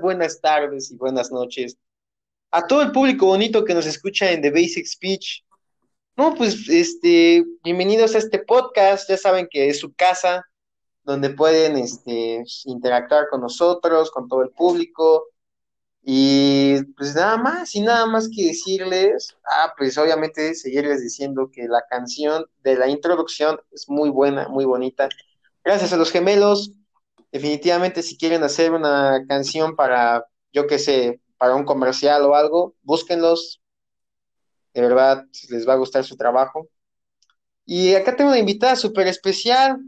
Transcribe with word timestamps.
Buenas 0.00 0.40
tardes 0.40 0.90
y 0.90 0.96
buenas 0.96 1.30
noches 1.30 1.76
a 2.54 2.68
todo 2.68 2.82
el 2.82 2.92
público 2.92 3.26
bonito 3.26 3.64
que 3.64 3.74
nos 3.74 3.84
escucha 3.84 4.30
en 4.30 4.40
The 4.40 4.52
Basic 4.52 4.86
Speech. 4.86 5.44
No, 6.16 6.34
pues, 6.36 6.68
este, 6.68 7.44
bienvenidos 7.64 8.14
a 8.14 8.18
este 8.18 8.38
podcast. 8.38 9.08
Ya 9.08 9.16
saben 9.16 9.48
que 9.50 9.68
es 9.68 9.80
su 9.80 9.92
casa, 9.92 10.44
donde 11.02 11.30
pueden, 11.30 11.76
este, 11.76 12.44
interactuar 12.66 13.26
con 13.28 13.40
nosotros, 13.40 14.12
con 14.12 14.28
todo 14.28 14.42
el 14.42 14.50
público. 14.50 15.26
Y 16.00 16.80
pues 16.96 17.16
nada 17.16 17.36
más, 17.38 17.74
y 17.74 17.80
nada 17.80 18.06
más 18.06 18.28
que 18.28 18.46
decirles, 18.46 19.36
ah, 19.50 19.74
pues 19.76 19.98
obviamente 19.98 20.54
seguirles 20.54 21.02
diciendo 21.02 21.50
que 21.52 21.66
la 21.66 21.82
canción 21.90 22.44
de 22.62 22.76
la 22.76 22.86
introducción 22.86 23.58
es 23.72 23.88
muy 23.88 24.10
buena, 24.10 24.46
muy 24.46 24.64
bonita. 24.64 25.08
Gracias 25.64 25.92
a 25.92 25.96
los 25.96 26.12
gemelos. 26.12 26.70
Definitivamente, 27.34 28.00
si 28.04 28.16
quieren 28.16 28.44
hacer 28.44 28.70
una 28.70 29.26
canción 29.26 29.74
para, 29.74 30.24
yo 30.52 30.68
qué 30.68 30.78
sé, 30.78 31.20
para 31.36 31.56
un 31.56 31.64
comercial 31.64 32.22
o 32.22 32.36
algo, 32.36 32.76
búsquenlos. 32.84 33.60
De 34.72 34.80
verdad, 34.80 35.24
les 35.50 35.68
va 35.68 35.72
a 35.72 35.78
gustar 35.78 36.04
su 36.04 36.16
trabajo. 36.16 36.68
Y 37.66 37.92
acá 37.96 38.14
tengo 38.14 38.30
una 38.30 38.38
invitada 38.38 38.76
súper 38.76 39.08
especial. 39.08 39.80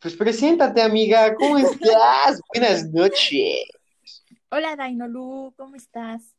Pues 0.00 0.16
preséntate, 0.16 0.82
amiga. 0.82 1.36
¿Cómo 1.36 1.56
estás? 1.56 2.40
Buenas 2.52 2.90
noches. 2.90 3.70
Hola, 4.48 4.74
Dainolu, 4.74 5.54
¿cómo 5.56 5.76
estás? 5.76 6.34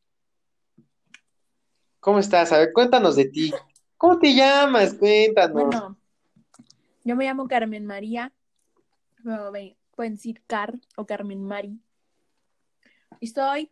¿Cómo 2.02 2.20
estás? 2.20 2.52
A 2.52 2.58
ver, 2.58 2.74
cuéntanos 2.74 3.16
de 3.16 3.30
ti. 3.30 3.54
¿Cómo 3.96 4.20
te 4.20 4.36
llamas? 4.36 4.94
Cuéntanos. 4.94 5.54
Bueno, 5.54 5.98
yo 7.06 7.16
me 7.16 7.24
llamo 7.24 7.48
Carmen 7.48 7.86
María. 7.86 8.34
Pueden 9.96 10.16
decir 10.16 10.42
Car 10.48 10.80
o 10.96 11.06
Carmen 11.06 11.44
Mari. 11.44 11.80
Y 13.20 13.28
soy 13.28 13.72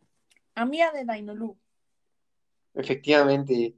amiga 0.56 0.92
de 0.92 1.06
Dainolu. 1.06 1.58
Efectivamente. 2.74 3.76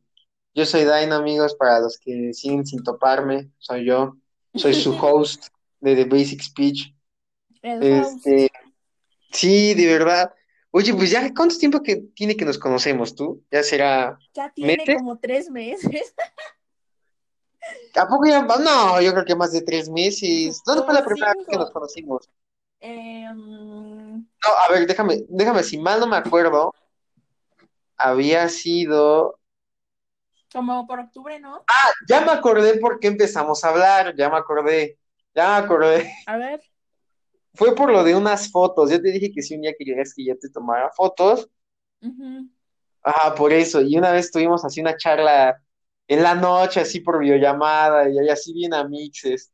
Yo 0.53 0.65
soy 0.65 0.83
Daino, 0.83 1.15
amigos, 1.15 1.55
para 1.55 1.79
los 1.79 1.97
que 1.97 2.33
siguen 2.33 2.65
sin 2.65 2.83
toparme, 2.83 3.51
soy 3.57 3.85
yo. 3.85 4.17
Soy 4.53 4.73
su 4.73 4.91
host 5.01 5.47
de 5.79 5.95
The 5.95 6.05
Basic 6.05 6.41
Speech. 6.41 6.93
El 7.61 7.83
Este, 7.83 8.49
sí, 9.31 9.73
de 9.73 9.87
verdad. 9.87 10.33
Oye, 10.71 10.93
pues 10.93 11.11
ya, 11.11 11.33
¿cuánto 11.33 11.57
tiempo 11.57 11.81
que 11.81 11.97
tiene 12.15 12.35
que 12.35 12.45
nos 12.45 12.57
conocemos 12.57 13.15
tú? 13.15 13.43
Ya 13.51 13.63
será. 13.63 14.19
Ya 14.33 14.51
tiene 14.53 14.83
como 14.97 15.17
tres 15.19 15.49
meses. 15.49 16.13
¿A 17.95 18.07
poco 18.07 18.25
ya? 18.25 18.41
No, 18.41 19.01
yo 19.01 19.11
creo 19.13 19.25
que 19.25 19.35
más 19.35 19.51
de 19.51 19.61
tres 19.61 19.89
meses. 19.89 20.61
¿Dónde 20.65 20.83
fue 20.83 20.93
la 20.93 21.03
primera 21.05 21.33
vez 21.37 21.47
que 21.47 21.57
nos 21.57 21.71
conocimos? 21.71 22.29
Em, 22.79 24.25
No, 24.43 24.49
a 24.67 24.71
ver, 24.71 24.87
déjame, 24.87 25.23
déjame, 25.29 25.63
si 25.63 25.77
mal 25.77 25.99
no 25.99 26.07
me 26.07 26.17
acuerdo, 26.17 26.73
había 27.97 28.49
sido. 28.49 29.39
como 30.51 30.85
por 30.87 30.99
octubre, 30.99 31.39
¿no? 31.39 31.63
Ya 32.07 32.21
me 32.21 32.31
acordé 32.31 32.77
por 32.79 32.99
qué 32.99 33.07
empezamos 33.07 33.63
a 33.63 33.69
hablar, 33.69 34.15
ya 34.17 34.29
me 34.29 34.37
acordé, 34.37 34.97
ya 35.33 35.47
me 35.59 35.65
acordé. 35.65 36.13
A 36.27 36.37
ver. 36.37 36.61
Fue 37.53 37.75
por 37.75 37.91
lo 37.91 38.03
de 38.03 38.15
unas 38.15 38.49
fotos. 38.49 38.89
Yo 38.91 39.01
te 39.01 39.11
dije 39.11 39.31
que 39.31 39.41
si 39.41 39.55
un 39.55 39.61
día 39.61 39.73
querías 39.77 40.13
que 40.13 40.25
yo 40.25 40.37
te 40.37 40.49
tomara 40.49 40.89
fotos. 40.91 41.49
Ujú. 42.01 42.49
Ah, 43.03 43.33
por 43.35 43.51
eso. 43.53 43.81
Y 43.81 43.97
una 43.97 44.11
vez 44.11 44.31
tuvimos 44.31 44.63
así 44.65 44.81
una 44.81 44.95
charla 44.97 45.61
en 46.07 46.23
la 46.23 46.35
noche, 46.35 46.81
así 46.81 46.99
por 46.99 47.19
videollamada, 47.19 48.09
y 48.09 48.29
así 48.29 48.53
bien 48.53 48.73
amixes. 48.73 49.51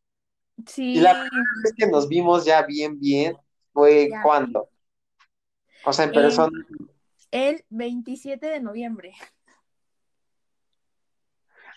Sí, 0.65 0.93
Y 0.95 0.99
la 1.01 1.11
primera 1.13 1.49
vez 1.63 1.73
que 1.77 1.87
nos 1.87 2.07
vimos 2.07 2.45
ya 2.45 2.63
bien, 2.63 2.99
bien, 2.99 3.37
fue 3.73 4.09
Ya. 4.09 4.23
cuando. 4.23 4.69
O 5.85 5.93
sea, 5.93 6.05
en 6.05 6.11
persona. 6.11 6.51
el 7.31 7.63
27 7.69 8.47
de 8.47 8.59
noviembre. 8.59 9.13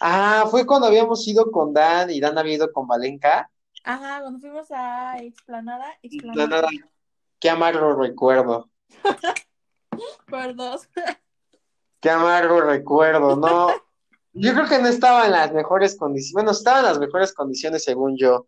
Ah, 0.00 0.46
fue 0.50 0.64
cuando 0.66 0.86
habíamos 0.86 1.26
ido 1.28 1.50
con 1.50 1.74
Dan 1.74 2.10
y 2.10 2.20
Dan 2.20 2.38
había 2.38 2.54
ido 2.54 2.72
con 2.72 2.86
Valenca. 2.86 3.50
Ajá, 3.84 4.20
cuando 4.22 4.40
fuimos 4.40 4.68
a 4.70 5.18
Explanada, 5.18 5.94
Explanada 6.02 6.62
nada, 6.62 6.68
qué 7.38 7.50
amargo 7.50 7.94
recuerdo. 7.94 8.70
por 10.28 10.54
dos. 10.54 10.88
Qué 12.00 12.10
amargo 12.10 12.60
recuerdo, 12.62 13.36
no. 13.36 13.68
Yo 14.32 14.54
creo 14.54 14.68
que 14.68 14.78
no 14.78 14.88
estaba 14.88 15.26
en 15.26 15.32
las 15.32 15.52
mejores 15.52 15.96
condiciones. 15.96 16.32
Bueno, 16.32 16.50
estaba 16.52 16.78
en 16.80 16.84
las 16.86 16.98
mejores 16.98 17.32
condiciones 17.32 17.84
según 17.84 18.16
yo. 18.16 18.46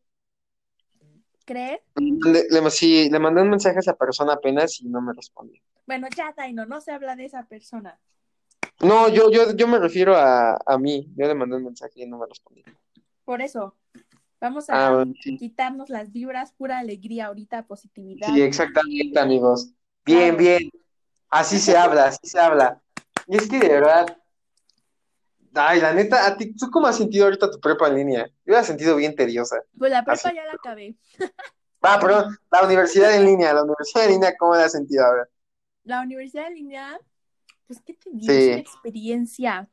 ¿Crees? 1.44 1.80
Le, 1.96 2.44
le- 2.48 2.70
sí, 2.70 3.10
le 3.10 3.18
mandé 3.18 3.42
un 3.42 3.50
mensaje 3.50 3.76
a 3.76 3.80
esa 3.80 3.94
persona 3.96 4.34
apenas 4.34 4.80
y 4.80 4.88
no 4.88 5.00
me 5.02 5.12
respondió. 5.12 5.60
Bueno, 5.86 6.06
ya, 6.16 6.32
Daino, 6.36 6.64
no 6.66 6.80
se 6.80 6.92
habla 6.92 7.16
de 7.16 7.24
esa 7.26 7.44
persona. 7.44 7.98
No, 8.80 9.08
yo, 9.08 9.30
yo, 9.30 9.54
yo 9.54 9.68
me 9.68 9.78
refiero 9.78 10.16
a, 10.16 10.56
a 10.64 10.78
mí. 10.78 11.08
Yo 11.16 11.26
le 11.26 11.34
mandé 11.34 11.56
un 11.56 11.64
mensaje 11.64 12.02
y 12.02 12.06
no 12.06 12.18
me 12.18 12.26
respondió. 12.26 12.64
Por 13.24 13.42
eso, 13.42 13.76
vamos 14.40 14.68
Ah, 14.68 14.88
a 14.88 14.94
bueno, 14.94 15.14
sí. 15.20 15.36
quitarnos 15.36 15.90
las 15.90 16.12
vibras, 16.12 16.52
pura 16.52 16.78
alegría 16.78 17.26
ahorita, 17.26 17.66
positividad. 17.66 18.28
Sí, 18.32 18.40
exactamente, 18.40 19.18
amigos. 19.18 19.72
Bien, 20.04 20.36
bien. 20.36 20.70
Así 21.28 21.58
se 21.58 21.76
habla, 21.76 22.06
así 22.06 22.26
se 22.26 22.38
habla. 22.38 22.80
Y 23.26 23.36
es 23.36 23.48
que 23.48 23.58
de 23.58 23.68
verdad, 23.68 24.18
ay, 25.54 25.80
la 25.80 25.92
neta, 25.92 26.26
¿a 26.26 26.36
ti, 26.36 26.54
¿tú 26.54 26.70
cómo 26.70 26.86
has 26.86 26.96
sentido 26.96 27.24
ahorita 27.24 27.50
tu 27.50 27.60
prepa 27.60 27.88
en 27.88 27.96
línea? 27.96 28.26
Yo 28.44 28.54
la 28.54 28.60
he 28.60 28.64
sentido 28.64 28.96
bien 28.96 29.14
tediosa. 29.14 29.62
Pues 29.78 29.90
la 29.90 30.04
prepa 30.04 30.28
Así. 30.28 30.36
ya 30.36 30.44
la 30.44 30.52
acabé. 30.52 30.96
Ah, 31.84 31.98
perdón, 32.00 32.38
la 32.50 32.64
universidad 32.64 33.12
en 33.14 33.24
línea, 33.24 33.52
la 33.52 33.64
universidad 33.64 34.04
en 34.04 34.12
línea, 34.12 34.36
¿cómo 34.38 34.54
la 34.54 34.66
has 34.66 34.72
sentido? 34.72 35.04
A 35.04 35.14
ver. 35.14 35.30
La 35.82 36.00
universidad 36.00 36.46
en 36.46 36.54
línea, 36.54 37.00
pues, 37.66 37.80
¿qué 37.84 37.94
te 37.94 38.10
digo? 38.10 38.32
Sí. 38.32 38.38
Es 38.38 38.48
una 38.48 38.58
experiencia 38.58 39.68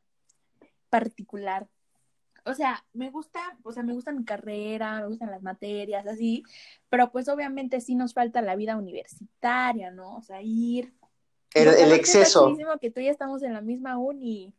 particular. 0.88 1.68
O 2.44 2.54
sea, 2.54 2.84
me 2.92 3.10
gusta, 3.10 3.38
o 3.62 3.72
sea, 3.72 3.82
me 3.82 3.92
gusta 3.92 4.12
mi 4.12 4.24
carrera, 4.24 5.00
me 5.00 5.06
gustan 5.06 5.30
las 5.30 5.42
materias, 5.42 6.06
así, 6.06 6.42
pero 6.88 7.12
pues 7.12 7.28
obviamente 7.28 7.80
sí 7.80 7.94
nos 7.94 8.14
falta 8.14 8.42
la 8.42 8.56
vida 8.56 8.76
universitaria, 8.76 9.90
¿no? 9.90 10.16
O 10.16 10.22
sea, 10.22 10.42
ir. 10.42 10.94
El, 11.52 11.92
exceso. 11.92 12.46
chidísimo 12.46 12.78
que 12.78 12.90
tú 12.90 13.00
y 13.00 13.06
yo 13.06 13.10
estamos 13.10 13.42
en 13.42 13.52
la 13.52 13.60
misma 13.60 13.98
uni. 13.98 14.54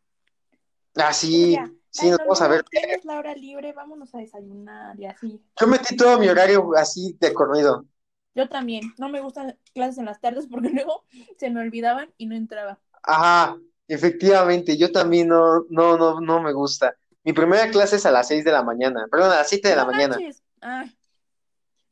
Ah, 0.96 1.13
sí, 1.13 1.57
Mira, 1.57 1.72
sí, 1.90 2.09
nos 2.09 2.19
vamos 2.19 2.41
a 2.41 2.47
ver. 2.47 2.63
Tienes 2.69 3.06
la 3.06 3.19
hora 3.19 3.35
libre, 3.35 3.74
vámonos 3.74 4.13
a 4.16 4.19
desayunar 4.19 5.00
y 5.00 5.06
así. 5.06 5.41
Yo 5.59 5.68
metí 5.68 5.96
todo 5.96 6.19
mi 6.19 6.28
horario 6.28 6.72
así 6.75 7.16
de 7.19 7.34
corrido. 7.34 7.85
Yo 8.35 8.47
también, 8.50 8.94
no 8.97 9.07
me 9.09 9.22
gustan 9.22 9.57
clases 9.74 9.97
en 10.00 10.06
las 10.06 10.19
tardes 10.22 10.47
porque 10.47 10.69
luego 10.74 11.06
se 11.38 11.50
me 11.50 11.62
olvidaban 11.62 12.13
y 12.18 12.25
no 12.28 12.35
entraba. 12.35 12.79
Ajá, 13.03 13.57
efectivamente, 13.88 14.78
yo 14.78 14.91
también 14.91 15.28
no, 15.28 15.66
no, 15.69 15.97
no, 15.97 16.19
no 16.22 16.41
me 16.41 16.53
gusta. 16.53 16.96
Mi 17.23 17.34
primera 17.34 17.69
clase 17.69 17.97
es 17.97 18.06
a 18.06 18.12
las 18.12 18.28
6 18.28 18.44
de 18.44 18.52
la 18.52 18.63
mañana, 18.63 19.08
perdón, 19.12 19.31
a 19.31 19.35
las 19.38 19.50
7 19.50 19.69
de 19.69 19.75
la 19.75 19.85
No 19.85 19.85
mañana. 19.85 20.16
manches. 20.16 20.44
Ah, 20.62 20.85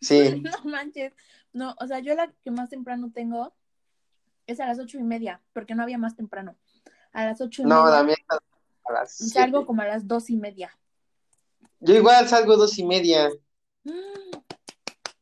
Sí, 0.01 0.19
no 0.43 0.51
manches. 0.65 1.13
No, 1.53 1.75
o 1.79 1.87
sea, 1.87 1.99
yo 1.99 2.15
la 2.15 2.31
que 2.41 2.51
más 2.51 2.69
temprano 2.69 3.11
tengo 3.13 3.53
es 4.47 4.59
a 4.59 4.67
las 4.67 4.79
ocho 4.79 4.99
y 4.99 5.03
media, 5.03 5.41
porque 5.53 5.75
no 5.75 5.83
había 5.83 5.97
más 5.97 6.15
temprano. 6.15 6.57
A 7.13 7.25
las 7.25 7.41
ocho 7.41 7.63
y 7.63 7.65
no, 7.65 7.85
media 7.85 7.89
la 7.89 8.03
mía 8.03 8.15
a 8.89 8.93
las 8.93 9.15
salgo 9.15 9.59
7. 9.59 9.65
como 9.65 9.81
a 9.81 9.85
las 9.85 10.07
dos 10.07 10.29
y 10.29 10.37
media. 10.37 10.77
Yo 11.79 11.95
igual 11.95 12.27
salgo 12.27 12.57
dos 12.57 12.77
y 12.77 12.85
media. 12.85 13.29
Mm, 13.83 14.37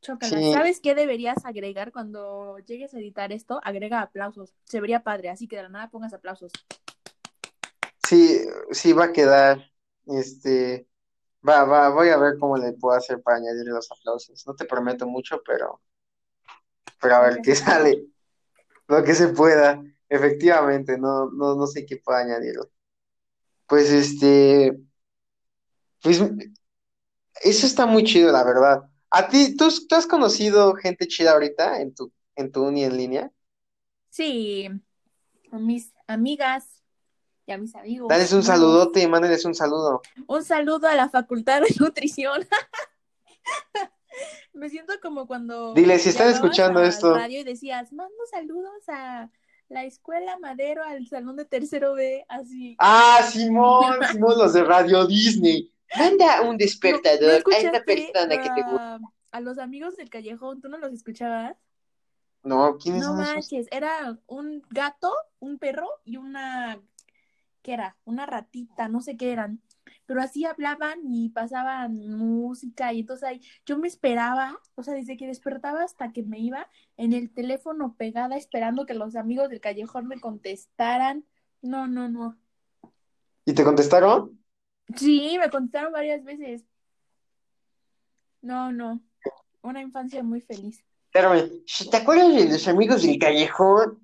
chócala. 0.02 0.38
Sí. 0.38 0.54
¿Sabes 0.54 0.80
qué 0.80 0.96
deberías 0.96 1.46
agregar 1.46 1.92
cuando 1.92 2.58
llegues 2.60 2.94
a 2.94 3.00
editar 3.00 3.32
esto? 3.32 3.60
Agrega 3.64 4.02
aplausos. 4.02 4.54
Se 4.64 4.82
vería 4.82 5.04
padre, 5.04 5.30
así 5.30 5.48
que 5.48 5.58
de 5.58 5.64
la 5.64 5.70
nada 5.70 5.90
pongas 5.90 6.14
aplausos. 6.14 6.52
Sí, 8.08 8.40
sí 8.72 8.94
va 8.94 9.06
a 9.06 9.12
quedar. 9.12 9.72
Este, 10.08 10.88
va, 11.48 11.66
va, 11.66 11.90
voy 11.90 12.10
a 12.10 12.18
ver 12.18 12.38
cómo 12.40 12.58
le 12.58 12.74
puedo 12.74 12.98
hacer 12.98 13.22
para 13.22 13.38
añadirle 13.38 13.72
los 13.72 13.92
aplausos. 13.92 14.46
No 14.48 14.56
te 14.56 14.66
prometo 14.66 15.06
mucho, 15.06 15.42
pero, 15.46 15.82
pero 17.00 17.16
a 17.16 17.22
ver 17.22 17.42
qué 17.44 17.56
sale. 17.56 18.08
Lo 18.88 19.04
que 19.04 19.14
se 19.14 19.28
pueda. 19.28 19.84
Efectivamente, 20.10 20.98
no, 20.98 21.30
no, 21.32 21.56
no 21.56 21.68
sé 21.68 21.86
qué 21.86 21.98
pueda 21.98 22.20
añadirle. 22.20 22.70
Pues 23.68 23.92
este, 23.92 24.78
pues 26.02 26.22
eso 27.44 27.66
está 27.66 27.86
muy 27.86 28.04
chido, 28.04 28.32
la 28.32 28.44
verdad. 28.44 28.90
¿A 29.10 29.28
ti, 29.28 29.56
tú, 29.56 29.70
tú 29.88 29.96
has 29.96 30.08
conocido 30.08 30.74
gente 30.76 31.08
chida 31.08 31.32
ahorita 31.32 31.82
en 31.82 31.94
tu, 31.94 32.12
en 32.36 32.52
tu 32.52 32.66
uni 32.66 32.84
en 32.84 32.98
línea? 32.98 33.32
Sí, 34.10 34.70
a 35.52 35.60
mis 35.60 35.94
amigas 36.08 36.84
y 37.46 37.52
a 37.52 37.58
mis 37.58 37.76
amigos. 37.76 38.10
Dales 38.10 38.34
un 38.34 38.44
saludote 38.44 39.02
y 39.02 39.08
mándenles 39.08 39.46
un 39.46 39.56
saludo. 39.56 40.02
Un 40.28 40.44
saludo 40.44 40.88
a 40.88 40.96
la 40.96 41.10
Facultad 41.10 41.62
de 41.62 41.74
Nutrición. 41.80 42.48
Me 44.54 44.70
siento 44.70 44.94
como 45.02 45.28
cuando. 45.28 45.74
Dile, 45.74 46.00
si 46.00 46.10
están 46.10 46.30
escuchando 46.30 46.82
esto. 46.84 47.14
radio 47.14 47.42
y 47.42 47.44
decías, 47.44 47.94
mando 47.94 48.16
saludos 48.32 48.90
a 48.90 49.30
la 49.70 49.84
escuela 49.84 50.38
Madero, 50.40 50.84
al 50.84 51.08
salón 51.08 51.36
de 51.36 51.46
tercero 51.46 51.94
B, 51.94 52.26
así. 52.30 52.76
Ah, 52.80 53.20
Simón, 53.30 53.96
Simón, 54.12 54.38
los 54.38 54.54
de 54.54 54.64
Radio 54.64 55.06
Disney. 55.06 55.72
Manda 55.98 56.42
un 56.42 56.58
despertador 56.58 57.44
a 57.54 57.58
esta 57.58 57.84
persona 57.84 58.42
que 58.42 58.50
te 58.50 58.64
gusta. 58.64 59.00
A 59.32 59.42
los 59.42 59.58
amigos 59.58 59.98
del 59.98 60.10
callejón, 60.10 60.62
¿tú 60.62 60.70
no 60.70 60.78
los 60.78 60.92
escuchabas? 60.94 61.56
No, 62.44 62.78
¿quiénes 62.78 63.02
no 63.02 63.14
manches, 63.14 63.68
era 63.72 64.18
un 64.26 64.64
gato, 64.70 65.14
un 65.40 65.58
perro 65.58 65.88
y 66.06 66.18
una, 66.18 66.80
¿qué 67.62 67.74
era? 67.74 67.98
Una 68.06 68.26
ratita, 68.26 68.88
no 68.88 69.02
sé 69.02 69.18
qué 69.18 69.34
eran. 69.34 69.62
Pero 70.08 70.22
así 70.22 70.46
hablaban 70.46 71.02
y 71.04 71.30
pasaban 71.30 71.96
música 72.18 72.94
y 72.94 73.02
entonces 73.02 73.30
ahí 73.30 73.42
yo 73.66 73.78
me 73.78 73.88
esperaba, 73.88 74.58
o 74.74 74.82
sea, 74.82 74.96
desde 74.96 75.18
que 75.18 75.28
despertaba 75.28 75.84
hasta 75.84 76.12
que 76.12 76.24
me 76.24 76.40
iba 76.40 76.68
en 76.96 77.14
el 77.14 77.32
teléfono 77.32 77.96
pegada 77.96 78.38
esperando 78.38 78.88
que 78.88 78.96
los 78.96 79.16
amigos 79.16 79.50
del 79.50 79.62
callejón 79.62 80.08
me 80.08 80.20
contestaran. 80.20 81.26
No, 81.62 81.88
no, 81.88 82.10
no. 82.10 82.36
¿Y 83.46 83.54
te 83.54 83.64
contestaron? 83.64 84.44
Sí, 84.96 85.38
me 85.40 85.50
contestaron 85.50 85.94
varias 85.94 86.24
veces. 86.24 86.66
No, 88.42 88.72
no. 88.72 89.02
Una 89.62 89.82
infancia 89.82 90.24
muy 90.24 90.42
feliz. 90.42 90.84
¿te 91.92 91.98
acuerdas 91.98 92.34
de 92.34 92.46
los 92.50 92.68
amigos 92.68 93.04
del 93.04 93.20
callejón? 93.20 94.00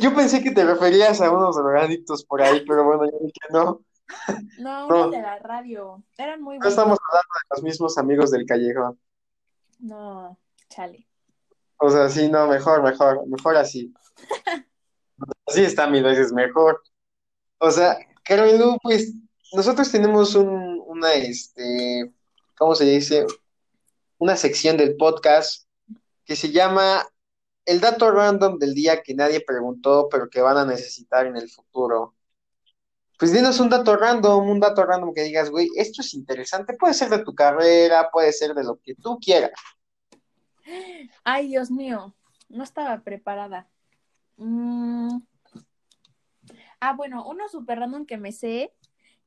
Yo, 0.00 0.14
pensé 0.14 0.42
que 0.42 0.50
te 0.50 0.64
referías 0.64 1.20
a 1.20 1.30
unos 1.30 1.56
drogadictos 1.56 2.24
por 2.24 2.42
ahí, 2.42 2.64
pero 2.66 2.84
bueno, 2.84 3.04
ya 3.04 3.18
dije 3.18 3.32
que 3.32 3.52
no. 3.52 3.82
No, 4.58 4.86
unos 4.88 5.10
de 5.12 5.22
la 5.22 5.38
radio. 5.38 6.02
Eran 6.16 6.42
muy 6.42 6.56
buenos. 6.56 6.64
No 6.64 6.70
estamos 6.70 6.98
hablando 7.08 7.28
de 7.34 7.56
los 7.56 7.62
mismos 7.62 7.98
amigos 7.98 8.30
del 8.30 8.46
callejón. 8.46 8.98
No, 9.78 10.38
chale. 10.68 11.06
O 11.78 11.90
sea, 11.90 12.08
sí, 12.08 12.28
no, 12.28 12.48
mejor, 12.48 12.82
mejor, 12.82 13.26
mejor 13.28 13.56
así. 13.56 13.94
así 15.46 15.62
está 15.62 15.86
mil 15.86 16.02
veces 16.02 16.32
mejor. 16.32 16.82
O 17.58 17.70
sea, 17.70 17.96
Carmen, 18.24 18.60
pues 18.82 19.12
nosotros 19.52 19.90
tenemos 19.90 20.34
un, 20.34 20.82
una, 20.86 21.12
este, 21.14 22.12
¿cómo 22.56 22.74
se 22.74 22.84
dice? 22.84 23.26
Una 24.18 24.36
sección 24.36 24.76
del 24.76 24.96
podcast 24.96 25.66
que 26.24 26.36
se 26.36 26.50
llama 26.50 27.06
El 27.64 27.80
dato 27.80 28.10
random 28.10 28.58
del 28.58 28.74
día 28.74 29.02
que 29.02 29.14
nadie 29.14 29.40
preguntó, 29.40 30.08
pero 30.10 30.28
que 30.28 30.40
van 30.40 30.56
a 30.56 30.66
necesitar 30.66 31.26
en 31.26 31.36
el 31.36 31.48
futuro. 31.48 32.14
Pues 33.18 33.32
dinos 33.32 33.58
un 33.58 33.68
dato 33.68 33.96
random, 33.96 34.48
un 34.48 34.60
dato 34.60 34.84
random 34.84 35.12
que 35.12 35.24
digas, 35.24 35.50
güey, 35.50 35.68
esto 35.74 36.02
es 36.02 36.14
interesante, 36.14 36.74
puede 36.74 36.94
ser 36.94 37.10
de 37.10 37.24
tu 37.24 37.34
carrera, 37.34 38.10
puede 38.12 38.32
ser 38.32 38.54
de 38.54 38.62
lo 38.62 38.78
que 38.78 38.94
tú 38.94 39.18
quieras. 39.18 39.50
Ay, 41.24 41.48
Dios 41.48 41.68
mío, 41.68 42.14
no 42.48 42.62
estaba 42.62 43.00
preparada. 43.00 43.68
Mm. 44.36 45.18
Ah, 46.78 46.92
bueno, 46.92 47.26
uno 47.26 47.48
súper 47.48 47.80
random 47.80 48.06
que 48.06 48.18
me 48.18 48.30
sé 48.30 48.72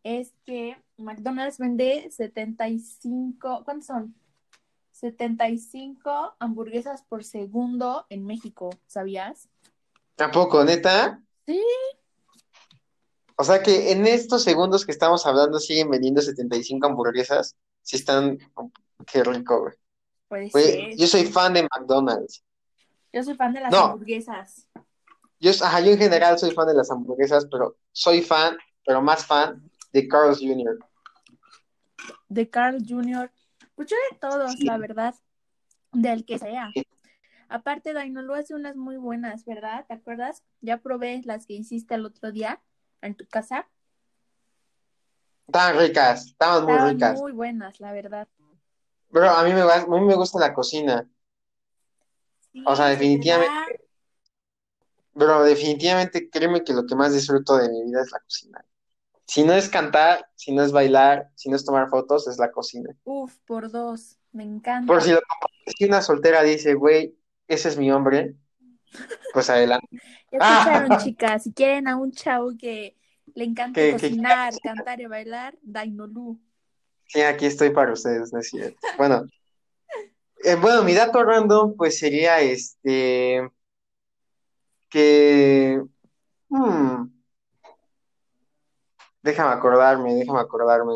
es 0.04 0.34
que 0.46 0.82
McDonald's 0.96 1.58
vende 1.58 2.10
75, 2.12 3.64
¿cuántos 3.66 3.88
son? 3.88 4.16
75 4.92 6.36
hamburguesas 6.40 7.04
por 7.04 7.26
segundo 7.26 8.06
en 8.10 8.26
México, 8.26 8.70
¿sabías? 8.88 9.50
¿Tampoco, 10.16 10.64
neta? 10.64 11.22
Sí. 11.46 11.62
O 13.36 13.44
sea 13.44 13.62
que 13.64 13.92
en 13.92 14.06
estos 14.06 14.44
segundos 14.44 14.86
que 14.86 14.92
estamos 14.92 15.26
hablando 15.26 15.60
siguen 15.60 15.90
vendiendo 15.90 16.22
75 16.22 16.88
hamburguesas. 16.88 17.56
Sí 17.82 17.96
están... 17.96 18.38
Qué 19.06 19.24
rico, 19.24 19.62
güey. 19.62 20.50
Puede 20.52 20.96
Yo 20.96 21.08
soy 21.08 21.26
fan 21.26 21.54
de 21.54 21.64
McDonald's. 21.64 22.44
Yo 23.12 23.24
soy 23.24 23.36
fan 23.36 23.54
de 23.54 23.62
las 23.62 23.74
hamburguesas. 23.74 24.68
Yo, 25.40 25.52
ajá, 25.62 25.82
yo 25.82 25.92
en 25.92 25.98
general 25.98 26.38
soy 26.38 26.52
fan 26.52 26.68
de 26.68 26.76
las 26.76 26.92
hamburguesas, 26.92 27.48
pero 27.52 27.76
soy 27.92 28.22
fan, 28.22 28.58
pero 28.86 29.02
más 29.02 29.26
fan 29.26 29.70
de 29.92 30.08
Carl's 30.08 30.40
Jr. 30.40 30.78
De 32.30 32.50
Carl 32.50 32.78
Jr. 32.88 33.32
Escucho 33.62 33.96
de 34.12 34.18
todos, 34.20 34.60
la 34.60 34.78
verdad, 34.78 35.16
del 35.92 36.26
que 36.26 36.38
sea. 36.38 36.70
Aparte, 37.50 37.94
lo 37.94 38.36
hace 38.36 38.54
unas 38.54 38.76
muy 38.76 38.98
buenas, 38.98 39.44
¿verdad? 39.44 39.86
¿Te 39.88 39.96
acuerdas? 39.96 40.44
Ya 40.62 40.78
probé 40.78 41.22
las 41.26 41.46
que 41.46 41.54
hiciste 41.54 41.96
el 41.96 42.06
otro 42.06 42.32
día 42.32 42.62
en 43.02 43.16
tu 43.16 43.26
casa. 43.28 43.68
Estaban 45.48 45.78
ricas, 45.78 46.28
estaban 46.28 46.66
muy 46.66 46.92
ricas. 46.94 47.20
muy 47.20 47.32
buenas, 47.32 47.80
la 47.80 47.92
verdad. 47.92 48.28
Pero 49.12 49.30
a 49.30 49.44
mí 49.44 49.54
me, 49.54 49.62
a 49.62 49.86
mí 49.86 50.00
me 50.02 50.16
gusta 50.16 50.40
la 50.40 50.54
cocina. 50.54 51.10
o 52.66 52.76
sea, 52.76 52.88
definitivamente. 52.88 53.82
Pero 55.14 55.44
definitivamente 55.44 56.30
créeme 56.30 56.64
que 56.64 56.74
lo 56.74 56.86
que 56.86 56.96
más 56.96 57.14
disfruto 57.14 57.58
de 57.58 57.70
mi 57.70 57.84
vida 57.84 58.02
es 58.02 58.12
la 58.12 58.20
cocina. 58.20 58.66
Si 59.26 59.44
no 59.44 59.54
es 59.54 59.70
cantar, 59.70 60.26
si 60.36 60.54
no 60.54 60.64
es 60.64 60.72
bailar, 60.72 61.30
si 61.36 61.50
no 61.50 61.56
es 61.56 61.66
tomar 61.66 61.90
fotos, 61.90 62.28
es 62.28 62.38
la 62.38 62.52
cocina. 62.52 62.96
Uf, 63.04 63.38
por 63.46 63.70
dos, 63.70 64.18
me 64.32 64.44
encanta. 64.44 64.92
Por 64.92 65.02
si, 65.02 65.12
lo, 65.12 65.20
si 65.78 65.86
una 65.86 66.02
soltera 66.02 66.44
dice, 66.44 66.74
güey, 66.74 67.18
ese 67.48 67.70
es 67.70 67.78
mi 67.78 67.92
hombre, 67.92 68.36
pues 69.34 69.50
adelante. 69.50 69.88
Ya 70.32 70.38
escucharon, 70.38 70.98
chicas, 70.98 71.44
si 71.44 71.54
quieren 71.54 71.88
a 71.88 71.98
un 71.98 72.12
chavo 72.12 72.52
que 72.58 72.98
le 73.36 73.44
encanta 73.44 73.82
cocinar, 73.92 74.54
cantar 74.64 75.02
y 75.02 75.06
bailar, 75.06 75.58
Dainolú. 75.62 76.40
Sí, 77.08 77.22
aquí 77.22 77.46
estoy 77.46 77.72
para 77.72 77.92
ustedes, 77.92 78.32
¿no 78.32 78.40
es 78.40 78.50
cierto? 78.50 78.80
Bueno, 78.98 79.26
eh, 80.44 80.56
bueno, 80.56 80.84
mi 80.84 80.94
dato 80.94 81.24
random, 81.24 81.76
pues 81.76 82.00
sería 82.00 82.40
este, 82.40 83.50
que, 84.90 85.82
hmm, 86.50 87.06
Déjame 89.24 89.54
acordarme, 89.54 90.16
déjame 90.16 90.40
acordarme. 90.40 90.96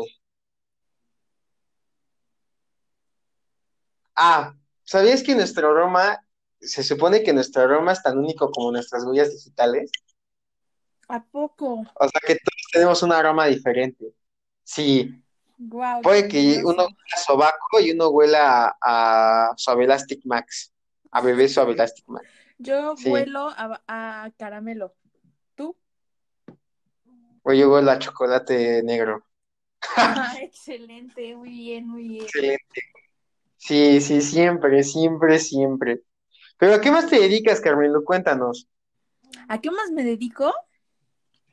Ah, 4.16 4.54
¿sabías 4.82 5.22
que 5.22 5.34
nuestro 5.34 5.70
aroma, 5.70 6.18
se 6.60 6.82
supone 6.82 7.22
que 7.22 7.32
nuestro 7.32 7.62
aroma 7.62 7.92
es 7.92 8.02
tan 8.02 8.18
único 8.18 8.50
como 8.50 8.72
nuestras 8.72 9.04
huellas 9.04 9.32
digitales? 9.32 9.90
¿A 11.08 11.24
poco? 11.24 11.84
O 11.94 12.08
sea 12.08 12.20
que 12.26 12.34
todos 12.34 12.62
tenemos 12.72 13.02
un 13.02 13.12
aroma 13.12 13.46
diferente. 13.46 14.12
Sí. 14.64 15.22
Puede 16.02 16.28
que 16.28 16.60
uno 16.64 16.84
huela 16.84 16.96
a 17.14 17.18
sobaco 17.18 17.80
y 17.80 17.92
uno 17.92 18.08
huela 18.08 18.76
a, 18.80 19.52
Suave 19.56 19.84
Elastic 19.84 20.20
Max, 20.24 20.72
a 21.10 21.20
bebé 21.20 21.48
Suave 21.48 21.72
Elastic 21.72 22.06
Max. 22.08 22.28
Yo 22.58 22.94
huelo 23.06 23.50
a 23.56 24.30
caramelo. 24.36 24.94
Pues 27.46 27.60
yo 27.60 27.72
huelo 27.72 27.92
a 27.92 27.98
chocolate 28.00 28.82
negro. 28.82 29.24
Ah, 29.96 30.34
excelente, 30.42 31.36
muy 31.36 31.50
bien, 31.50 31.86
muy 31.86 32.08
bien. 32.08 32.24
Excelente. 32.24 32.82
Sí, 33.56 34.00
sí, 34.00 34.20
siempre, 34.20 34.82
siempre, 34.82 35.38
siempre. 35.38 36.00
Pero 36.58 36.74
¿a 36.74 36.80
qué 36.80 36.90
más 36.90 37.08
te 37.08 37.20
dedicas, 37.20 37.60
Carmelo? 37.60 38.04
Cuéntanos. 38.04 38.68
¿A 39.48 39.60
qué 39.60 39.70
más 39.70 39.90
me 39.90 40.04
dedico? 40.04 40.52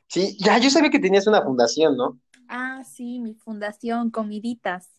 Sí, 0.08 0.36
ya 0.40 0.58
yo 0.58 0.70
sabía 0.70 0.90
que 0.90 0.98
tenías 0.98 1.26
una 1.26 1.42
fundación, 1.42 1.96
¿no? 1.96 2.20
Ah, 2.48 2.82
sí, 2.84 3.20
mi 3.20 3.34
fundación, 3.34 4.10
Comiditas. 4.10 4.90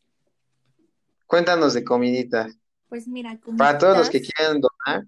Cuéntanos 1.25 1.73
de 1.73 1.83
Comiditas. 1.83 2.57
Pues 2.89 3.07
mira, 3.07 3.39
Comiditas. 3.39 3.67
Para 3.67 3.77
todos 3.77 3.97
los 3.97 4.09
que 4.09 4.21
quieran 4.21 4.61
donar, 4.61 5.07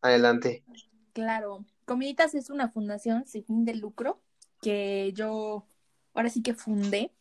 adelante. 0.00 0.64
Claro, 1.12 1.64
Comiditas 1.84 2.34
es 2.34 2.50
una 2.50 2.70
fundación 2.70 3.26
sin 3.26 3.44
fin 3.44 3.64
de 3.64 3.74
lucro 3.74 4.20
que 4.62 5.12
yo 5.14 5.66
ahora 6.14 6.30
sí 6.30 6.42
que 6.42 6.54
fundé, 6.54 7.12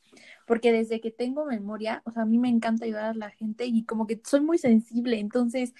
porque 0.47 0.71
desde 0.71 1.01
que 1.01 1.11
tengo 1.11 1.45
memoria, 1.45 2.01
o 2.05 2.11
sea, 2.11 2.23
a 2.23 2.25
mí 2.25 2.37
me 2.37 2.49
encanta 2.49 2.85
ayudar 2.85 3.05
a 3.05 3.13
la 3.13 3.31
gente 3.31 3.65
y 3.65 3.85
como 3.85 4.07
que 4.07 4.21
soy 4.23 4.41
muy 4.41 4.57
sensible, 4.57 5.19
entonces 5.19 5.73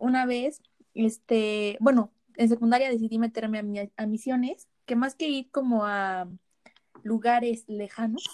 una 0.00 0.26
vez, 0.26 0.60
este, 0.94 1.76
bueno, 1.80 2.12
en 2.36 2.48
secundaria 2.48 2.90
decidí 2.90 3.18
meterme 3.18 3.90
a, 3.96 4.02
a 4.02 4.06
misiones, 4.06 4.68
que 4.86 4.96
más 4.96 5.14
que 5.14 5.28
ir 5.28 5.50
como 5.50 5.84
a 5.84 6.28
lugares 7.02 7.64
lejanos, 7.68 8.24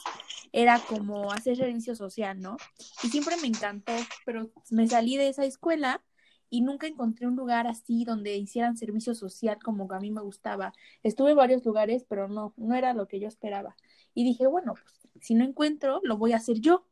era 0.53 0.81
como 0.81 1.33
hacer 1.33 1.57
servicio 1.57 1.95
social, 1.95 2.41
¿no? 2.41 2.57
Y 3.03 3.09
siempre 3.09 3.37
me 3.43 3.49
encantó, 3.49 3.93
pero 4.25 4.51
me 4.71 4.89
salí 4.89 5.17
de 5.17 5.29
esa 5.29 5.45
escuela 5.45 6.03
y 6.49 6.63
nunca 6.63 6.87
encontré 6.87 7.27
un 7.27 7.37
lugar 7.37 7.67
así 7.67 8.05
donde 8.05 8.37
hicieran 8.37 8.77
servicio 8.77 9.15
social 9.15 9.59
como 9.63 9.93
a 9.93 10.01
mí 10.01 10.11
me 10.11 10.23
gustaba. 10.23 10.73
Estuve 11.03 11.33
en 11.33 11.37
varios 11.37 11.65
lugares, 11.65 12.05
pero 12.09 12.29
no, 12.29 12.55
no 12.57 12.75
era 12.75 12.95
lo 12.95 13.09
que 13.09 13.21
yo 13.21 13.29
esperaba. 13.29 13.77
Y 14.15 14.25
dije, 14.25 14.47
bueno, 14.47 14.75
pues 14.75 15.09
si 15.21 15.35
no 15.35 15.45
encuentro, 15.45 16.01
lo 16.05 16.17
voy 16.17 16.33
a 16.33 16.37
hacer 16.37 16.61
yo. 16.61 16.87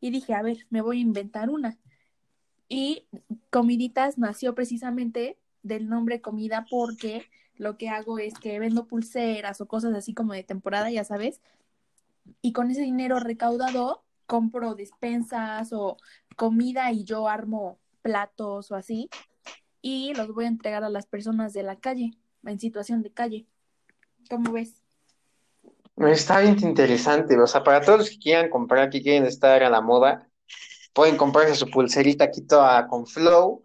Y 0.00 0.10
dije, 0.10 0.34
a 0.34 0.42
ver, 0.42 0.66
me 0.70 0.82
voy 0.82 0.98
a 0.98 1.02
inventar 1.02 1.50
una. 1.50 1.78
Y 2.68 3.06
Comiditas 3.50 4.18
nació 4.18 4.54
precisamente 4.54 5.38
del 5.62 5.88
nombre 5.88 6.20
comida 6.20 6.66
porque 6.70 7.24
lo 7.56 7.76
que 7.78 7.88
hago 7.88 8.18
es 8.18 8.34
que 8.34 8.58
vendo 8.58 8.86
pulseras 8.86 9.60
o 9.60 9.66
cosas 9.66 9.94
así 9.94 10.14
como 10.14 10.32
de 10.32 10.44
temporada, 10.44 10.90
ya 10.90 11.04
sabes, 11.04 11.40
y 12.42 12.52
con 12.52 12.70
ese 12.70 12.82
dinero 12.82 13.20
recaudado 13.20 14.02
compro 14.26 14.74
despensas 14.74 15.72
o 15.72 15.96
comida 16.36 16.92
y 16.92 17.04
yo 17.04 17.28
armo 17.28 17.78
platos 18.02 18.70
o 18.70 18.74
así 18.74 19.08
y 19.80 20.14
los 20.14 20.34
voy 20.34 20.46
a 20.46 20.48
entregar 20.48 20.82
a 20.82 20.88
las 20.88 21.06
personas 21.06 21.52
de 21.52 21.62
la 21.62 21.76
calle, 21.76 22.10
en 22.44 22.58
situación 22.58 23.02
de 23.02 23.10
calle. 23.10 23.46
¿Cómo 24.28 24.52
ves? 24.52 24.82
Está 25.96 26.40
bien 26.40 26.58
interesante, 26.60 27.38
o 27.38 27.46
sea, 27.46 27.62
para 27.62 27.80
todos 27.80 28.00
los 28.00 28.10
que 28.10 28.18
quieran 28.18 28.50
comprar, 28.50 28.90
que 28.90 29.00
quieren 29.00 29.24
estar 29.24 29.62
a 29.62 29.70
la 29.70 29.80
moda, 29.80 30.28
pueden 30.96 31.16
comprarse 31.18 31.54
su 31.54 31.68
pulserita 31.70 32.24
aquí 32.24 32.40
toda 32.40 32.88
con 32.88 33.06
flow, 33.06 33.62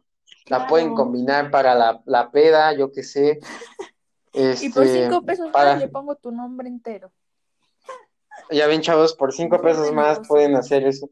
la 0.48 0.68
pueden 0.68 0.94
combinar 0.94 1.50
para 1.50 1.74
la, 1.74 2.02
la 2.06 2.30
peda, 2.30 2.74
yo 2.78 2.92
qué 2.92 3.04
sé. 3.04 3.40
Y 4.34 4.70
por 4.70 4.84
Este, 4.84 5.04
cinco 5.06 5.22
pesos 5.24 5.50
para- 5.52 5.72
más 5.74 5.80
le 5.82 5.88
pongo 5.88 6.16
tu 6.16 6.32
nombre 6.32 6.68
entero. 6.68 7.12
Ya 8.52 8.68
ven, 8.68 8.82
chavos, 8.82 9.14
por 9.16 9.32
cinco 9.34 9.62
pesos 9.62 9.94
más 9.94 10.20
pueden 10.28 10.56
hacer 10.56 10.86
eso. 10.86 11.10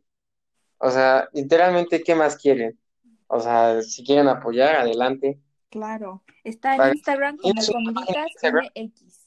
O 0.78 0.90
sea, 0.92 1.30
literalmente, 1.32 2.04
¿qué 2.04 2.16
más 2.16 2.36
quieren? 2.36 2.78
O 3.28 3.40
sea, 3.40 3.82
si 3.82 4.04
quieren 4.04 4.28
apoyar, 4.28 4.76
adelante. 4.76 5.40
Claro. 5.70 6.24
Está 6.44 6.72
en 6.74 6.78
Para- 6.80 6.94
Instagram 6.94 7.38
como 7.38 7.54
¿Tienes 7.54 7.70
una 7.70 7.94
página 7.94 8.24
de 8.24 8.30
Comiditas 8.30 8.32
Instagram? 8.34 8.66
MX. 8.76 9.20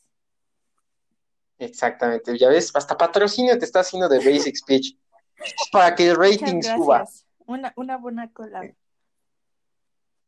Exactamente, 1.58 2.36
ya 2.38 2.48
ves, 2.48 2.70
hasta 2.74 2.96
patrocinio 2.98 3.56
te 3.58 3.64
está 3.64 3.80
haciendo 3.80 4.08
de 4.08 4.18
Basic 4.18 4.56
Speech. 4.56 4.96
Para 5.70 5.94
que 5.94 6.08
el 6.08 6.16
rating 6.16 6.62
suba. 6.62 7.04
Una, 7.46 7.72
una 7.76 7.96
buena 7.96 8.32
collab. 8.32 8.74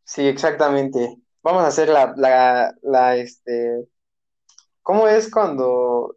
Sí, 0.04 0.26
exactamente. 0.26 1.16
Vamos 1.42 1.62
a 1.62 1.68
hacer 1.68 1.88
la, 1.88 2.14
la, 2.16 2.75
la, 2.83 3.16
este, 3.16 3.87
¿cómo 4.83 5.09
es 5.09 5.30
cuando, 5.30 6.16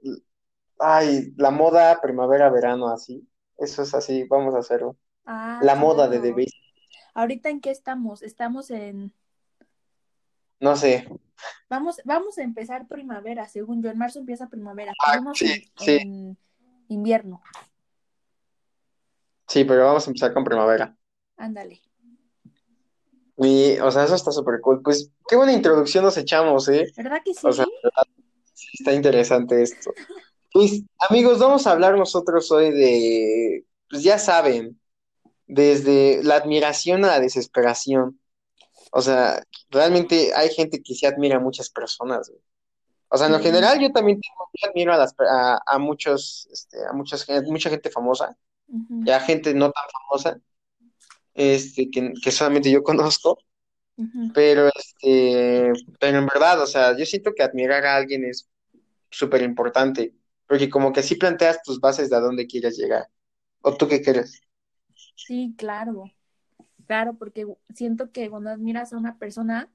ay, 0.79 1.33
la 1.37 1.51
moda 1.51 1.99
primavera-verano 2.01 2.89
así? 2.89 3.27
Eso 3.57 3.83
es 3.83 3.93
así, 3.93 4.23
vamos 4.25 4.55
a 4.55 4.59
hacerlo. 4.59 4.97
Ah, 5.25 5.59
La 5.61 5.75
moda 5.75 6.07
de 6.07 6.19
The 6.19 6.45
¿Ahorita 7.13 7.49
en 7.49 7.59
qué 7.59 7.71
estamos? 7.71 8.21
Estamos 8.21 8.69
en... 8.69 9.11
no 10.59 10.75
sé. 10.75 11.09
Vamos, 11.69 11.99
vamos 12.05 12.37
a 12.37 12.43
empezar 12.43 12.87
primavera, 12.87 13.47
según 13.47 13.81
yo. 13.81 13.89
En 13.89 13.97
marzo 13.97 14.19
empieza 14.19 14.47
primavera. 14.47 14.93
Ah, 15.03 15.13
Seguimos 15.13 15.37
sí, 15.37 15.51
en, 15.51 15.61
sí. 15.75 15.97
en 16.01 16.37
invierno. 16.87 17.41
Sí, 19.47 19.63
pero 19.63 19.85
vamos 19.85 20.05
a 20.05 20.09
empezar 20.09 20.33
con 20.33 20.43
primavera. 20.43 20.95
Ándale. 21.37 21.81
Y, 23.37 23.77
o 23.79 23.91
sea, 23.91 24.03
eso 24.05 24.15
está 24.15 24.31
súper 24.31 24.59
cool. 24.61 24.81
Pues, 24.81 25.11
qué 25.27 25.35
buena 25.35 25.53
introducción 25.53 26.03
nos 26.03 26.17
echamos, 26.17 26.67
¿eh? 26.69 26.91
¿Verdad 26.97 27.21
que 27.23 27.33
sí? 27.33 27.45
O 27.45 27.51
sea, 27.53 27.65
Sí, 28.53 28.69
Está 28.79 28.93
interesante 28.93 29.61
esto. 29.61 29.91
Pues, 30.53 30.81
amigos, 31.09 31.37
vamos 31.39 31.67
a 31.67 31.71
hablar 31.71 31.95
nosotros 31.97 32.49
hoy 32.51 32.71
de, 32.71 33.65
pues 33.91 34.01
ya 34.01 34.17
saben, 34.17 34.79
desde 35.45 36.23
la 36.23 36.35
admiración 36.35 37.03
a 37.05 37.09
la 37.09 37.19
desesperación. 37.19 38.19
O 38.91 39.01
sea, 39.01 39.43
realmente 39.69 40.33
hay 40.33 40.49
gente 40.49 40.81
que 40.81 40.95
sí 40.95 41.05
admira 41.05 41.35
a 41.35 41.41
muchas 41.41 41.69
personas. 41.69 42.29
güey. 42.29 42.41
O 43.09 43.17
sea, 43.17 43.27
en 43.27 43.33
lo 43.33 43.39
general 43.39 43.79
yo 43.79 43.91
también 43.91 44.19
tengo- 44.19 44.49
admiro 44.71 44.93
a 44.93 44.97
las 44.97 45.13
a, 45.19 45.59
a 45.63 45.77
muchos, 45.77 46.47
este, 46.51 46.77
a 46.89 46.93
muchas, 46.93 47.27
mucha 47.45 47.69
gente 47.69 47.91
famosa 47.91 48.35
Ujú, 48.67 49.03
y 49.05 49.12
a 49.12 49.19
gente 49.19 49.53
no 49.53 49.71
tan 49.71 49.83
famosa, 49.91 50.41
este, 51.33 51.89
que, 51.91 52.13
que 52.21 52.31
solamente 52.31 52.71
yo 52.71 52.83
conozco. 52.83 53.39
Pero, 54.33 54.69
este, 54.75 55.71
pero 56.00 56.19
en 56.19 56.25
verdad, 56.27 56.62
o 56.62 56.67
sea, 56.67 56.95
yo 56.97 57.05
siento 57.05 57.33
que 57.33 57.43
admirar 57.43 57.86
a 57.86 57.95
alguien 57.95 58.25
es 58.25 58.50
súper 59.09 59.41
importante, 59.43 60.13
porque 60.47 60.69
como 60.69 60.93
que 60.93 61.01
así 61.01 61.15
planteas 61.15 61.62
tus 61.63 61.79
bases 61.79 62.09
de 62.09 62.17
a 62.17 62.19
dónde 62.19 62.47
quieres 62.47 62.77
llegar. 62.77 63.07
¿O 63.62 63.75
tú 63.75 63.88
qué 63.88 64.01
crees? 64.01 64.41
Sí, 65.15 65.55
claro. 65.57 66.05
Claro, 66.88 67.15
porque 67.15 67.45
siento 67.74 68.12
que 68.12 68.29
cuando 68.29 68.50
admiras 68.50 68.93
a 68.93 68.97
una 68.97 69.17
persona 69.17 69.69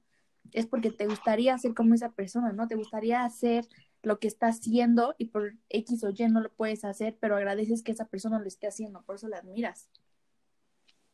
es 0.51 0.65
porque 0.67 0.91
te 0.91 1.07
gustaría 1.07 1.57
ser 1.57 1.73
como 1.73 1.93
esa 1.95 2.11
persona, 2.11 2.53
¿no? 2.53 2.67
Te 2.67 2.75
gustaría 2.75 3.23
hacer 3.23 3.65
lo 4.03 4.19
que 4.19 4.27
está 4.27 4.47
haciendo 4.47 5.15
y 5.17 5.25
por 5.25 5.55
X 5.69 6.03
o 6.03 6.09
Y 6.11 6.27
no 6.27 6.41
lo 6.41 6.53
puedes 6.53 6.85
hacer, 6.85 7.17
pero 7.19 7.35
agradeces 7.35 7.81
que 7.81 7.91
esa 7.93 8.05
persona 8.05 8.37
lo 8.39 8.47
esté 8.47 8.67
haciendo, 8.67 9.01
por 9.03 9.15
eso 9.15 9.27
la 9.27 9.37
admiras. 9.37 9.89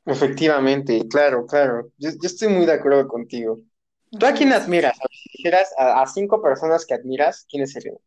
Efectivamente, 0.06 1.08
claro, 1.08 1.46
claro. 1.46 1.92
Yo, 1.98 2.10
yo 2.10 2.18
estoy 2.24 2.48
muy 2.48 2.66
de 2.66 2.74
acuerdo 2.74 3.08
contigo. 3.08 3.60
¿Tú 4.12 4.26
a 4.26 4.34
quién 4.34 4.52
admiras? 4.52 4.98
Si 5.12 5.38
dijeras 5.38 5.72
a, 5.78 6.02
a 6.02 6.08
cinco 6.08 6.42
personas 6.42 6.86
que 6.86 6.96
admiras, 6.96 7.46
¿quiénes 7.48 7.72
serían? 7.72 7.98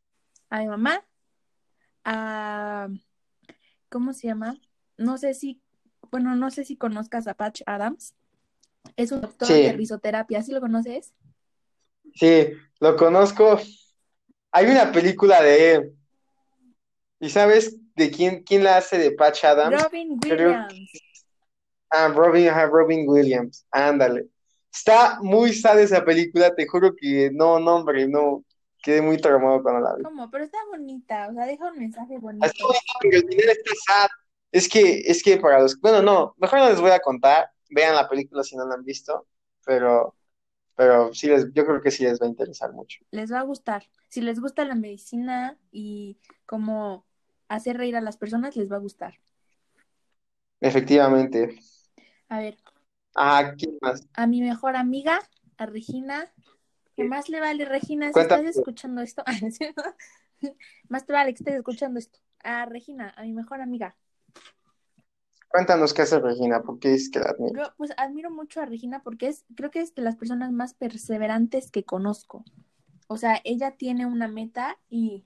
A 0.50 0.58
mi 0.60 0.66
mamá, 0.66 1.04
a... 2.04 2.88
¿Cómo 3.88 4.12
se 4.12 4.26
llama? 4.26 4.58
No 4.96 5.16
sé 5.18 5.34
si, 5.34 5.62
bueno, 6.10 6.34
no 6.34 6.50
sé 6.50 6.64
si 6.64 6.76
conozcas 6.76 7.26
a 7.28 7.34
Patch 7.34 7.62
Adams. 7.66 8.14
Es 8.96 9.12
un 9.12 9.20
doctor 9.20 9.46
Sí. 9.46 9.62
de 9.62 9.72
risoterapia, 9.72 10.42
¿sí 10.42 10.50
lo 10.50 10.60
conoces? 10.60 11.14
Sí, 12.14 12.48
lo 12.80 12.96
conozco. 12.96 13.60
Hay 14.52 14.66
una 14.66 14.92
película 14.92 15.42
de 15.42 15.72
él. 15.72 15.96
¿Y 17.18 17.30
sabes 17.30 17.76
de 17.94 18.10
quién, 18.10 18.42
quién 18.42 18.64
la 18.64 18.76
hace 18.76 18.98
de 18.98 19.12
Patch 19.12 19.44
Adams? 19.44 19.82
Robin 19.82 20.18
Williams. 20.22 20.90
Ah, 21.90 22.08
Robin, 22.08 22.48
ajá, 22.48 22.66
Robin 22.66 23.08
Williams, 23.08 23.66
ándale. 23.70 24.26
Está 24.72 25.18
muy 25.20 25.52
sad 25.52 25.78
esa 25.80 26.04
película, 26.04 26.54
te 26.54 26.66
juro 26.66 26.94
que 26.96 27.30
no, 27.32 27.60
no, 27.60 27.76
hombre, 27.76 28.08
no, 28.08 28.44
quedé 28.82 29.02
muy 29.02 29.18
traumado 29.18 29.62
cuando 29.62 29.80
la 29.80 29.94
vi. 29.94 30.02
¿Cómo? 30.02 30.30
Pero 30.30 30.44
está 30.44 30.58
bonita, 30.70 31.28
o 31.28 31.34
sea, 31.34 31.46
deja 31.46 31.70
un 31.70 31.78
mensaje 31.78 32.18
bonito. 32.18 32.46
Está 32.46 32.64
bonita, 32.64 32.92
pero 33.00 33.16
el 33.18 33.28
final 33.28 33.48
está 33.50 33.70
sad. 33.86 34.08
Es 34.50 34.68
que, 34.68 35.00
es 35.00 35.22
que 35.22 35.36
para 35.38 35.60
los, 35.60 35.78
bueno, 35.80 36.02
no, 36.02 36.34
mejor 36.38 36.58
no 36.58 36.68
les 36.68 36.80
voy 36.80 36.90
a 36.90 37.00
contar, 37.00 37.50
vean 37.70 37.94
la 37.94 38.08
película 38.08 38.42
si 38.42 38.56
no 38.56 38.66
la 38.66 38.74
han 38.74 38.84
visto, 38.84 39.26
pero, 39.64 40.14
pero 40.74 41.12
sí 41.14 41.26
les, 41.28 41.52
yo 41.52 41.64
creo 41.64 41.80
que 41.80 41.90
sí 41.90 42.04
les 42.04 42.20
va 42.20 42.26
a 42.26 42.30
interesar 42.30 42.72
mucho. 42.72 43.04
Les 43.10 43.32
va 43.32 43.40
a 43.40 43.44
gustar. 43.44 43.86
Si 44.12 44.20
les 44.20 44.40
gusta 44.40 44.66
la 44.66 44.74
medicina 44.74 45.56
y 45.70 46.18
cómo 46.44 47.06
hacer 47.48 47.78
reír 47.78 47.96
a 47.96 48.02
las 48.02 48.18
personas, 48.18 48.56
les 48.56 48.70
va 48.70 48.76
a 48.76 48.80
gustar. 48.80 49.14
Efectivamente. 50.60 51.58
A 52.28 52.38
ver, 52.38 52.58
Ah, 53.14 53.54
¿quién 53.56 53.78
más? 53.80 54.06
a 54.12 54.26
mi 54.26 54.42
mejor 54.42 54.76
amiga, 54.76 55.18
a 55.56 55.64
Regina. 55.64 56.30
¿Qué 56.94 57.04
más 57.04 57.30
le 57.30 57.40
vale, 57.40 57.64
Regina, 57.64 58.08
si 58.08 58.12
Cuéntame. 58.12 58.42
estás 58.42 58.56
escuchando 58.58 59.00
esto? 59.00 59.24
Más 60.90 61.06
te 61.06 61.14
vale 61.14 61.32
que 61.32 61.38
estés 61.38 61.54
escuchando 61.54 61.98
esto. 61.98 62.18
A 62.44 62.66
Regina, 62.66 63.14
a 63.16 63.22
mi 63.22 63.32
mejor 63.32 63.62
amiga. 63.62 63.96
Cuéntanos 65.48 65.94
qué 65.94 66.02
hace 66.02 66.18
Regina, 66.20 66.62
¿por 66.62 66.78
qué 66.78 66.90
dices 66.90 67.10
que 67.10 67.20
la 67.20 67.30
admiras? 67.30 67.68
Yo 67.68 67.74
pues 67.78 67.92
admiro 67.96 68.30
mucho 68.30 68.60
a 68.60 68.66
Regina 68.66 69.02
porque 69.02 69.28
es, 69.28 69.46
creo 69.56 69.70
que 69.70 69.80
es 69.80 69.94
de 69.94 70.02
las 70.02 70.16
personas 70.16 70.52
más 70.52 70.74
perseverantes 70.74 71.70
que 71.70 71.84
conozco. 71.84 72.44
O 73.06 73.16
sea, 73.16 73.40
ella 73.44 73.72
tiene 73.72 74.06
una 74.06 74.28
meta 74.28 74.78
y 74.88 75.24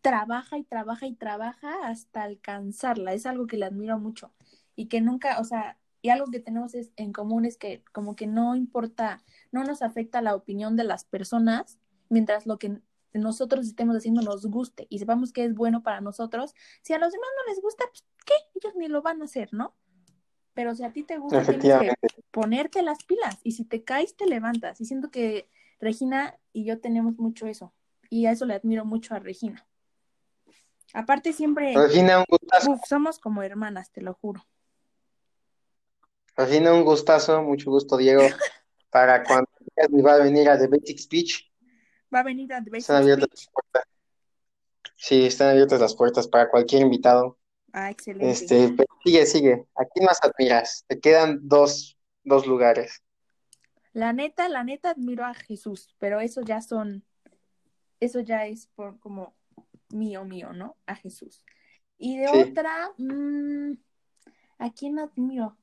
trabaja 0.00 0.58
y 0.58 0.64
trabaja 0.64 1.06
y 1.06 1.14
trabaja 1.14 1.88
hasta 1.88 2.22
alcanzarla. 2.22 3.12
Es 3.12 3.26
algo 3.26 3.46
que 3.46 3.56
le 3.56 3.66
admiro 3.66 3.98
mucho. 3.98 4.32
Y 4.76 4.86
que 4.86 5.00
nunca, 5.00 5.40
o 5.40 5.44
sea, 5.44 5.78
y 6.02 6.10
algo 6.10 6.26
que 6.26 6.38
tenemos 6.38 6.74
es, 6.74 6.92
en 6.96 7.12
común 7.12 7.44
es 7.44 7.56
que 7.56 7.82
como 7.92 8.14
que 8.14 8.26
no 8.28 8.54
importa, 8.54 9.24
no 9.50 9.64
nos 9.64 9.82
afecta 9.82 10.22
la 10.22 10.34
opinión 10.36 10.76
de 10.76 10.84
las 10.84 11.04
personas 11.04 11.80
mientras 12.08 12.46
lo 12.46 12.58
que 12.58 12.80
nosotros 13.12 13.66
estemos 13.66 13.96
haciendo 13.96 14.22
nos 14.22 14.46
guste 14.46 14.86
y 14.90 14.98
sepamos 14.98 15.32
que 15.32 15.44
es 15.44 15.54
bueno 15.54 15.82
para 15.82 16.00
nosotros. 16.00 16.54
Si 16.82 16.92
a 16.92 16.98
los 16.98 17.12
demás 17.12 17.28
no 17.36 17.52
les 17.52 17.60
gusta, 17.60 17.84
pues 17.88 18.04
¿qué? 18.24 18.34
Ellos 18.54 18.74
ni 18.76 18.88
lo 18.88 19.02
van 19.02 19.22
a 19.22 19.24
hacer, 19.24 19.48
¿no? 19.52 19.74
Pero 20.54 20.74
si 20.74 20.84
a 20.84 20.92
ti 20.92 21.02
te 21.02 21.18
gusta, 21.18 21.42
tienes 21.42 21.94
que 22.00 22.22
ponerte 22.30 22.82
las 22.82 23.04
pilas 23.04 23.40
y 23.42 23.52
si 23.52 23.64
te 23.64 23.82
caes, 23.84 24.16
te 24.16 24.26
levantas. 24.26 24.80
Y 24.80 24.84
siento 24.84 25.10
que 25.10 25.50
Regina 25.80 26.38
y 26.52 26.64
yo 26.64 26.80
tenemos 26.80 27.18
mucho 27.18 27.46
eso. 27.46 27.72
Y 28.08 28.26
a 28.26 28.32
eso 28.32 28.46
le 28.46 28.54
admiro 28.54 28.84
mucho 28.84 29.14
a 29.14 29.18
Regina. 29.18 29.66
Aparte 30.94 31.32
siempre, 31.32 31.74
Regina, 31.74 32.20
un 32.20 32.24
gustazo. 32.28 32.70
uf, 32.72 32.80
somos 32.86 33.18
como 33.18 33.42
hermanas, 33.42 33.90
te 33.90 34.00
lo 34.00 34.14
juro. 34.14 34.46
Regina, 36.36 36.72
un 36.72 36.84
gustazo, 36.84 37.42
mucho 37.42 37.70
gusto, 37.70 37.96
Diego. 37.96 38.22
Para 38.90 39.24
cuando 39.24 39.50
va 40.04 40.14
a 40.14 40.18
venir 40.18 40.48
a 40.48 40.58
The 40.58 40.68
Basic 40.68 40.98
Speech. 40.98 41.52
Va 42.14 42.20
a 42.20 42.22
venir 42.22 42.52
a 42.52 42.62
The 42.62 42.70
Basic 42.70 42.82
Están 42.82 43.02
abiertas 43.02 43.28
Speech. 43.28 43.46
las 43.46 43.52
puertas. 43.52 43.82
Sí, 44.96 45.26
están 45.26 45.48
abiertas 45.50 45.80
las 45.80 45.94
puertas 45.94 46.28
para 46.28 46.48
cualquier 46.48 46.82
invitado. 46.82 47.38
Ah, 47.72 47.90
excelente. 47.90 48.30
Este, 48.30 48.74
sigue, 49.04 49.26
sigue. 49.26 49.66
¿A 49.74 49.84
quién 49.84 50.06
más 50.06 50.18
admiras? 50.22 50.84
Te 50.86 50.98
quedan 50.98 51.40
dos, 51.42 51.98
dos 52.24 52.46
lugares. 52.46 53.02
La 53.96 54.12
neta, 54.12 54.50
la 54.50 54.62
neta 54.62 54.90
admiro 54.90 55.24
a 55.24 55.32
Jesús, 55.32 55.96
pero 55.98 56.20
eso 56.20 56.42
ya 56.42 56.60
son, 56.60 57.02
eso 57.98 58.20
ya 58.20 58.44
es 58.44 58.66
por 58.74 59.00
como 59.00 59.34
mío, 59.88 60.22
mío, 60.26 60.52
¿no? 60.52 60.76
A 60.84 60.96
Jesús. 60.96 61.42
Y 61.96 62.18
de 62.18 62.28
Sí. 62.28 62.50
otra, 62.50 62.90
mm, 62.98 63.72
¿a 64.58 64.70
quién 64.72 64.98
admiro? 64.98 65.56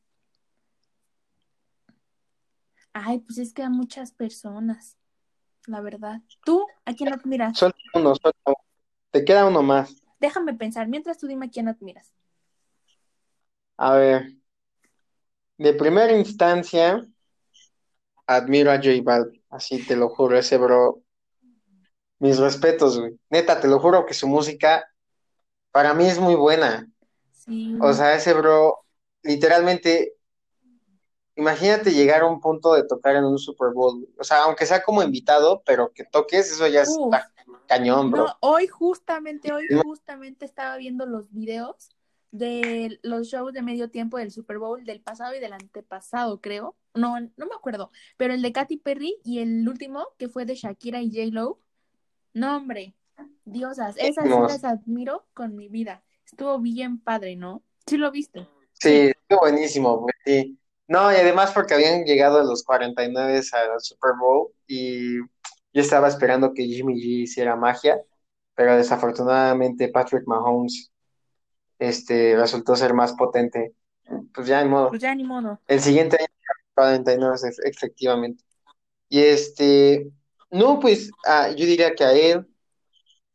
Ay, 2.92 3.20
pues 3.20 3.38
es 3.38 3.54
que 3.54 3.62
a 3.62 3.70
muchas 3.70 4.12
personas. 4.12 4.98
la 5.68 5.80
verdad. 5.82 6.20
¿Tú 6.44 6.66
a 6.86 6.94
quién 6.94 7.14
admiras? 7.14 7.56
Suelta 7.58 7.78
uno, 7.94 8.14
uno. 8.14 8.56
Te 9.12 9.24
queda 9.24 9.46
uno 9.46 9.62
más. 9.62 9.96
Déjame 10.20 10.56
pensar, 10.56 10.88
mientras 10.88 11.20
tú 11.20 11.28
dime 11.28 11.46
a 11.46 11.50
quién 11.50 11.68
admiras. 11.68 12.16
A 13.78 13.94
ver. 13.94 14.34
De 15.60 15.74
primera 15.76 16.18
instancia, 16.18 17.08
admiro 18.28 18.72
a 18.72 18.78
J 18.78 18.90
Balvin. 19.04 19.44
Así 19.50 19.86
te 19.86 19.96
lo 19.96 20.10
juro, 20.10 20.38
ese 20.38 20.58
bro. 20.58 21.02
Mis 22.20 22.38
respetos, 22.38 23.00
güey. 23.00 23.20
Neta, 23.30 23.60
te 23.60 23.68
lo 23.68 23.80
juro 23.80 24.06
que 24.06 24.14
su 24.14 24.28
música 24.28 24.88
para 25.72 25.94
mí 25.94 26.06
es 26.06 26.20
muy 26.20 26.36
buena. 26.36 26.90
Sí. 27.32 27.78
O 27.82 27.92
sea, 27.94 28.16
ese 28.16 28.34
bro, 28.34 28.86
literalmente, 29.24 30.16
imagínate 31.36 31.92
llegar 31.92 32.22
a 32.22 32.28
un 32.28 32.40
punto 32.40 32.74
de 32.74 32.86
tocar 32.88 33.16
en 33.16 33.26
un 33.26 33.38
Super 33.38 33.74
Bowl. 33.74 34.08
O 34.18 34.24
sea, 34.24 34.44
aunque 34.44 34.66
sea 34.66 34.84
como 34.84 35.04
invitado, 35.04 35.62
pero 35.66 35.92
que 35.94 36.06
toques, 36.06 36.52
eso 36.52 36.68
ya 36.68 36.84
Uf. 36.84 37.14
está 37.14 37.32
cañón, 37.68 38.12
bro. 38.12 38.26
No, 38.26 38.38
hoy 38.40 38.68
justamente, 38.68 39.52
hoy 39.52 39.68
justamente 39.84 40.46
estaba 40.46 40.78
viendo 40.78 41.06
los 41.06 41.32
videos 41.32 41.90
de 42.34 43.00
los 43.04 43.28
shows 43.28 43.54
de 43.54 43.62
medio 43.62 43.92
tiempo 43.92 44.18
del 44.18 44.32
Super 44.32 44.58
Bowl 44.58 44.84
del 44.84 45.02
pasado 45.02 45.36
y 45.36 45.40
del 45.40 45.54
antepasado, 45.54 46.42
creo. 46.42 46.76
No, 46.96 47.20
no 47.20 47.46
me 47.46 47.56
acuerdo. 47.56 47.92
Pero 48.18 48.34
el 48.34 48.42
de 48.42 48.52
Katy 48.52 48.78
Perry 48.78 49.18
y 49.24 49.40
el 49.40 49.70
último, 49.70 50.08
que 50.18 50.30
fue 50.30 50.46
de 50.46 50.56
Shakira 50.56 51.00
y 51.02 51.12
J. 51.12 51.28
Lo. 51.32 51.60
No, 52.34 52.58
hombre. 52.58 52.96
Diosas, 53.46 53.96
esas 54.00 54.26
Hermoso. 54.26 54.48
las 54.48 54.64
admiro 54.64 55.28
con 55.36 55.56
mi 55.56 55.70
vida. 55.70 56.04
Estuvo 56.26 56.58
bien 56.60 57.00
padre, 57.00 57.36
¿no? 57.36 57.62
Sí 57.86 57.98
lo 57.98 58.10
viste. 58.10 58.48
Sí, 58.74 59.12
estuvo 59.12 59.42
buenísimo, 59.42 60.08
sí. 60.26 60.58
No, 60.88 61.12
y 61.12 61.16
además 61.16 61.52
porque 61.52 61.76
habían 61.76 62.04
llegado 62.04 62.40
a 62.40 62.44
los 62.44 62.64
49 62.64 63.42
al 63.54 63.80
Super 63.80 64.14
Bowl 64.20 64.48
y 64.66 65.20
yo 65.20 65.82
estaba 65.82 66.08
esperando 66.08 66.52
que 66.54 66.66
Jimmy 66.66 66.96
G 66.96 67.24
hiciera 67.24 67.56
magia, 67.56 68.02
pero 68.56 68.76
desafortunadamente 68.76 69.90
Patrick 69.90 70.24
Mahomes 70.26 70.93
este, 71.84 72.36
resultó 72.36 72.76
ser 72.76 72.94
más 72.94 73.14
potente. 73.14 73.74
Pues 74.34 74.48
ya, 74.48 74.62
en 74.62 74.70
modo. 74.70 74.90
Pues 74.90 75.02
ya 75.02 75.14
ni 75.16 75.24
modo. 75.24 75.60
El 75.68 75.80
siguiente 75.80 76.18
año 76.20 76.28
49 76.76 77.36
efe- 77.36 77.70
efectivamente. 77.70 78.44
Y 79.10 79.22
este, 79.22 80.12
no, 80.52 80.80
pues 80.80 81.12
ah, 81.26 81.50
yo 81.50 81.66
diría 81.66 81.94
que 81.96 82.04
a 82.04 82.14
él, 82.14 82.48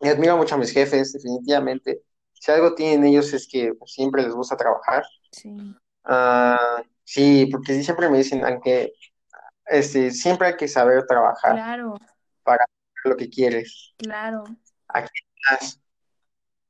y 0.01 0.09
admiro 0.09 0.37
mucho 0.37 0.55
a 0.55 0.59
mis 0.59 0.73
jefes, 0.73 1.13
definitivamente. 1.13 2.03
Si 2.35 2.51
algo 2.53 2.75
tienen 2.75 3.05
ellos 3.05 3.33
es 3.33 3.49
que 3.49 3.75
pues, 3.75 3.93
siempre 3.93 4.23
les 4.23 4.33
gusta 4.35 4.57
trabajar. 4.57 5.05
Sí. 5.33 5.57
Ah, 6.05 6.83
sí, 7.05 7.47
porque 7.51 7.83
siempre 7.83 8.09
me 8.09 8.19
dicen, 8.19 8.45
aunque 8.45 8.93
este, 9.67 10.11
siempre 10.11 10.49
hay 10.49 10.57
que 10.57 10.69
saber 10.69 11.07
trabajar 11.07 11.55
Claro, 11.55 11.97
para 12.43 12.65
lo 13.05 13.17
que 13.17 13.29
quieres. 13.29 13.95
claro. 13.97 14.45
Más, 15.51 15.81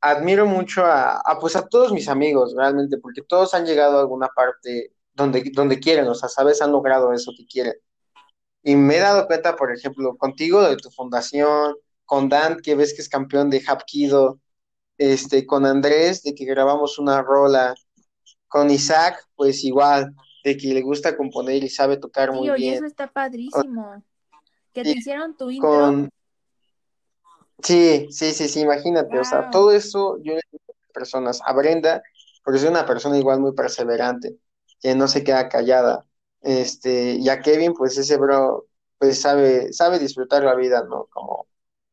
Admiro 0.01 0.47
mucho 0.47 0.85
a, 0.85 1.17
a, 1.21 1.39
pues 1.41 1.57
a 1.57 1.67
todos 1.69 1.93
mis 1.93 2.09
amigos, 2.09 2.55
realmente, 2.57 2.99
porque 2.99 3.23
todos 3.23 3.55
han 3.55 3.67
llegado 3.67 3.99
a 3.99 4.01
alguna 4.01 4.29
parte 4.29 4.93
donde, 5.13 5.51
donde 5.55 5.81
quieren, 5.81 6.07
o 6.09 6.15
sea, 6.15 6.29
sabes, 6.29 6.63
han 6.63 6.73
logrado 6.73 7.13
eso 7.13 7.33
que 7.37 7.47
quieren. 7.47 7.75
Y 8.63 8.77
me 8.77 8.97
he 8.97 9.01
dado 9.01 9.27
cuenta, 9.27 9.57
por 9.57 9.73
ejemplo, 9.73 10.17
contigo 10.17 10.63
de 10.63 10.77
tu 10.77 10.91
fundación, 10.91 11.75
con 12.05 12.29
Dan, 12.29 12.59
que 12.63 12.75
ves 12.75 12.95
que 12.95 13.03
es 13.03 13.09
campeón 13.09 13.51
de 13.51 13.63
Hapkido, 13.67 14.41
este, 14.99 15.47
con 15.47 15.67
Andrés, 15.67 16.23
de 16.23 16.35
que 16.35 16.45
grabamos 16.45 16.99
una 16.99 17.23
rola, 17.23 17.75
con 18.49 18.71
Isaac, 18.71 19.27
pues 19.37 19.65
igual, 19.65 20.15
de 20.45 20.57
que 20.57 20.69
le 20.75 20.83
gusta 20.83 21.17
componer 21.17 21.63
y 21.63 21.69
sabe 21.69 21.97
tocar 21.99 22.33
muy 22.33 22.45
Tío, 22.45 22.57
y 22.57 22.63
bien. 22.63 22.75
eso 22.77 22.87
está 22.87 23.07
padrísimo. 23.13 24.03
Que 24.73 24.83
te 24.85 24.93
Sí, 24.93 24.99
hicieron 24.99 25.37
tu 25.37 25.51
intro. 25.51 25.69
Con... 25.69 26.11
Sí, 27.63 28.07
sí, 28.11 28.33
sí, 28.33 28.49
sí, 28.49 28.61
imagínate, 28.61 29.19
o 29.19 29.25
sea, 29.25 29.49
todo 29.51 29.73
eso 29.73 30.19
yo 30.23 30.35
le 30.35 30.41
digo 30.53 30.65
a 30.91 30.93
personas, 30.93 31.41
a 31.45 31.53
Brenda, 31.53 32.03
porque 32.45 32.59
es 32.59 32.65
una 32.65 32.87
persona 32.87 33.19
igual 33.19 33.41
muy 33.41 33.53
perseverante, 33.53 34.39
que 34.81 34.95
no 34.95 35.09
se 35.09 35.25
queda 35.25 35.49
callada, 35.49 36.07
este, 36.41 37.15
y 37.15 37.29
a 37.29 37.41
Kevin, 37.43 37.75
pues 37.75 37.99
ese 37.99 38.17
bro, 38.17 38.67
pues 38.99 39.21
sabe, 39.21 39.73
sabe 39.73 39.99
disfrutar 39.99 40.45
la 40.45 40.55
vida, 40.55 40.85
¿no? 40.89 41.07
Como 41.11 41.49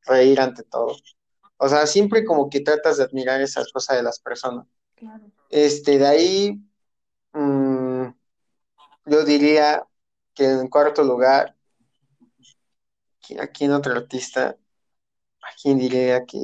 reír 0.06 0.40
ante 0.40 0.64
todo. 0.64 0.96
O 1.58 1.70
sea, 1.70 1.88
siempre 1.88 2.26
como 2.26 2.50
que 2.50 2.62
tratas 2.62 2.98
de 2.98 3.04
admirar 3.06 3.42
esas 3.42 3.72
cosas 3.72 3.98
de 3.98 4.04
las 4.04 4.20
personas. 4.20 4.68
Claro. 4.96 5.32
Este, 5.50 5.98
de 6.00 6.08
ahí, 6.08 6.62
mm, 7.34 8.08
yo 9.06 9.24
diría 9.26 9.86
que 10.34 10.46
en 10.46 10.68
cuarto 10.70 11.04
lugar, 11.04 11.56
¿qui- 13.22 13.38
¿a 13.40 13.48
quién 13.48 13.72
otro 13.74 13.94
artista? 13.94 14.58
¿A 15.48 15.50
quién 15.62 15.78
diría 15.80 16.26
que? 16.26 16.40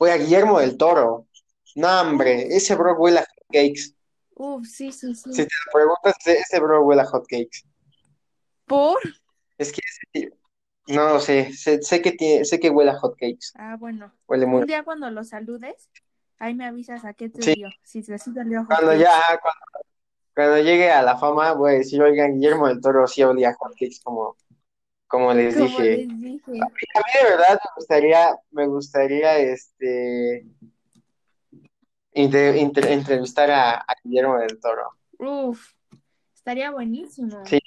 Oye, 0.00 0.12
a 0.12 0.18
Guillermo 0.18 0.60
del 0.60 0.76
Toro. 0.78 1.28
No, 1.76 2.02
hombre, 2.02 2.48
ese 2.56 2.74
bro 2.76 2.96
huele 2.98 3.20
a 3.20 3.26
hotcakes. 3.26 3.94
uf, 4.36 4.66
sí, 4.68 4.92
sí, 4.92 5.14
Si 5.30 5.42
sí. 5.42 5.44
te 5.44 5.54
lo 5.66 5.72
preguntas, 5.72 6.14
ese, 6.26 6.60
bro 6.60 6.84
huele 6.84 7.02
a 7.02 7.06
hotcakes. 7.06 7.64
¿Por? 8.66 8.98
Es 9.58 9.72
que 9.72 9.80
ese- 10.14 10.32
no 10.88 11.08
lo 11.10 11.20
sé, 11.20 11.52
sé, 11.54 11.82
sé 11.82 12.02
que 12.02 12.12
tiene, 12.12 12.44
sé 12.44 12.60
que 12.60 12.70
huele 12.70 12.90
a 12.92 12.98
hotcakes. 13.00 13.54
Ah, 13.54 13.76
bueno. 13.78 14.12
Huele 14.28 14.46
muy. 14.46 14.62
Un 14.62 14.66
día 14.66 14.84
cuando 14.84 15.10
lo 15.10 15.24
saludes, 15.24 15.90
ahí 16.38 16.54
me 16.54 16.66
avisas 16.66 17.04
a 17.04 17.14
qué 17.14 17.28
te 17.28 17.46
Sí, 17.46 17.54
dio. 17.54 17.76
Si 17.82 18.02
te 18.02 18.18
sí 18.18 18.32
te 18.34 18.44
dio 18.44 18.66
cuando 18.66 18.94
ya, 18.94 19.10
cuando, 19.42 19.60
cuando 20.34 20.58
llegue 20.64 20.90
a 20.92 21.02
la 21.02 21.18
fama, 21.18 21.54
voy 21.54 21.72
a 21.74 21.78
decir, 21.78 22.02
oigan, 22.02 22.34
Guillermo 22.34 22.68
del 22.68 22.80
Toro 22.80 23.06
sí 23.08 23.22
olía 23.24 23.50
a 23.50 23.54
hotcakes, 23.54 24.00
como, 24.04 24.36
como 25.12 25.30
les 25.34 25.54
Como 25.54 25.66
dije. 25.66 25.96
les 25.98 26.20
dije. 26.20 26.52
A 26.52 26.66
mí 26.66 27.12
de 27.22 27.30
verdad 27.30 27.60
me 27.62 27.70
gustaría, 27.76 28.34
me 28.50 28.66
gustaría, 28.66 29.38
este, 29.38 30.46
inte- 32.14 32.56
inte- 32.58 32.90
entrevistar 32.92 33.50
a, 33.50 33.74
a 33.74 33.94
Guillermo 34.02 34.38
del 34.38 34.58
Toro. 34.58 34.88
Uf, 35.18 35.72
estaría 36.34 36.70
buenísimo. 36.70 37.44
Sí. 37.44 37.60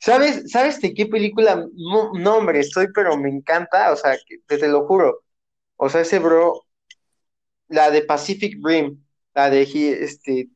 ¿Sabes, 0.00 0.50
sabes 0.50 0.80
de 0.80 0.94
qué 0.94 1.04
película? 1.06 1.66
No, 1.74 2.12
no, 2.14 2.36
hombre, 2.36 2.60
estoy, 2.60 2.86
pero 2.94 3.16
me 3.18 3.28
encanta, 3.28 3.92
o 3.92 3.96
sea, 3.96 4.16
que- 4.26 4.38
te, 4.46 4.68
lo 4.68 4.86
juro. 4.86 5.22
O 5.76 5.90
sea, 5.90 6.00
ese 6.00 6.18
bro, 6.18 6.64
la 7.68 7.90
de 7.90 8.02
Pacific 8.02 8.58
Rim, 8.64 9.04
la 9.34 9.50
de, 9.50 9.62
este, 10.02 10.48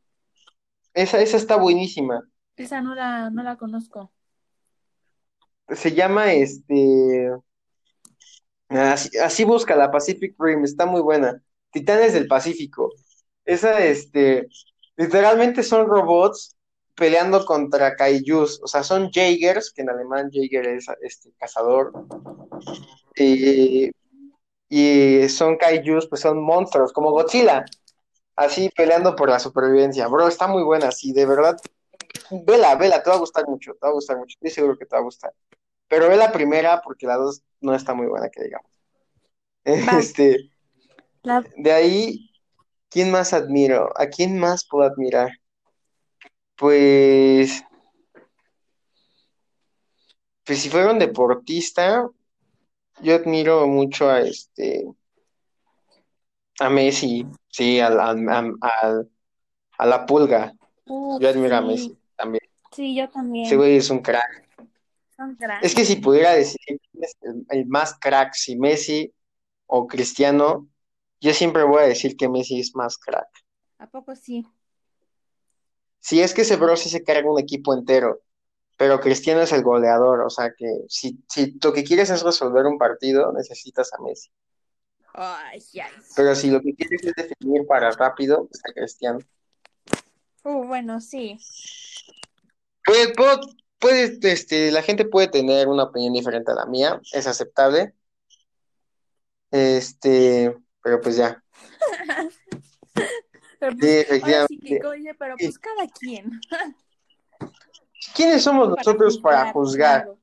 esa, 0.94 1.20
esa 1.20 1.36
está 1.36 1.56
buenísima. 1.56 2.26
Esa 2.56 2.80
no 2.80 2.94
la, 2.94 3.28
no 3.30 3.42
la 3.42 3.56
conozco. 3.56 4.10
Se 5.68 5.92
llama, 5.92 6.32
este, 6.32 7.30
así, 8.68 9.44
busca 9.44 9.76
la 9.76 9.90
Pacific 9.90 10.34
Rim, 10.38 10.64
está 10.64 10.86
muy 10.86 11.00
buena. 11.00 11.42
Titanes 11.70 12.12
del 12.12 12.26
Pacífico. 12.26 12.90
Esa, 13.44 13.84
este, 13.84 14.48
literalmente 14.96 15.62
son 15.62 15.86
robots 15.86 16.56
peleando 16.94 17.44
contra 17.46 17.96
kaijus, 17.96 18.60
o 18.62 18.66
sea, 18.66 18.82
son 18.82 19.10
Jaegers, 19.10 19.72
que 19.72 19.82
en 19.82 19.90
alemán 19.90 20.30
Jaeger 20.30 20.68
es, 20.68 20.86
este, 21.00 21.32
cazador, 21.38 21.92
y, 23.16 23.90
y 24.68 25.28
son 25.28 25.56
kaijus, 25.56 26.06
pues 26.06 26.20
son 26.20 26.42
monstruos, 26.42 26.92
como 26.92 27.10
Godzilla, 27.10 27.64
así 28.36 28.70
peleando 28.76 29.16
por 29.16 29.30
la 29.30 29.38
supervivencia. 29.38 30.06
Bro, 30.08 30.28
está 30.28 30.46
muy 30.46 30.62
buena, 30.62 30.92
sí, 30.92 31.12
de 31.12 31.26
verdad. 31.26 31.56
Vela, 32.30 32.74
vela, 32.76 33.02
te 33.02 33.10
va 33.10 33.16
a 33.16 33.18
gustar 33.20 33.46
mucho, 33.48 33.72
te 33.74 33.80
va 33.86 33.88
a 33.90 33.92
gustar 33.94 34.16
mucho, 34.18 34.34
estoy 34.34 34.50
seguro 34.50 34.76
que 34.78 34.86
te 34.86 34.94
va 34.96 35.00
a 35.00 35.04
gustar. 35.04 35.32
Pero 35.88 36.08
ve 36.08 36.16
la 36.16 36.32
primera 36.32 36.80
porque 36.82 37.06
la 37.06 37.16
dos 37.16 37.42
no 37.60 37.74
está 37.74 37.94
muy 37.94 38.06
buena, 38.06 38.28
que 38.30 38.44
digamos. 38.44 38.70
Va. 39.66 39.98
Este, 39.98 40.50
La, 41.22 41.44
de 41.56 41.72
ahí, 41.72 42.30
¿quién 42.90 43.10
más 43.10 43.32
admiro? 43.32 43.90
¿A 43.96 44.06
quién 44.06 44.38
más 44.38 44.66
puedo 44.68 44.84
admirar? 44.88 45.30
Pues, 46.56 47.62
pues 50.44 50.60
si 50.60 50.68
fuera 50.70 50.92
un 50.92 50.98
deportista, 50.98 52.08
yo 53.02 53.14
admiro 53.14 53.66
mucho 53.66 54.08
a 54.10 54.20
este, 54.20 54.86
a 56.60 56.70
Messi, 56.70 57.26
sí, 57.48 57.80
al, 57.80 57.98
al- 58.00 58.28
al- 58.60 59.10
a 59.78 59.86
la 59.86 60.06
pulga. 60.06 60.54
Yo 61.20 61.28
admiro 61.28 61.56
a. 61.56 61.60
Messi. 61.60 61.96
Sí, 62.72 62.94
yo 62.94 63.04
Ese 63.04 63.12
también. 63.12 63.56
güey 63.56 63.76
es 63.76 63.90
un 63.90 64.00
crack. 64.00 64.48
Son 65.16 65.36
Es 65.62 65.74
que 65.74 65.84
si 65.84 65.96
pudiera 65.96 66.36
es 66.36 66.56
el, 67.50 67.66
más 67.66 67.98
crack, 67.98 68.34
si 68.34 68.56
Messi 68.56 69.12
o 69.66 69.86
Cristiano, 69.86 70.68
yo 71.20 71.34
siempre 71.34 71.64
voy 71.64 71.82
a 71.82 71.86
decir 71.86 72.16
que 72.16 72.28
Messi 72.28 72.60
es 72.60 72.74
más 72.74 72.96
crack. 72.98 73.28
¿A 73.78 73.86
poco 73.86 74.14
sí? 74.14 74.46
Si 76.00 76.20
es 76.20 76.34
que 76.34 76.42
ese 76.42 76.56
bro 76.56 76.76
sí 76.76 76.88
se 76.88 77.04
carga 77.04 77.30
un 77.30 77.38
equipo 77.38 77.74
entero, 77.74 78.22
pero 78.76 79.00
Cristiano 79.00 79.42
es 79.42 79.52
el 79.52 79.62
goleador, 79.62 80.22
o 80.22 80.30
sea 80.30 80.52
que 80.56 80.66
si, 80.88 81.22
si 81.28 81.56
lo 81.62 81.72
que 81.72 81.84
quieres 81.84 82.10
es 82.10 82.22
resolver 82.22 82.66
un 82.66 82.78
partido, 82.78 83.32
necesitas 83.32 83.92
a 83.92 84.02
Messi. 84.02 84.30
Ay, 85.14 85.62
ay. 85.74 85.92
Pero 86.16 86.34
si 86.34 86.50
lo 86.50 86.60
que 86.60 86.74
quieres 86.74 87.04
es 87.04 87.14
definir 87.14 87.66
para 87.66 87.90
rápido, 87.90 88.46
pues 88.48 88.60
a 88.68 88.72
Cristiano. 88.72 89.18
Uh, 90.42 90.66
bueno, 90.66 91.00
sí. 91.00 91.38
Pues, 92.84 93.12
¿puedo, 93.16 93.40
puede, 93.78 94.18
este, 94.22 94.70
la 94.70 94.82
gente 94.82 95.04
puede 95.04 95.28
tener 95.28 95.68
una 95.68 95.84
opinión 95.84 96.12
diferente 96.12 96.52
a 96.52 96.54
la 96.54 96.66
mía, 96.66 97.00
es 97.12 97.26
aceptable. 97.26 97.94
Este, 99.50 100.56
pero 100.82 101.00
pues 101.00 101.16
ya. 101.16 101.42
Pero 103.58 103.76
pues, 103.76 103.90
sí 103.90 104.00
efectivamente. 104.00 104.80
que, 104.80 104.86
oye, 104.86 105.14
pero 105.14 105.36
pues 105.36 105.56
cada 105.56 105.86
quien. 105.86 106.32
¿Quiénes 108.16 108.42
somos 108.42 108.68
Para 108.70 108.82
nosotros 108.82 109.18
para 109.18 109.52
juzgar, 109.52 110.02
claro. 110.02 110.18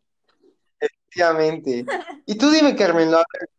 Efectivamente. 0.77 1.85
Y 2.25 2.37
tú 2.37 2.51
dime, 2.51 2.75
Carmen, 2.75 3.09
ver, 3.09 3.49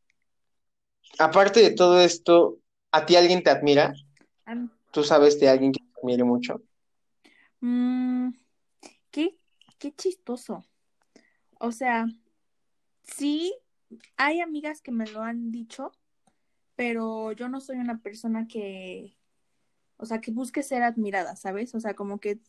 aparte 1.19 1.61
de 1.61 1.71
todo 1.71 2.01
esto, 2.01 2.59
¿a 2.93 3.07
ti 3.07 3.17
alguien 3.17 3.43
te 3.43 3.51
admira? 3.51 3.95
¿Tú 4.93 5.03
sabes 5.03 5.41
de 5.41 5.49
alguien 5.49 5.73
que 5.73 5.81
te 5.81 6.01
admire 6.01 6.25
mucho? 6.25 6.63
mm, 7.61 8.29
qué, 9.81 9.93
chistoso. 9.93 10.65
O 11.59 11.73
sea, 11.73 12.07
sí, 13.03 13.55
hay 14.17 14.41
amigas 14.41 14.83
que 14.83 14.93
me 14.93 15.07
lo 15.07 15.23
han 15.23 15.51
dicho, 15.51 15.93
pero 16.77 17.33
yo 17.33 17.49
no 17.49 17.61
soy 17.61 17.79
una 17.79 18.01
persona 18.01 18.47
que, 18.47 19.17
o 19.97 20.07
sea, 20.07 20.21
que 20.21 20.31
busque 20.31 20.63
ser 20.63 20.83
admirada, 20.83 21.37
¿sabes? 21.37 21.75
O 21.75 21.81
sea, 21.81 21.95
como 21.95 22.21
que 22.21 22.41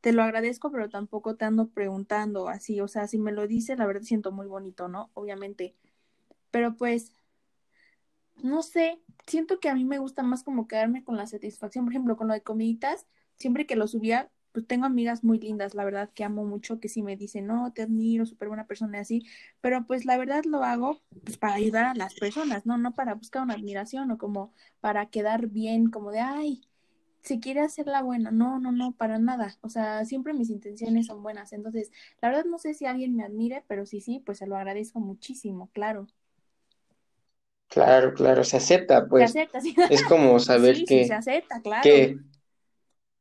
te 0.00 0.12
lo 0.12 0.22
agradezco, 0.22 0.70
pero 0.72 0.88
tampoco 0.90 1.36
te 1.36 1.44
ando 1.44 1.70
preguntando 1.70 2.48
así. 2.48 2.80
O 2.80 2.88
sea, 2.88 3.06
si 3.06 3.18
me 3.18 3.32
lo 3.32 3.46
dices, 3.46 3.78
la 3.78 3.86
verdad 3.86 4.02
siento 4.02 4.32
muy 4.32 4.46
bonito, 4.46 4.88
¿no? 4.88 5.10
Obviamente. 5.14 5.76
Pero 6.50 6.76
pues, 6.76 7.12
no 8.42 8.62
sé, 8.62 9.00
siento 9.26 9.60
que 9.60 9.68
a 9.68 9.74
mí 9.74 9.84
me 9.84 9.98
gusta 9.98 10.22
más 10.22 10.42
como 10.44 10.68
quedarme 10.68 11.04
con 11.04 11.16
la 11.16 11.26
satisfacción. 11.26 11.84
Por 11.84 11.92
ejemplo, 11.92 12.16
con 12.16 12.28
lo 12.28 12.34
de 12.34 12.42
comiditas, 12.42 13.06
siempre 13.36 13.66
que 13.66 13.76
lo 13.76 13.86
subía, 13.88 14.30
pues 14.52 14.66
tengo 14.66 14.86
amigas 14.86 15.24
muy 15.24 15.38
lindas, 15.38 15.74
la 15.74 15.84
verdad, 15.84 16.10
que 16.14 16.24
amo 16.24 16.44
mucho, 16.44 16.80
que 16.80 16.88
sí 16.88 17.02
me 17.02 17.16
dicen, 17.16 17.46
no, 17.46 17.72
te 17.72 17.82
admiro, 17.82 18.26
súper 18.26 18.48
buena 18.48 18.66
persona 18.66 18.98
y 18.98 19.00
así. 19.02 19.26
Pero 19.60 19.86
pues 19.86 20.04
la 20.04 20.18
verdad 20.18 20.44
lo 20.44 20.64
hago 20.64 21.00
pues 21.24 21.38
para 21.38 21.54
ayudar 21.54 21.84
a 21.86 21.94
las 21.94 22.14
personas, 22.14 22.66
¿no? 22.66 22.78
No 22.78 22.94
para 22.94 23.14
buscar 23.14 23.42
una 23.42 23.54
admiración 23.54 24.10
o 24.10 24.18
como 24.18 24.52
para 24.80 25.06
quedar 25.06 25.46
bien, 25.48 25.90
como 25.90 26.10
de, 26.12 26.20
ay, 26.20 26.62
se 27.22 27.40
quiere 27.40 27.60
hacer 27.60 27.86
la 27.86 28.02
buena. 28.02 28.30
No, 28.30 28.58
no, 28.60 28.72
no, 28.72 28.92
para 28.92 29.18
nada. 29.18 29.56
O 29.62 29.68
sea, 29.70 30.04
siempre 30.04 30.34
mis 30.34 30.50
intenciones 30.50 31.06
son 31.06 31.22
buenas. 31.22 31.52
Entonces, 31.52 31.90
la 32.22 32.28
verdad 32.30 32.44
no 32.46 32.58
sé 32.58 32.74
si 32.74 32.86
alguien 32.86 33.16
me 33.16 33.24
admire, 33.24 33.64
pero 33.68 33.86
sí, 33.86 34.00
sí, 34.00 34.22
pues 34.24 34.38
se 34.38 34.46
lo 34.46 34.56
agradezco 34.56 35.00
muchísimo, 35.00 35.70
claro. 35.72 36.06
Claro, 37.68 38.12
claro, 38.14 38.42
se 38.44 38.56
acepta, 38.56 39.06
Se 39.16 39.22
pues. 39.22 39.24
acepta, 39.24 39.60
sí. 39.60 39.74
Es 39.86 40.02
como 40.04 40.38
saber 40.40 40.84
Sí, 40.84 40.86
sí, 40.86 41.04
se 41.04 41.14
que, 41.14 41.14
acepta, 41.14 41.60
claro. 41.62 42.02
que, 42.02 42.18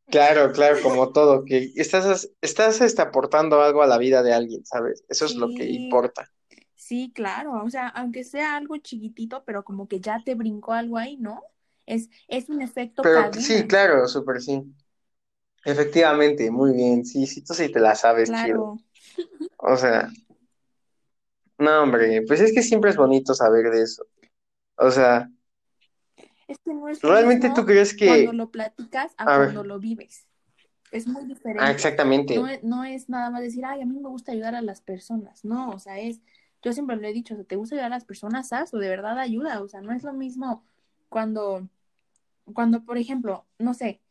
claro, 0.10 0.52
claro, 0.52 0.82
como 0.82 1.12
todo, 1.12 1.46
que 1.46 1.72
estás, 1.76 2.30
estás 2.42 2.82
este, 2.82 3.02
aportando 3.02 3.62
algo 3.62 3.82
a 3.82 3.88
la 3.88 3.98
vida 3.98 4.24
de 4.24 4.34
alguien, 4.34 4.66
¿sabes? 4.66 5.04
Eso 5.10 5.26
es 5.26 5.36
lo 5.36 5.48
que 5.50 5.66
importa. 5.66 6.32
sí, 6.76 7.12
claro. 7.14 7.64
O 7.64 7.70
sea, 7.70 7.88
aunque 7.90 8.24
sea 8.24 8.56
algo 8.56 8.78
chiquitito, 8.78 9.44
pero 9.46 9.64
como 9.64 9.88
que 9.88 10.00
ya 10.00 10.24
te 10.24 10.36
brincó 10.36 10.74
algo 10.74 10.98
ahí, 10.98 11.18
¿no? 11.18 11.44
Es, 11.86 12.10
es 12.28 12.50
un 12.50 12.62
efecto 12.62 13.02
Pero 13.04 13.32
sí, 13.34 13.68
claro, 13.68 14.08
súper 14.08 14.42
sí. 14.42 14.64
Efectivamente, 15.64 16.52
muy 16.52 16.74
bien. 16.74 17.06
Sí, 17.06 17.28
sí, 17.28 17.44
tú 17.44 17.54
sí 17.54 17.70
te 17.72 17.80
la 17.80 17.96
sabes, 17.96 18.34
chido. 18.34 18.76
Claro. 18.76 18.78
O 19.58 19.76
sea, 19.78 20.10
no, 21.58 21.84
hombre, 21.84 22.22
pues 22.28 22.40
es 22.42 22.54
que 22.54 22.62
siempre 22.64 22.90
es 22.92 22.98
bonito 22.98 23.34
saber 23.34 23.70
de 23.70 23.84
eso. 23.84 24.06
O 24.78 24.92
sea, 24.92 25.30
Es 26.50 26.58
que 26.58 26.74
no 26.74 26.90
es 26.90 27.02
¿realmente 27.02 27.52
tú 27.56 27.64
crees 27.64 27.96
cuando 27.96 28.32
que... 28.32 28.38
lo 28.38 28.50
platicas 28.50 29.14
a 29.18 29.24
A 29.24 29.38
cuando 29.38 29.62
ver, 29.62 29.68
lo 29.68 29.80
vives. 29.80 30.28
Es 30.92 31.08
muy 31.08 31.22
ah, 31.22 31.26
diferente. 31.26 31.64
No 31.64 31.70
exactamente. 31.70 32.34
es, 32.34 32.64
no 32.64 32.84
es 32.84 33.08
nada 33.08 33.30
más 33.30 33.42
decir, 33.42 33.64
ay, 33.66 33.82
a 33.82 33.86
mí 33.86 34.00
me 34.00 34.10
gusta 34.10 34.32
ayudar 34.32 34.56
a 34.56 34.62
las 34.62 34.82
personas. 34.82 35.46
No, 35.46 35.70
o 35.70 35.80
sea, 35.80 36.00
es, 36.00 36.22
yo 36.64 36.74
siempre 36.74 36.96
lo 36.96 37.08
he 37.08 37.14
dicho, 37.14 37.36
o 37.36 37.38
sea, 37.38 37.46
te 37.46 37.56
gusta 37.56 37.76
ayudar 37.76 37.92
a 37.92 37.96
las 37.96 38.06
personas, 38.06 38.52
haz, 38.52 38.74
o 38.74 38.80
de 38.80 38.90
verdad 38.90 39.20
ayuda. 39.20 39.62
O 39.62 39.68
sea, 39.68 39.82
no 39.82 39.94
es 39.94 40.04
lo 40.04 40.14
mismo 40.14 40.64
cuando, 41.08 41.70
cuando, 42.54 42.84
por 42.84 42.98
ejemplo, 42.98 43.46
no 43.60 43.76
sé, 43.76 44.02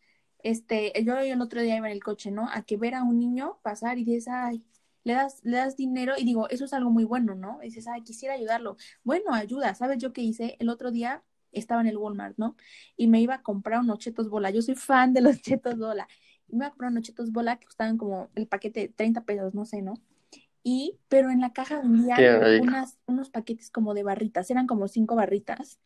este, 0.44 0.92
yo 1.05 1.18
el 1.18 1.40
otro 1.42 1.61
día 1.61 1.77
iba 1.77 1.88
en 1.88 1.92
el 1.92 2.05
coche, 2.05 2.31
¿no? 2.31 2.48
A 2.53 2.62
que 2.62 2.77
ver 2.77 2.94
a 2.94 3.03
un 3.03 3.18
niño 3.18 3.59
pasar 3.62 3.98
y 3.98 4.05
dices, 4.05 4.29
ay, 4.29 4.64
le 5.03 5.14
das, 5.14 5.40
le 5.42 5.57
das 5.57 5.77
dinero 5.77 6.14
y 6.16 6.24
digo, 6.24 6.48
eso 6.51 6.64
es 6.66 6.72
algo 6.72 6.90
muy 6.90 7.05
bueno, 7.05 7.35
¿no? 7.35 7.59
Y 7.62 7.66
dices, 7.66 7.88
ay, 7.88 8.03
quisiera 8.03 8.35
ayudarlo. 8.35 8.77
Bueno, 9.03 9.35
ayuda. 9.35 9.74
¿Sabes 9.74 9.98
yo 9.98 10.12
qué 10.12 10.22
hice? 10.22 10.57
El 10.61 10.68
otro 10.68 10.92
día 10.92 11.24
estaba 11.52 11.80
en 11.80 11.87
el 11.88 11.96
Walmart, 11.96 12.37
¿no? 12.38 12.56
Y 12.96 13.08
me 13.08 13.20
iba 13.20 13.34
a 13.34 13.42
comprar 13.42 13.80
unos 13.80 13.98
chetos 13.98 14.28
bola. 14.28 14.50
Yo 14.50 14.62
soy 14.62 14.74
fan 14.74 15.12
de 15.12 15.20
los 15.20 15.40
chetos 15.42 15.78
bola. 15.78 16.08
Y 16.48 16.56
me 16.56 16.58
iba 16.58 16.66
a 16.66 16.70
comprar 16.70 16.90
unos 16.90 17.02
chetos 17.02 17.32
bola 17.32 17.58
que 17.58 17.66
costaban 17.66 17.98
como 17.98 18.30
el 18.34 18.46
paquete 18.46 18.80
de 18.80 18.88
30 18.88 19.24
pesos, 19.24 19.54
no 19.54 19.64
sé, 19.64 19.82
¿no? 19.82 19.94
Y, 20.62 20.98
pero 21.08 21.30
en 21.30 21.40
la 21.40 21.52
caja 21.52 21.80
vendían 21.80 22.61
unas, 22.61 22.98
unos 23.06 23.30
paquetes 23.30 23.70
como 23.70 23.94
de 23.94 24.02
barritas, 24.02 24.50
eran 24.50 24.66
como 24.66 24.88
cinco 24.88 25.14
barritas, 25.14 25.78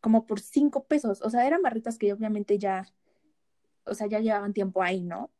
como 0.00 0.26
por 0.26 0.40
cinco 0.40 0.84
pesos. 0.84 1.20
O 1.22 1.30
sea, 1.30 1.46
eran 1.46 1.62
barritas 1.62 1.98
que 1.98 2.12
obviamente 2.12 2.58
ya, 2.58 2.86
o 3.84 3.94
sea, 3.94 4.06
ya 4.06 4.20
llevaban 4.20 4.52
tiempo 4.52 4.82
ahí, 4.82 5.02
¿no? 5.02 5.30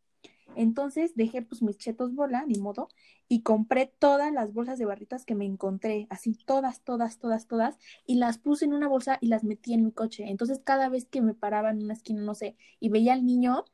Entonces 0.54 1.14
dejé 1.14 1.42
pues 1.42 1.62
mis 1.62 1.78
chetos 1.78 2.14
bola, 2.14 2.44
ni 2.46 2.58
modo, 2.58 2.88
y 3.28 3.42
compré 3.42 3.86
todas 3.98 4.32
las 4.32 4.52
bolsas 4.52 4.78
de 4.78 4.84
barritas 4.84 5.24
que 5.24 5.34
me 5.34 5.46
encontré, 5.46 6.06
así 6.10 6.34
todas, 6.44 6.82
todas, 6.82 7.18
todas, 7.18 7.46
todas, 7.46 7.78
y 8.06 8.16
las 8.16 8.38
puse 8.38 8.64
en 8.64 8.74
una 8.74 8.88
bolsa 8.88 9.18
y 9.20 9.28
las 9.28 9.44
metí 9.44 9.74
en 9.74 9.84
mi 9.84 9.92
coche. 9.92 10.24
Entonces 10.28 10.60
cada 10.64 10.88
vez 10.88 11.06
que 11.06 11.22
me 11.22 11.34
paraba 11.34 11.70
en 11.70 11.82
una 11.82 11.94
esquina, 11.94 12.22
no 12.22 12.34
sé, 12.34 12.56
y 12.80 12.88
veía 12.90 13.14
al 13.14 13.24
niño, 13.24 13.64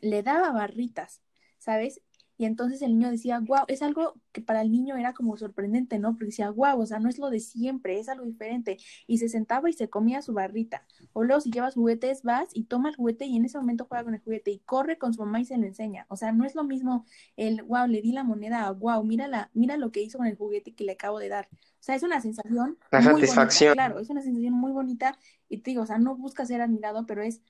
le 0.00 0.22
daba 0.22 0.52
barritas, 0.52 1.22
¿sabes? 1.58 2.02
Y 2.40 2.46
entonces 2.46 2.80
el 2.80 2.92
niño 2.92 3.10
decía, 3.10 3.38
wow, 3.38 3.64
es 3.68 3.82
algo 3.82 4.14
que 4.32 4.40
para 4.40 4.62
el 4.62 4.72
niño 4.72 4.96
era 4.96 5.12
como 5.12 5.36
sorprendente, 5.36 5.98
¿no? 5.98 6.12
Porque 6.12 6.24
decía, 6.26 6.48
wow, 6.50 6.80
o 6.80 6.86
sea, 6.86 6.98
no 6.98 7.10
es 7.10 7.18
lo 7.18 7.28
de 7.28 7.38
siempre, 7.38 7.98
es 8.00 8.08
algo 8.08 8.24
diferente. 8.24 8.78
Y 9.06 9.18
se 9.18 9.28
sentaba 9.28 9.68
y 9.68 9.74
se 9.74 9.90
comía 9.90 10.22
su 10.22 10.32
barrita. 10.32 10.86
O 11.12 11.22
luego 11.22 11.42
si 11.42 11.50
llevas 11.50 11.74
juguetes, 11.74 12.22
vas 12.22 12.48
y 12.54 12.64
toma 12.64 12.88
el 12.88 12.96
juguete 12.96 13.26
y 13.26 13.36
en 13.36 13.44
ese 13.44 13.58
momento 13.58 13.84
juega 13.86 14.04
con 14.04 14.14
el 14.14 14.20
juguete 14.22 14.52
y 14.52 14.60
corre 14.60 14.96
con 14.96 15.12
su 15.12 15.20
mamá 15.20 15.40
y 15.40 15.44
se 15.44 15.58
lo 15.58 15.66
enseña. 15.66 16.06
O 16.08 16.16
sea, 16.16 16.32
no 16.32 16.46
es 16.46 16.54
lo 16.54 16.64
mismo 16.64 17.04
el, 17.36 17.62
wow, 17.62 17.86
le 17.86 18.00
di 18.00 18.12
la 18.12 18.24
moneda, 18.24 18.70
wow, 18.72 19.04
mira, 19.04 19.28
la, 19.28 19.50
mira 19.52 19.76
lo 19.76 19.92
que 19.92 20.00
hizo 20.02 20.16
con 20.16 20.26
el 20.26 20.36
juguete 20.38 20.74
que 20.74 20.84
le 20.84 20.92
acabo 20.92 21.18
de 21.18 21.28
dar. 21.28 21.48
O 21.52 21.82
sea, 21.82 21.94
es 21.94 22.02
una 22.02 22.22
sensación 22.22 22.78
La 22.90 23.00
muy 23.00 23.26
satisfacción. 23.26 23.70
bonita, 23.70 23.72
claro, 23.72 23.98
es 24.00 24.08
una 24.10 24.22
sensación 24.22 24.54
muy 24.54 24.72
bonita 24.72 25.18
y 25.50 25.58
te 25.58 25.72
digo, 25.72 25.82
o 25.82 25.86
sea, 25.86 25.98
no 25.98 26.16
busca 26.16 26.46
ser 26.46 26.62
admirado, 26.62 27.04
pero 27.06 27.22
es 27.22 27.42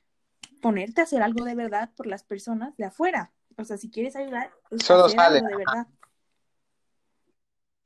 ponerte 0.60 1.00
a 1.00 1.04
hacer 1.04 1.22
algo 1.22 1.44
de 1.44 1.54
verdad 1.54 1.90
por 1.96 2.06
las 2.06 2.24
personas 2.24 2.76
de 2.76 2.84
afuera. 2.86 3.32
O 3.60 3.64
sea, 3.64 3.76
si 3.76 3.90
quieres 3.90 4.16
ayudar, 4.16 4.50
es 4.70 4.84
Solo 4.84 5.08
sale. 5.08 5.40
de 5.40 5.56
verdad. 5.56 5.86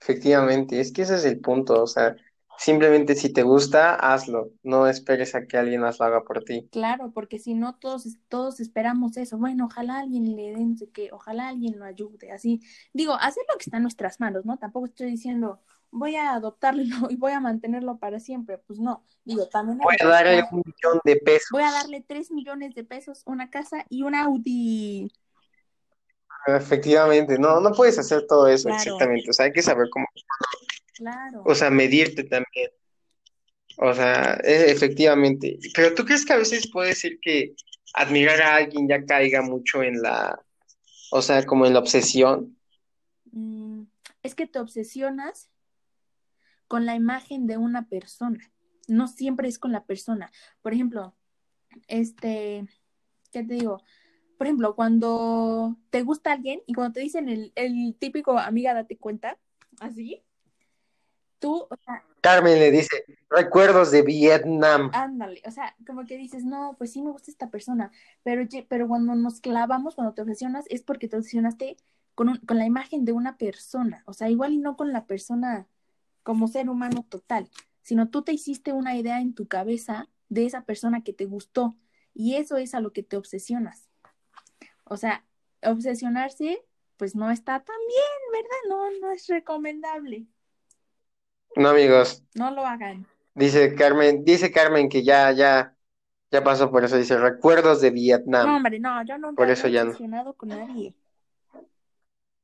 Efectivamente, 0.00 0.80
es 0.80 0.92
que 0.92 1.02
ese 1.02 1.16
es 1.16 1.24
el 1.24 1.40
punto. 1.40 1.82
O 1.82 1.87
sea, 1.87 2.16
simplemente 2.58 3.14
si 3.14 3.32
te 3.32 3.42
gusta, 3.42 3.94
hazlo. 3.94 4.50
No 4.62 4.87
esperes 4.87 5.34
a 5.34 5.46
que 5.46 5.56
alguien 5.56 5.80
más 5.80 5.98
lo 5.98 6.04
haga 6.04 6.24
por 6.24 6.44
ti. 6.44 6.68
Claro, 6.70 7.10
porque 7.12 7.38
si 7.38 7.54
no, 7.54 7.76
todos, 7.76 8.06
todos 8.28 8.60
esperamos 8.60 9.16
eso. 9.16 9.38
Bueno, 9.38 9.66
ojalá 9.66 9.98
alguien 9.98 10.37
le 10.37 10.54
sé 10.76 10.90
qué, 10.90 11.10
ojalá 11.12 11.48
alguien 11.48 11.78
lo 11.78 11.84
ayude. 11.84 12.32
Así, 12.32 12.60
digo, 12.92 13.14
hacer 13.14 13.44
lo 13.50 13.56
que 13.56 13.64
está 13.64 13.78
en 13.78 13.84
nuestras 13.84 14.20
manos, 14.20 14.44
¿no? 14.44 14.58
Tampoco 14.58 14.87
estoy 14.87 15.10
diciendo, 15.10 15.60
voy 15.94 16.16
a 16.16 16.34
adoptarlo 16.34 16.82
y 17.10 17.16
voy 17.16 17.32
a 17.32 17.40
mantenerlo 17.40 17.98
para 17.98 18.20
siempre. 18.20 18.58
Pues 18.58 18.78
no, 18.78 19.04
digo, 19.24 19.46
también 19.48 19.78
Voy 19.78 19.96
que 19.96 20.04
a 20.04 20.08
darle 20.08 20.44
un 20.50 20.62
millón 20.64 21.00
de 21.04 21.16
pesos. 21.16 21.48
Voy 21.50 21.62
a 21.62 21.70
darle 21.70 22.04
tres 22.06 22.30
millones 22.30 22.74
de 22.74 22.84
pesos, 22.84 23.22
una 23.26 23.50
casa 23.50 23.87
y 23.88 24.02
un 24.02 24.14
Audi. 24.14 25.10
Efectivamente, 26.46 27.38
no, 27.38 27.61
no 27.61 27.72
puedes 27.72 27.98
hacer 27.98 28.26
todo 28.26 28.48
eso, 28.48 28.68
Claro, 28.68 28.83
exactamente. 28.83 29.30
O 29.30 29.33
sea, 29.33 29.46
hay 29.46 29.52
que 29.52 29.62
saber 29.62 29.88
cómo, 29.90 30.07
claro. 30.94 31.42
o 31.44 31.54
sea, 31.54 31.70
medirte 31.70 32.24
también. 32.24 32.70
O 33.78 33.92
sea, 33.92 34.35
e- 34.44 34.70
efectivamente. 34.70 35.59
Pero 35.74 35.94
¿tú 35.94 36.04
crees 36.04 36.24
que 36.24 36.33
a 36.33 36.38
veces 36.38 36.70
puede 36.70 36.94
ser 36.94 37.18
que 37.20 37.54
admirar 37.94 38.42
a 38.42 38.57
alguien 38.57 38.88
ya 38.88 39.04
caiga 39.04 39.42
mucho 39.42 39.83
en 39.83 40.00
la, 40.02 40.40
o 41.11 41.22
sea, 41.22 41.44
como 41.44 41.66
en 41.66 41.72
la 41.72 41.80
obsesión? 41.80 42.57
Mm, 43.33 43.85
es 44.22 44.35
que 44.35 44.46
te 44.46 44.59
obsesionas 44.59 45.50
con 46.68 46.87
la 46.87 46.94
imagen 46.94 47.46
de 47.46 47.57
una 47.57 47.88
persona. 47.88 48.38
No 48.87 49.09
siempre 49.09 49.48
es 49.48 49.59
con 49.59 49.72
la 49.72 49.85
persona. 49.85 50.30
Por 50.61 50.74
ejemplo, 50.74 51.16
este, 51.88 52.66
¿qué 53.33 53.42
te 53.42 53.54
digo? 53.54 53.83
Por 54.37 54.47
ejemplo, 54.47 54.75
cuando 54.75 55.77
te 55.90 56.03
gusta 56.03 56.33
alguien 56.33 56.61
y 56.66 56.75
cuando 56.75 56.92
te 56.94 57.01
dicen 57.01 57.29
el, 57.29 57.53
el 57.55 57.94
típico 57.99 58.38
amiga, 58.38 58.75
date 58.75 58.97
cuenta, 58.97 59.38
así, 59.81 60.23
tú, 61.38 61.66
o 61.70 61.77
sea, 61.85 62.03
Carmen 62.20 62.59
le 62.59 62.70
dice, 62.70 63.05
recuerdos 63.29 63.90
de 63.90 64.03
Vietnam. 64.03 64.90
ándale, 64.94 65.42
o 65.47 65.51
sea, 65.51 65.75
como 65.87 66.07
que 66.07 66.16
dices, 66.16 66.44
no, 66.44 66.75
pues 66.79 66.92
sí 66.92 67.03
me 67.03 67.11
gusta 67.11 67.31
esta 67.31 67.51
persona, 67.51 67.90
pero, 68.23 68.47
pero 68.68 68.88
cuando 68.88 69.14
nos 69.14 69.40
clavamos, 69.40 69.94
cuando 69.94 70.14
te 70.14 70.23
obsesionas, 70.23 70.64
es 70.70 70.83
porque 70.83 71.09
te 71.09 71.16
obsesionaste 71.16 71.77
con, 72.14 72.29
un- 72.31 72.38
con 72.38 72.59
la 72.59 72.64
imagen 72.66 73.05
de 73.05 73.12
una 73.12 73.37
persona, 73.37 74.03
o 74.07 74.12
sea, 74.14 74.31
igual 74.31 74.53
y 74.55 74.59
no 74.59 74.77
con 74.77 74.92
la 74.92 75.07
persona 75.07 75.66
como 76.23 76.49
ser 76.49 76.70
humano 76.70 77.05
total, 77.09 77.51
sino 77.83 78.09
tú 78.09 78.23
te 78.23 78.33
hiciste 78.33 78.73
una 78.73 78.97
idea 78.97 79.20
en 79.20 79.35
tu 79.35 79.47
cabeza 79.47 80.09
de 80.31 80.47
esa 80.47 80.62
persona 80.64 81.03
que 81.03 81.12
te 81.12 81.27
gustó 81.27 81.77
y 82.14 82.37
eso 82.37 82.57
es 82.57 82.75
a 82.75 82.81
lo 82.81 82.92
que 82.92 83.03
te 83.03 83.16
obsesionas. 83.18 83.90
O 84.85 84.97
sea, 84.97 85.25
obsesionarse 85.62 86.64
pues 86.97 87.14
no 87.16 87.31
está 87.31 87.62
tan 87.64 87.77
bien, 87.88 88.33
¿verdad? 88.33 88.57
No, 88.68 88.90
no 89.01 89.12
es 89.12 89.27
recomendable. 89.29 90.27
No, 91.57 91.70
amigos, 91.70 92.23
No 92.35 92.51
lo 92.53 92.64
hagan. 92.64 93.07
dice 93.35 93.75
Carmen, 93.75 94.25
dice 94.25 94.51
Carmen 94.53 94.88
que 94.88 95.03
ya, 95.05 95.33
ya, 95.33 95.77
ya 96.31 96.44
pasó 96.44 96.70
por 96.70 96.85
eso, 96.85 96.97
dice 96.97 97.18
recuerdos 97.18 97.81
de 97.81 97.90
No, 97.90 97.94
Vietnam. 97.94 98.57
hombre, 98.57 98.79
no, 98.81 99.05
yo 99.05 99.18
nunca 99.18 99.42
Por 99.42 99.51
eso 99.51 99.68
he 99.68 99.73
ya 99.73 99.85
no. 99.85 99.92
obsesionado 99.92 100.35
con 100.37 100.49
nadie. 100.51 100.94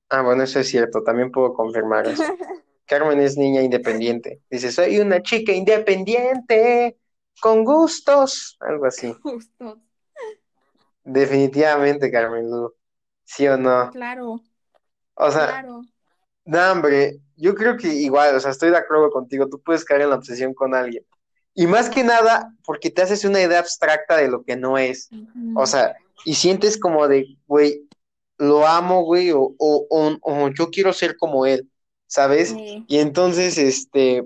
Ah, 0.09 0.23
bueno, 0.23 0.43
eso 0.43 0.59
es 0.61 0.69
cierto, 0.69 1.03
también 1.05 1.31
puedo 1.31 1.55
confirmar 1.55 2.07
eso. 2.07 2.23
Carmen 2.87 3.21
es 3.21 3.37
niña 3.37 3.63
independiente. 3.63 4.43
Dice, 4.51 4.73
soy 4.73 4.99
una 5.01 5.23
chica 5.23 5.53
independiente, 5.53 6.99
con 7.41 7.65
gustos, 7.65 8.57
algo 8.61 8.87
así. 8.87 9.15
Justo. 9.23 9.81
Definitivamente, 11.13 12.11
Carmen 12.11 12.51
Lu. 12.51 12.73
¿Sí 13.25 13.47
o 13.49 13.57
no? 13.57 13.91
Claro, 13.91 14.41
O 15.15 15.31
sea, 15.31 15.47
claro. 15.49 15.83
no, 16.45 16.73
hombre, 16.73 17.21
yo 17.37 17.55
creo 17.55 17.77
que 17.77 17.89
igual, 17.89 18.37
o 18.37 18.41
sea, 18.41 18.51
estoy 18.51 18.71
de 18.71 18.77
acuerdo 18.79 19.11
contigo, 19.11 19.49
tú 19.49 19.61
puedes 19.63 19.85
caer 19.85 20.03
en 20.03 20.11
la 20.11 20.17
obsesión 20.17 20.55
con 20.55 20.75
alguien. 20.75 21.05
Y 21.55 21.67
más 21.67 21.91
que 21.91 22.05
nada, 22.05 22.55
porque 22.65 22.91
te 22.91 23.03
haces 23.03 23.25
una 23.25 23.43
idea 23.43 23.59
abstracta 23.61 24.17
de 24.17 24.29
lo 24.29 24.45
que 24.45 24.57
no 24.57 24.79
es. 24.79 25.13
O 25.53 25.67
sea, 25.67 25.97
y 26.25 26.35
sientes 26.35 26.79
como 26.79 27.09
de, 27.09 27.27
güey, 27.47 27.89
lo 28.39 28.67
amo, 28.67 29.05
güey, 29.05 29.31
o, 29.33 29.41
o, 29.59 29.87
o, 29.91 30.19
o 30.23 30.49
yo 30.51 30.71
quiero 30.71 30.93
ser 30.93 31.17
como 31.17 31.47
él, 31.47 31.71
¿sabes? 32.07 32.51
Sí, 32.51 32.85
Y 32.89 32.99
entonces, 32.99 33.59
este, 33.59 34.25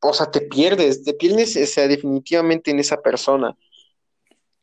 o 0.00 0.12
sea, 0.14 0.30
te 0.30 0.42
pierdes, 0.42 1.02
te 1.04 1.14
pierdes, 1.14 1.56
o 1.56 1.66
sea, 1.66 1.88
definitivamente 1.88 2.70
en 2.70 2.78
esa 2.80 3.00
persona. 3.02 3.56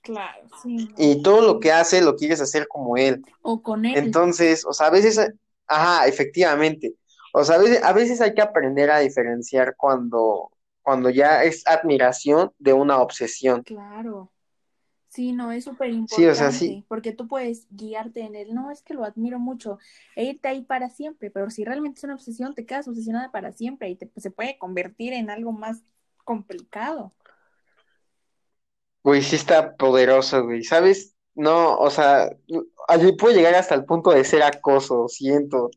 Claro, 0.03 0.47
sí. 0.61 0.89
Y 0.97 1.23
todo 1.23 1.41
lo 1.41 1.59
que 1.59 1.71
hace 1.71 2.01
lo 2.01 2.15
quieres 2.15 2.39
hacer 2.39 2.67
como 2.67 2.97
él. 2.97 3.23
O 3.41 3.63
con 3.63 3.85
él. 3.85 3.97
Entonces, 3.97 4.63
o 4.65 4.73
sea, 4.73 4.87
a 4.87 4.91
veces, 4.91 5.19
ajá, 5.65 6.07
efectivamente. 6.07 6.95
O 7.33 7.43
sea, 7.43 7.55
a 7.55 7.59
veces, 7.59 7.83
a 7.83 7.93
veces 7.93 8.21
hay 8.21 8.35
que 8.35 8.41
aprender 8.41 8.91
a 8.91 8.99
diferenciar 8.99 9.75
cuando, 9.75 10.51
cuando 10.83 11.09
ya 11.09 11.43
es 11.43 11.65
admiración 11.65 12.51
de 12.59 12.73
una 12.73 13.01
obsesión. 13.01 13.63
Claro. 13.63 14.29
Sí, 15.13 15.31
no, 15.31 15.51
es 15.51 15.65
súper 15.65 15.91
Sí, 15.91 16.25
o 16.25 16.33
sea, 16.33 16.47
importante, 16.47 16.57
sí. 16.57 16.85
porque 16.87 17.11
tú 17.11 17.27
puedes 17.27 17.67
guiarte 17.69 18.21
en 18.21 18.35
el, 18.35 18.55
no, 18.55 18.71
es 18.71 18.81
que 18.81 18.95
lo 18.95 19.03
admiro 19.03 19.37
mucho, 19.37 19.77
e 20.15 20.25
irte 20.25 20.47
ahí 20.47 20.63
para 20.63 20.89
siempre, 20.89 21.29
pero 21.29 21.51
si 21.51 21.63
realmente 21.63 21.99
es 21.99 22.03
una 22.03 22.15
obsesión, 22.15 22.55
te 22.55 22.65
quedas 22.65 22.87
obsesionada 22.87 23.31
para 23.31 23.51
siempre 23.51 23.89
y 23.91 23.95
te, 23.95 24.09
se 24.17 24.31
puede 24.31 24.57
convertir 24.57 25.13
en 25.13 25.29
algo 25.29 25.51
más 25.51 25.83
complicado. 26.23 27.13
Güey, 29.03 29.21
sí 29.21 29.35
está 29.35 29.75
poderoso, 29.75 30.43
güey, 30.45 30.63
¿sabes? 30.63 31.15
No, 31.35 31.75
o 31.77 31.89
sea, 31.89 32.29
allí 32.87 33.11
puede 33.13 33.35
llegar 33.35 33.55
hasta 33.55 33.75
el 33.75 33.85
punto 33.85 34.11
de 34.11 34.23
ser 34.23 34.43
acoso, 34.43 35.07
siento. 35.07 35.69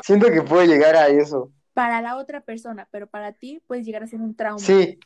Siento 0.00 0.30
que 0.30 0.42
puede 0.42 0.66
llegar 0.66 0.96
a 0.96 1.08
eso. 1.08 1.50
Para 1.72 2.02
la 2.02 2.16
otra 2.16 2.40
persona, 2.42 2.88
pero 2.90 3.06
para 3.06 3.32
ti 3.32 3.62
puedes 3.66 3.86
llegar 3.86 4.02
a 4.02 4.06
ser 4.06 4.20
un 4.20 4.36
trauma. 4.36 4.60
Sí, 4.64 4.98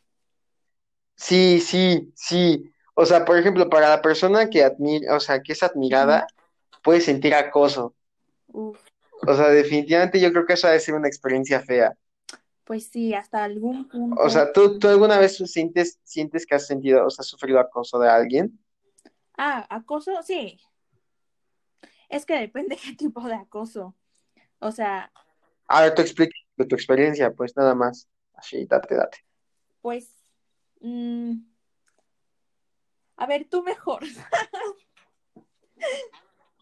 sí, 1.16 1.60
sí, 1.60 2.12
sí. 2.14 2.64
O 2.94 3.06
sea, 3.06 3.24
por 3.24 3.38
ejemplo, 3.38 3.68
para 3.68 3.88
la 3.88 4.02
persona 4.02 4.50
que 4.50 4.64
admira, 4.64 5.14
o 5.16 5.20
sea, 5.20 5.40
que 5.40 5.52
es 5.52 5.62
admirada, 5.62 6.26
puede 6.82 7.00
sentir 7.00 7.34
acoso. 7.34 7.94
Uf, 8.48 8.78
O 9.26 9.34
sea, 9.34 9.48
definitivamente 9.50 10.20
yo 10.20 10.32
creo 10.32 10.46
que 10.46 10.54
eso 10.54 10.66
ha 10.66 10.72
de 10.72 10.80
ser 10.80 10.94
una 10.94 11.08
experiencia 11.08 11.60
fea. 11.60 11.94
Pues 12.68 12.88
sí, 12.88 13.14
hasta 13.14 13.42
algún 13.44 13.88
punto. 13.88 14.20
O 14.22 14.28
sea, 14.28 14.52
¿tú, 14.52 14.78
tú 14.78 14.88
alguna 14.88 15.18
vez 15.18 15.38
sientes, 15.38 15.98
sientes 16.04 16.44
que 16.44 16.54
has 16.54 16.66
sentido, 16.66 17.06
o 17.06 17.08
sea, 17.08 17.22
has 17.22 17.26
sufrido 17.26 17.58
acoso 17.58 17.98
de 17.98 18.10
alguien? 18.10 18.62
Ah, 19.38 19.66
acoso, 19.70 20.22
sí. 20.22 20.60
Es 22.10 22.26
que 22.26 22.34
depende 22.38 22.76
qué 22.84 22.92
tipo 22.94 23.22
de 23.26 23.36
acoso. 23.36 23.96
O 24.58 24.70
sea, 24.70 25.10
A 25.66 25.80
ver, 25.80 25.94
tú 25.94 26.02
explica 26.02 26.36
de 26.58 26.66
tu 26.66 26.74
experiencia, 26.74 27.32
pues 27.32 27.56
nada 27.56 27.74
más. 27.74 28.06
Así, 28.34 28.66
date, 28.66 28.94
date. 28.94 29.24
pues, 29.80 30.10
mm, 30.82 31.32
a 33.16 33.26
ver, 33.26 33.48
tú 33.48 33.62
mejor. 33.62 34.02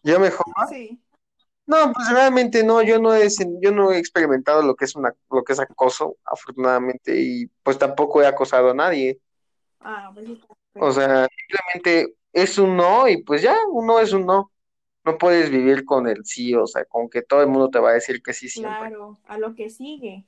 Yo 0.03 0.21
mejor. 0.21 0.45
Sí. 0.69 1.01
No, 1.67 1.91
pues 1.93 2.09
realmente 2.09 2.63
no, 2.63 2.81
yo 2.81 2.99
no 2.99 3.13
he, 3.13 3.27
yo 3.61 3.71
no 3.71 3.91
he 3.91 3.97
experimentado 3.97 4.61
lo 4.61 4.75
que 4.75 4.85
es 4.85 4.95
una, 4.95 5.13
lo 5.29 5.43
que 5.43 5.53
es 5.53 5.59
acoso, 5.59 6.17
afortunadamente, 6.23 7.19
y 7.19 7.47
pues 7.61 7.77
tampoco 7.77 8.21
he 8.21 8.25
acosado 8.25 8.71
a 8.71 8.73
nadie. 8.73 9.19
Ah, 9.81 10.11
pues 10.13 10.27
sí, 10.27 10.39
O 10.79 10.91
sea, 10.91 11.27
simplemente 11.27 12.15
es 12.31 12.57
un 12.57 12.77
no 12.77 13.07
y 13.07 13.21
pues 13.23 13.41
ya, 13.41 13.55
un 13.69 13.85
no 13.85 13.99
es 13.99 14.13
un 14.13 14.25
no. 14.25 14.51
No 15.03 15.17
puedes 15.17 15.49
vivir 15.49 15.85
con 15.85 16.07
el 16.07 16.25
sí, 16.25 16.53
o 16.55 16.67
sea, 16.67 16.85
con 16.85 17.09
que 17.09 17.21
todo 17.21 17.41
el 17.41 17.47
mundo 17.47 17.69
te 17.69 17.79
va 17.79 17.91
a 17.91 17.93
decir 17.93 18.21
que 18.21 18.33
sí 18.33 18.49
siempre. 18.49 18.89
claro, 18.89 19.19
a 19.25 19.37
lo 19.37 19.55
que 19.55 19.69
sigue. 19.69 20.25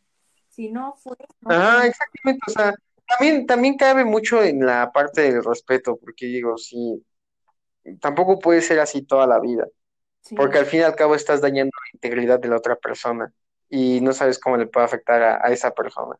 Si 0.48 0.70
no 0.70 0.96
fue, 0.96 1.16
no 1.42 1.52
Ajá, 1.52 1.88
exactamente, 1.88 2.42
o 2.48 2.52
sea, 2.52 2.74
también, 3.08 3.46
también 3.46 3.78
cabe 3.78 4.04
mucho 4.06 4.44
en 4.44 4.66
la 4.66 4.92
parte 4.92 5.22
del 5.22 5.44
respeto, 5.44 5.98
porque 5.98 6.26
digo, 6.26 6.58
sí, 6.58 7.04
tampoco 8.00 8.40
puede 8.40 8.62
ser 8.62 8.80
así 8.80 9.02
toda 9.02 9.28
la 9.28 9.40
vida, 9.40 9.66
Sí, 10.30 10.36
porque 10.36 10.60
al 10.60 10.66
fin 10.68 10.82
y 10.82 10.84
al 10.84 10.96
cabo 10.96 11.16
estás 11.16 11.42
dañando 11.42 11.72
la 11.84 11.90
integridad 11.94 12.40
de 12.40 12.48
la 12.50 12.58
otra 12.58 12.76
persona 12.76 13.34
y 13.70 14.00
no 14.02 14.14
sabes 14.14 14.40
cómo 14.40 14.58
le 14.58 14.68
puede 14.68 14.86
afectar 14.86 15.22
a, 15.24 15.36
a 15.46 15.52
esa 15.52 15.72
persona. 15.72 16.18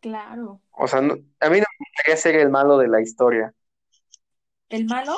claro. 0.00 0.60
O 0.72 0.86
sea, 0.88 1.00
no- 1.02 1.14
a 1.40 1.50
mí 1.50 1.58
no 1.60 1.66
me 1.78 1.86
gustaría 1.90 2.16
ser 2.16 2.36
el 2.36 2.48
malo 2.50 2.78
de 2.78 2.88
la 2.88 3.02
historia. 3.02 3.52
¿El 4.70 4.86
malo? 4.86 5.16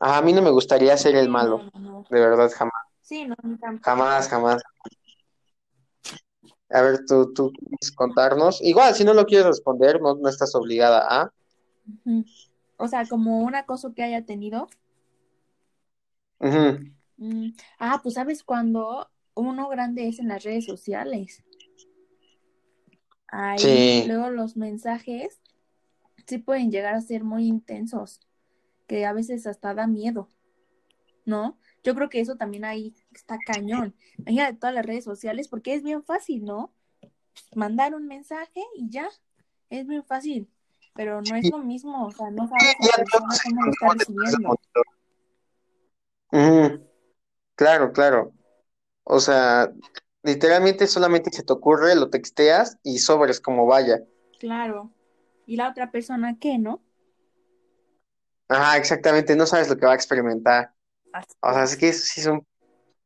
Ajá, 0.00 0.18
a 0.18 0.22
mí 0.22 0.32
no 0.32 0.42
me 0.42 0.50
gustaría 0.50 0.96
ser 0.96 1.16
el 1.16 1.28
malo, 1.28 1.58
no, 1.74 1.80
no, 1.80 1.80
no. 1.80 2.06
de 2.10 2.20
verdad, 2.20 2.50
jamás, 2.56 2.72
Sí, 3.00 3.24
no, 3.26 3.34
tampoco. 3.60 3.84
jamás, 3.84 4.28
jamás. 4.28 4.62
A 6.70 6.82
ver, 6.82 7.04
tú, 7.06 7.32
tú 7.34 7.52
quieres 7.52 7.92
contarnos. 7.92 8.60
Igual, 8.62 8.94
si 8.94 9.04
no 9.04 9.14
lo 9.14 9.26
quieres 9.26 9.46
responder, 9.46 10.00
no, 10.00 10.14
no 10.14 10.28
estás 10.28 10.54
obligada 10.54 11.06
a. 11.08 11.32
O 12.76 12.88
sea, 12.88 13.06
como 13.06 13.40
un 13.40 13.54
acoso 13.54 13.94
que 13.94 14.02
haya 14.02 14.24
tenido. 14.24 14.68
Mm, 16.40 17.48
Ah, 17.78 18.00
pues 18.02 18.14
sabes 18.14 18.42
cuando 18.44 19.10
uno 19.34 19.68
grande 19.68 20.08
es 20.08 20.18
en 20.18 20.28
las 20.28 20.44
redes 20.44 20.64
sociales. 20.66 21.44
Ahí 23.28 24.02
Sí. 24.02 24.04
luego 24.08 24.30
los 24.30 24.56
mensajes 24.56 25.40
sí 26.26 26.38
pueden 26.38 26.70
llegar 26.70 26.94
a 26.94 27.00
ser 27.00 27.24
muy 27.24 27.46
intensos, 27.46 28.20
que 28.86 29.04
a 29.04 29.12
veces 29.12 29.46
hasta 29.46 29.74
da 29.74 29.86
miedo, 29.86 30.28
¿no? 31.24 31.58
Yo 31.82 31.94
creo 31.94 32.08
que 32.08 32.20
eso 32.20 32.36
también 32.36 32.64
ahí 32.64 32.94
está 33.14 33.38
cañón. 33.44 33.94
Imagínate 34.18 34.58
todas 34.58 34.74
las 34.74 34.86
redes 34.86 35.04
sociales, 35.04 35.48
porque 35.48 35.74
es 35.74 35.82
bien 35.82 36.02
fácil, 36.02 36.44
¿no? 36.44 36.72
Mandar 37.54 37.94
un 37.94 38.06
mensaje 38.06 38.62
y 38.76 38.88
ya, 38.90 39.08
es 39.70 39.86
bien 39.86 40.04
fácil, 40.04 40.48
pero 40.94 41.20
no 41.22 41.34
es 41.36 41.50
lo 41.50 41.58
mismo, 41.58 42.06
o 42.06 42.10
sea, 42.12 42.30
no 42.30 42.48
sabes 42.48 42.76
la 42.80 43.04
persona 43.04 43.34
cómo 43.44 43.62
lo 43.64 43.70
está 43.72 43.88
recibiendo. 43.94 44.57
Ujú. 46.32 46.86
Claro, 47.54 47.92
claro. 47.92 48.32
O 49.04 49.20
sea, 49.20 49.72
literalmente 50.22 50.86
solamente 50.86 51.30
se 51.32 51.42
te 51.42 51.52
ocurre, 51.52 51.94
lo 51.94 52.10
texteas 52.10 52.78
y 52.82 52.98
sobres 52.98 53.40
como 53.40 53.66
vaya. 53.66 54.00
Claro. 54.38 54.92
¿Y 55.46 55.56
la 55.56 55.70
otra 55.70 55.90
persona 55.90 56.36
qué, 56.38 56.58
no? 56.58 56.82
Ajá, 58.48 58.76
exactamente, 58.78 59.36
no 59.36 59.46
sabes 59.46 59.68
lo 59.68 59.76
que 59.76 59.86
va 59.86 59.92
a 59.92 59.94
experimentar. 59.94 60.72
Así 61.12 61.34
O 61.40 61.52
sea, 61.52 61.64
es. 61.64 61.72
es 61.72 61.76
que 61.76 61.88
eso 61.88 62.04
sí 62.04 62.20
son, 62.22 62.46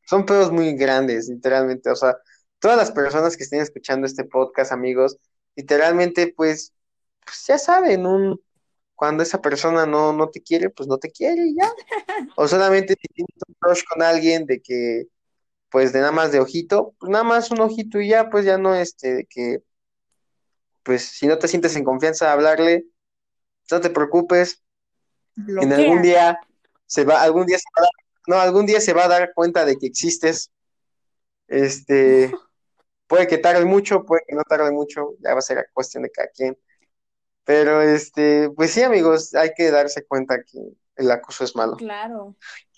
son 0.06 0.26
pedos 0.26 0.52
muy 0.52 0.74
grandes, 0.74 1.28
literalmente. 1.28 1.90
O 1.90 1.96
sea, 1.96 2.16
todas 2.60 2.76
las 2.76 2.92
personas 2.92 3.36
que 3.36 3.44
estén 3.44 3.60
escuchando 3.60 4.06
este 4.06 4.24
podcast, 4.24 4.72
amigos, 4.72 5.18
literalmente, 5.56 6.32
pues, 6.36 6.72
pues 7.24 7.46
ya 7.46 7.58
saben, 7.58 8.06
un, 8.06 8.40
cuando 8.94 9.22
esa 9.22 9.40
persona 9.40 9.86
no, 9.86 10.12
no 10.12 10.28
te 10.30 10.42
quiere, 10.42 10.70
pues 10.70 10.88
no 10.88 10.98
te 10.98 11.10
quiere 11.10 11.46
y 11.46 11.56
ya. 11.56 11.70
O 12.36 12.46
solamente 12.48 12.94
si 13.00 13.08
tienes 13.08 13.36
un 13.48 13.54
crush 13.54 13.82
con 13.84 14.02
alguien 14.02 14.46
de 14.46 14.60
que, 14.60 15.06
pues 15.70 15.92
de 15.92 16.00
nada 16.00 16.12
más 16.12 16.32
de 16.32 16.40
ojito, 16.40 16.94
pues 16.98 17.10
nada 17.10 17.24
más 17.24 17.50
un 17.50 17.60
ojito 17.60 18.00
y 18.00 18.08
ya, 18.08 18.30
pues 18.30 18.44
ya 18.44 18.58
no, 18.58 18.74
este, 18.74 19.14
de 19.14 19.26
que, 19.26 19.62
pues 20.82 21.02
si 21.02 21.26
no 21.26 21.38
te 21.38 21.48
sientes 21.48 21.74
en 21.76 21.84
confianza 21.84 22.26
de 22.26 22.32
hablarle, 22.32 22.84
no 23.70 23.80
te 23.80 23.90
preocupes, 23.90 24.62
en 25.36 25.72
algún 25.72 26.02
día 26.02 26.38
se 26.86 27.04
va, 27.04 27.22
algún 27.22 27.46
día 27.46 27.58
se 27.58 27.64
va 27.76 27.82
a 27.82 27.84
dar, 27.84 27.90
no, 28.26 28.36
algún 28.36 28.66
día 28.66 28.80
se 28.80 28.92
va 28.92 29.04
a 29.04 29.08
dar 29.08 29.32
cuenta 29.34 29.64
de 29.64 29.76
que 29.76 29.86
existes. 29.86 30.50
Este, 31.48 32.30
puede 33.06 33.26
que 33.26 33.38
tarde 33.38 33.64
mucho, 33.64 34.04
puede 34.04 34.22
que 34.26 34.34
no 34.34 34.42
tarde 34.42 34.70
mucho, 34.70 35.14
ya 35.20 35.32
va 35.32 35.38
a 35.38 35.42
ser 35.42 35.66
cuestión 35.72 36.02
de 36.02 36.10
cada 36.10 36.28
quien. 36.28 36.56
Pero 37.44 37.82
este, 37.82 38.50
pues 38.50 38.70
sí, 38.72 38.82
amigos, 38.82 39.34
hay 39.34 39.50
que 39.56 39.70
darse 39.70 40.04
cuenta 40.06 40.42
que 40.42 40.58
el 40.96 41.10
acoso 41.10 41.44
es 41.44 41.56
malo. 41.56 41.76
Claro, 41.76 42.36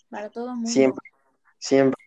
para 0.09 0.31
todo 0.31 0.55
mundo. 0.55 0.71
Siempre, 0.71 1.11
siempre. 1.59 2.03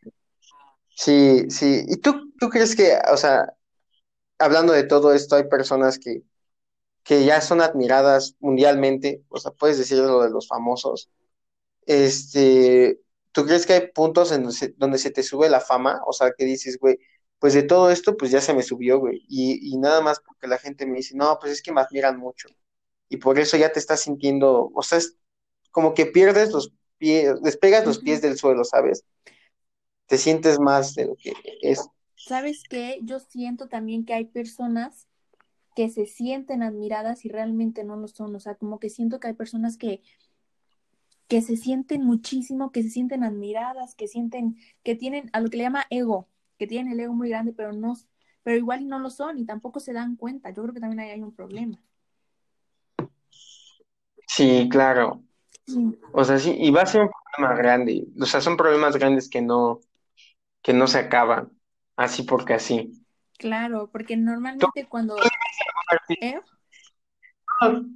Sí, 0.96 1.46
sí. 1.50 1.86
¿Y 1.88 1.98
tú, 1.98 2.34
tú 2.39 2.50
crees 2.50 2.76
que, 2.76 2.98
o 3.12 3.17
sea, 3.17 3.54
hablando 4.39 4.74
de 4.74 4.84
todo 4.84 5.13
esto, 5.13 5.36
hay 5.36 5.43
personas 5.43 6.00
que, 6.00 6.24
que 7.04 7.24
ya 7.24 7.41
son 7.41 7.62
admiradas 7.62 8.36
mundialmente, 8.39 9.24
o 9.30 9.38
sea, 9.39 9.52
puedes 9.52 9.78
decir 9.78 10.00
lo 10.00 10.24
de 10.24 10.30
los 10.30 10.48
famosos. 10.48 11.10
Este, 11.86 13.00
¿tú 13.32 13.46
crees 13.46 13.65
que 13.65 13.74
hay 13.74 13.91
puntos 13.91 14.32
en 14.32 14.43
donde 14.43 14.58
se, 14.58 14.70
donde 14.78 14.98
se 14.98 15.12
te 15.12 15.24
sube 15.24 15.50
la 15.50 15.62
fama? 15.62 16.02
O 16.06 16.13
sea, 16.13 16.32
que 16.38 16.46
dices, 16.46 16.78
güey, 16.80 16.98
pues 17.39 17.54
de 17.54 17.63
todo 17.63 17.91
esto, 17.91 18.17
pues 18.17 18.32
ya 18.32 18.41
se 18.41 18.54
me 18.54 18.63
subió, 18.63 19.00
güey. 19.00 19.23
Y, 19.28 19.73
y 19.73 19.78
nada 19.78 20.02
más 20.02 20.19
porque 20.19 20.47
la 20.47 20.58
gente 20.58 20.86
me 20.86 20.97
dice, 20.97 21.15
no, 21.15 21.38
pues 21.39 21.54
es 21.54 21.62
que 21.62 21.71
me 21.71 21.82
admiran 21.82 22.17
mucho. 22.17 22.50
Y 23.10 23.17
por 23.17 23.39
eso 23.39 23.58
ya 23.58 23.71
te 23.71 23.80
estás 23.80 24.02
sintiendo, 24.02 24.71
o 24.73 24.82
sea, 24.84 24.97
es 24.97 25.17
como 25.71 25.93
que 25.93 26.08
pierdes 26.08 26.52
los 26.52 26.73
pies, 26.97 27.41
despegas 27.41 27.86
los 27.86 28.00
pies 28.00 28.21
del 28.21 28.38
suelo, 28.38 28.63
¿sabes? 28.63 29.06
Te 30.08 30.17
sientes 30.17 30.60
más 30.60 30.95
de 30.95 31.06
lo 31.06 31.15
que 31.15 31.34
es. 31.62 31.88
¿Sabes 32.15 32.63
qué? 32.69 33.00
Yo 33.04 33.19
siento 33.19 33.67
también 33.67 34.06
que 34.06 34.13
hay 34.13 34.26
personas 34.26 35.08
que 35.76 35.89
se 35.89 36.08
sienten 36.08 36.63
admiradas 36.63 37.23
y 37.23 37.30
realmente 37.30 37.84
no 37.84 37.95
lo 37.95 38.08
son. 38.08 38.36
O 38.36 38.39
sea, 38.39 38.56
como 38.56 38.80
que 38.80 38.89
siento 38.89 39.19
que 39.19 39.28
hay 39.28 39.34
personas 39.34 39.78
que, 39.78 40.02
que 41.28 41.41
se 41.41 41.58
sienten 41.58 42.04
muchísimo, 42.04 42.71
que 42.71 42.84
se 42.84 42.89
sienten 42.89 43.23
admiradas, 43.23 43.93
que 43.93 44.08
sienten, 44.08 44.58
que 44.84 44.95
tienen 44.95 45.30
a 45.34 45.39
lo 45.39 45.50
que 45.50 45.58
le 45.58 45.63
llama 45.63 45.86
ego, 45.89 46.28
que 46.58 46.67
tienen 46.67 46.93
el 46.93 47.00
ego 47.00 47.13
muy 47.13 47.30
grande, 47.30 47.54
pero 47.54 47.74
no, 47.74 47.96
pero 48.43 48.58
igual 48.58 48.88
no 48.88 49.00
lo 49.00 49.10
son 49.10 49.38
y 49.39 49.46
tampoco 49.46 49.80
se 49.80 49.93
dan 49.93 50.15
cuenta. 50.15 50.50
Yo 50.52 50.63
creo 50.63 50.74
que 50.74 50.80
también 50.82 51.00
ahí 51.02 51.12
hay 51.12 51.22
un 51.24 51.34
problema. 51.36 51.80
Sí, 54.28 54.67
claro. 54.72 55.24
Sí, 55.65 55.98
O 56.13 56.24
sea, 56.24 56.39
sí, 56.39 56.56
y 56.60 56.72
va 56.72 56.84
a 56.84 56.86
ser 56.86 57.02
un 57.04 57.10
problema 57.12 57.56
grande. 57.58 58.08
O 58.22 58.26
sea, 58.26 58.41
son 58.41 58.58
problemas 58.58 58.98
grandes 58.98 59.30
que 59.30 59.41
no, 59.41 59.82
que 60.63 60.74
no 60.74 60.88
se 60.88 61.00
acaban. 61.00 61.52
Así 61.98 62.24
porque 62.24 62.56
así. 62.56 62.93
claro, 63.38 63.89
porque 63.91 64.17
Tú, 64.60 64.67
normalmente 64.67 64.88
cuando, 64.88 65.17
¿eh? 66.22 66.41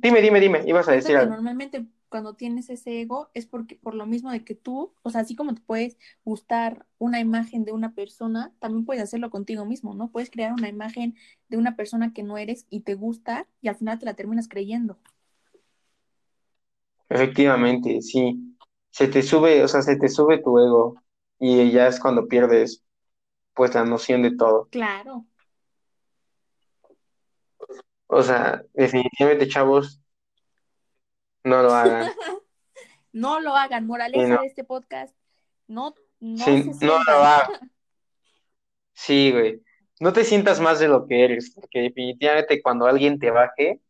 dime, 0.02 0.22
dime, 0.22 0.40
dime, 0.40 0.64
ibas 0.66 0.88
a 0.88 0.94
decir 0.94 1.18
algo. 1.18 1.36
normalmente 1.36 1.86
cuando 2.12 2.36
tienes 2.36 2.70
ese 2.70 3.02
ego 3.02 3.30
es 3.34 3.48
porque 3.48 3.76
por 3.78 3.96
lo 3.96 4.06
mismo 4.06 4.32
de 4.32 4.44
que 4.44 4.54
tú, 4.54 4.94
o 5.02 5.10
sea, 5.10 5.22
así 5.22 5.36
como 5.36 5.56
te 5.56 5.62
puedes 5.62 5.98
gustar 6.26 6.86
una 7.00 7.22
imagen 7.22 7.64
de 7.64 7.72
una 7.72 7.96
persona, 7.96 8.54
también 8.60 8.86
puedes 8.86 9.02
hacerlo 9.02 9.32
contigo 9.32 9.66
mismo, 9.66 9.96
¿no? 9.96 10.12
Puedes 10.12 10.30
crear 10.30 10.52
una 10.52 10.68
imagen 10.68 11.16
de 11.48 11.58
una 11.58 11.78
persona 11.78 12.14
que 12.14 12.22
no 12.22 12.38
eres 12.38 12.68
y 12.70 12.82
te 12.82 12.96
gusta 12.96 13.48
y 13.62 13.70
al 13.70 13.78
final 13.78 13.98
te 13.98 14.06
la 14.06 14.14
terminas 14.14 14.50
creyendo. 14.50 15.00
Efectivamente, 17.10 18.02
sí. 18.02 18.58
Se 18.90 19.08
te 19.08 19.24
sube, 19.24 19.64
o 19.64 19.68
sea, 19.70 19.82
se 19.82 19.96
te 19.96 20.10
sube 20.10 20.38
tu 20.40 20.60
ego 20.60 20.96
y 21.40 21.72
ya 21.72 21.88
es 21.88 21.98
cuando 22.00 22.28
pierdes, 22.28 22.84
pues, 23.54 23.74
la 23.74 23.86
noción 23.86 24.22
de 24.22 24.36
todo. 24.36 24.68
Claro. 24.70 25.26
O 28.08 28.22
sea, 28.22 28.64
definitivamente, 28.74 29.48
chavos, 29.48 30.01
no 31.44 31.64
lo 31.64 31.74
hagan. 31.74 32.12
No 33.14 33.42
lo 33.42 33.58
hagan. 33.58 33.88
Moraleja 33.88 34.26
no, 34.26 34.40
de 34.40 34.48
este 34.48 34.64
podcast, 34.64 35.14
no, 35.68 35.94
no 36.22 36.46
se 36.46 36.64
sí, 36.64 36.86
no 36.86 37.04
lo 37.04 37.12
hagan. 37.12 37.72
Sí, 38.94 39.32
güey. 39.32 39.62
No 40.00 40.14
te 40.14 40.24
sientas 40.24 40.62
más 40.62 40.80
de 40.80 40.88
lo 40.88 41.08
que 41.08 41.26
eres, 41.26 41.52
porque 41.54 41.80
definitivamente 41.80 42.62
cuando 42.62 42.86
alguien 42.86 43.20
te 43.20 43.32
baje, 43.32 43.82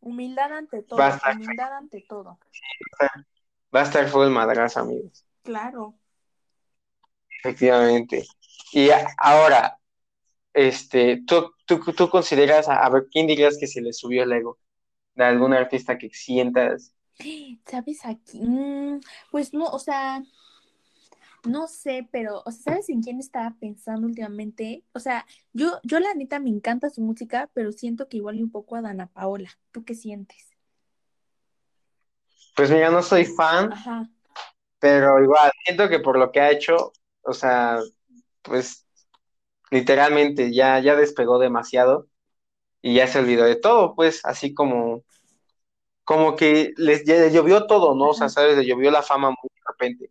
Humildad 0.00 0.52
ante 0.52 0.82
todo, 0.82 1.06
estar, 1.06 1.36
humildad 1.36 1.72
ante 1.74 2.00
todo. 2.08 2.38
va 3.74 3.80
a 3.80 3.82
estar 3.82 4.08
full 4.08 4.28
madrazo, 4.28 4.80
amigos. 4.80 5.26
Claro. 5.42 5.94
Efectivamente. 7.38 8.26
Y 8.72 8.88
ahora, 9.18 9.78
este, 10.54 11.22
¿tú, 11.26 11.52
tú, 11.66 11.80
tú 11.80 12.08
consideras, 12.08 12.68
a, 12.68 12.82
a 12.84 12.88
ver, 12.88 13.08
quién 13.12 13.26
dirías 13.26 13.58
que 13.58 13.66
se 13.66 13.82
le 13.82 13.92
subió 13.92 14.22
el 14.22 14.32
ego? 14.32 14.58
¿De 15.20 15.26
algún 15.26 15.52
artista 15.52 15.98
que 15.98 16.08
sientas? 16.08 16.94
¿Sabes 17.66 18.06
aquí? 18.06 18.40
Mm, 18.40 19.00
pues 19.30 19.52
no, 19.52 19.66
o 19.66 19.78
sea, 19.78 20.22
no 21.46 21.68
sé, 21.68 22.08
pero, 22.10 22.42
o 22.46 22.50
sea, 22.50 22.72
¿sabes 22.72 22.88
en 22.88 23.02
quién 23.02 23.20
estaba 23.20 23.54
pensando 23.60 24.06
últimamente? 24.06 24.82
O 24.94 24.98
sea, 24.98 25.26
yo, 25.52 25.78
yo 25.82 26.00
la 26.00 26.14
neta 26.14 26.40
me 26.40 26.48
encanta 26.48 26.88
su 26.88 27.02
música, 27.02 27.50
pero 27.52 27.70
siento 27.70 28.08
que 28.08 28.16
igual 28.16 28.42
un 28.42 28.50
poco 28.50 28.76
a 28.76 28.80
Dana 28.80 29.08
Paola. 29.08 29.50
¿Tú 29.72 29.84
qué 29.84 29.94
sientes? 29.94 30.56
Pues 32.56 32.70
mira, 32.70 32.90
no 32.90 33.02
soy 33.02 33.26
fan, 33.26 33.74
Ajá. 33.74 34.08
pero 34.78 35.22
igual, 35.22 35.50
siento 35.66 35.90
que 35.90 35.98
por 35.98 36.18
lo 36.18 36.32
que 36.32 36.40
ha 36.40 36.50
hecho, 36.50 36.94
o 37.20 37.34
sea, 37.34 37.78
pues 38.40 38.86
literalmente 39.70 40.54
ya, 40.54 40.78
ya 40.78 40.96
despegó 40.96 41.38
demasiado 41.38 42.09
y 42.82 42.94
ya 42.94 43.06
se 43.06 43.18
olvidó 43.18 43.44
de 43.44 43.56
todo, 43.56 43.94
pues, 43.94 44.24
así 44.24 44.54
como, 44.54 45.02
como 46.04 46.34
que 46.34 46.72
les, 46.76 47.04
llovió 47.32 47.66
todo, 47.66 47.94
¿no? 47.94 48.08
O 48.10 48.14
sea. 48.14 48.28
¿sabes? 48.28 48.56
Le 48.56 48.66
llovió 48.66 48.90
la 48.90 49.02
fama 49.02 49.30
muy 49.30 49.50
de 49.54 49.60
repente. 49.66 50.10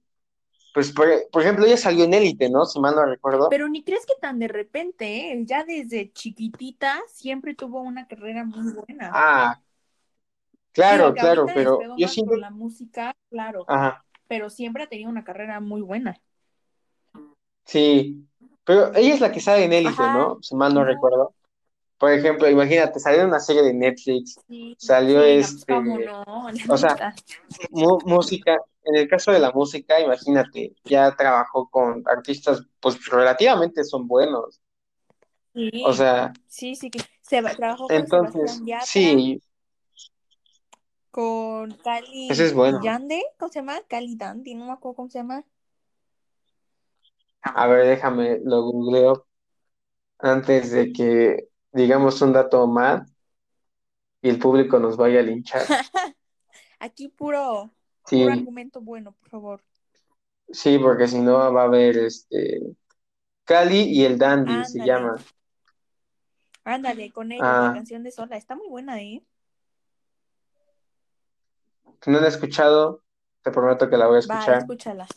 Pues, 0.74 0.92
por, 0.92 1.08
por 1.32 1.42
ejemplo, 1.42 1.66
ella 1.66 1.78
salió 1.78 2.06
en 2.06 2.14
Élite, 2.14 2.50
¿no? 2.50 2.66
Si 2.66 2.80
mal 2.80 2.96
no 2.96 3.06
recuerdo. 3.06 3.50
Pero 3.50 3.68
ni 3.68 3.84
crees 3.84 4.06
que 4.06 4.14
tan 4.22 4.40
de 4.40 4.48
repente, 4.48 5.32
¿eh? 5.32 5.44
Ya 5.46 5.64
desde 5.66 6.12
chiquitita 6.12 7.02
siempre 7.08 7.56
tuvo 7.56 7.82
una 7.82 8.08
carrera 8.08 8.46
muy 8.46 8.72
buena. 8.74 9.12
Ah, 9.14 9.60
claro, 10.72 11.14
claro, 11.14 11.46
pero 11.48 11.82
yo 11.98 12.08
por 12.26 12.38
la 12.38 12.52
música, 12.52 13.16
claro, 13.30 13.66
ajá, 13.68 14.06
pero 14.30 14.50
siempre 14.50 14.84
ha 14.84 14.88
tenido 14.88 15.10
una 15.10 15.24
carrera 15.24 15.60
muy 15.60 15.82
buena. 15.82 16.22
sí, 17.66 18.26
pero 18.64 18.96
ella 18.96 19.16
es 19.16 19.20
la 19.20 19.32
que 19.32 19.42
sale 19.42 19.66
en 19.66 19.74
Élite, 19.74 19.92
Ajá. 19.92 20.14
¿no? 20.14 20.38
Si 20.42 20.56
mal 20.56 20.74
no 20.74 20.82
No, 20.82 20.86
recuerdo. 20.86 21.34
Por 22.00 22.12
ejemplo, 22.12 22.50
imagínate, 22.50 23.00
salió 23.00 23.26
una 23.26 23.40
serie 23.40 23.62
de 23.64 23.74
Netflix, 23.74 24.38
sí, 24.48 24.76
salió 24.78 25.22
sí, 25.22 25.26
este, 25.40 25.74
no, 25.76 26.24
o 26.70 26.78
sea, 26.78 27.14
música, 28.06 28.58
en 28.86 28.96
el 28.96 29.08
caso 29.08 29.32
de 29.32 29.40
la 29.40 29.52
música, 29.52 30.00
imagínate, 30.00 30.74
ya 30.86 31.16
trabajó 31.16 31.70
con 31.70 32.04
artistas, 32.08 32.64
pues 32.80 33.06
relativamente 33.08 33.84
son 33.84 34.08
buenos, 34.08 34.62
o 35.84 35.92
Sí, 35.92 35.94
sea, 35.94 36.34
sí, 36.48 36.76
sí, 36.76 36.90
que 36.90 37.00
se 37.22 37.42
trabajó 37.42 37.88
con 37.90 37.96
entonces, 37.96 38.62
Yatra, 38.66 38.86
sí, 38.86 39.42
con 41.12 41.72
ese 41.72 41.84
Cali 41.84 42.44
es 42.46 42.54
bueno. 42.54 42.80
Yande, 42.84 43.24
¿cómo 43.38 43.52
se 43.52 43.60
llama? 43.60 43.82
Cali 43.88 44.16
Dandy, 44.16 44.56
no 44.56 44.66
me 44.66 44.72
acuerdo 44.72 44.96
cómo 44.96 45.10
se 45.10 45.20
llama. 45.20 45.44
A 47.42 47.68
ver, 47.68 47.86
déjame, 47.88 48.40
lo 48.44 48.64
googleo 48.64 49.28
antes 50.20 50.72
de 50.72 50.94
que 50.94 51.50
digamos 51.72 52.22
un 52.22 52.34
dato 52.34 52.68
mal 52.68 53.06
y 54.22 54.30
el 54.30 54.40
público 54.40 54.80
nos 54.80 54.96
vaya 54.98 55.20
a 55.20 55.24
linchar. 55.24 55.68
Aquí 56.80 57.08
puro, 57.10 57.72
puro 58.16 58.32
argumento 58.32 58.82
bueno, 58.82 59.14
por 59.14 59.30
favor. 59.30 59.64
sí, 60.52 60.78
porque 60.80 61.08
si 61.08 61.20
no 61.20 61.54
va 61.54 61.62
a 61.62 61.66
haber 61.66 61.98
este 61.98 62.60
Cali 63.46 63.84
y 63.92 64.06
el 64.06 64.18
Dandy 64.20 64.66
se 64.66 64.82
llama. 64.84 65.18
ándale, 66.64 67.12
con 67.12 67.28
la 67.30 67.36
Ah, 67.38 67.74
canción 67.74 68.02
de 68.04 68.12
Sola, 68.12 68.38
está 68.38 68.56
muy 68.56 68.70
buena, 68.70 69.02
¿eh? 69.02 69.24
si 72.02 72.12
no 72.12 72.20
la 72.20 72.26
he 72.28 72.30
escuchado, 72.30 73.04
te 73.44 73.52
prometo 73.52 73.90
que 73.90 73.98
la 73.98 74.08
voy 74.08 74.18
a 74.18 74.20
Va, 74.32 74.38
escuchar. 74.38 74.60
escúchala, 74.60 75.08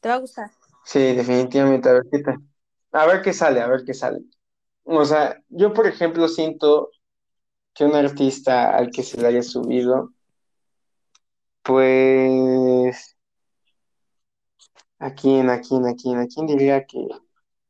te 0.00 0.08
va 0.10 0.16
a 0.16 0.24
gustar. 0.26 0.50
Sí, 0.84 1.00
definitivamente, 1.14 1.88
a 1.88 1.92
ver 1.94 2.02
qué 2.10 2.20
tal. 2.20 2.36
A 2.92 3.06
ver 3.06 3.20
qué 3.22 3.32
sale, 3.34 3.60
a 3.60 3.66
ver 3.68 3.84
qué 3.84 3.92
sale. 3.94 4.20
O 4.86 5.04
sea, 5.04 5.42
yo 5.48 5.72
por 5.74 5.86
ejemplo 5.86 6.28
siento 6.28 6.90
que 7.74 7.84
un 7.84 7.94
artista 7.94 8.76
al 8.76 8.90
que 8.90 9.02
se 9.02 9.20
le 9.20 9.26
haya 9.28 9.42
subido, 9.42 10.12
pues, 11.62 13.16
¿a 14.98 15.14
quién, 15.14 15.50
a 15.50 15.60
quién, 15.60 15.86
a 15.86 15.94
quién, 15.94 16.18
a 16.18 16.26
quién 16.26 16.46
diría 16.46 16.86
que, 16.86 17.06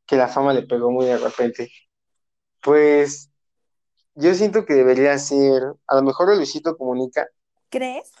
que 0.05 0.15
la 0.15 0.27
fama 0.27 0.53
le 0.53 0.61
pegó 0.63 0.91
muy 0.91 1.05
de 1.07 1.17
repente? 1.17 1.71
Pues, 2.61 3.31
yo 4.15 4.33
siento 4.35 4.65
que 4.65 4.75
debería 4.75 5.17
ser, 5.17 5.63
a 5.87 5.95
lo 5.95 6.03
mejor 6.03 6.35
Luisito 6.35 6.77
Comunica 6.77 7.27
¿Crees? 7.69 8.11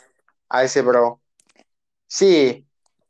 a 0.49 0.63
ese 0.63 0.81
bro. 0.81 1.21
Sí, 2.07 2.66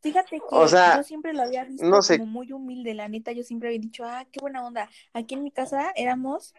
Fíjate 0.08 0.42
o 0.50 0.62
que 0.62 0.68
sea, 0.70 0.98
yo 0.98 1.04
siempre 1.04 1.34
lo 1.34 1.42
había 1.42 1.66
visto 1.66 1.86
no 1.86 2.02
sé, 2.02 2.18
como 2.18 2.32
muy 2.32 2.52
humilde, 2.54 2.94
la 2.94 3.10
neta, 3.10 3.34
yo 3.34 3.44
siempre 3.44 3.70
había 3.70 3.80
dicho, 3.80 4.06
ah, 4.06 4.26
qué 4.32 4.40
buena 4.40 4.66
onda. 4.66 4.90
Aquí 5.14 5.36
en 5.36 5.44
mi 5.44 5.52
casa 5.52 5.92
éramos 5.96 6.54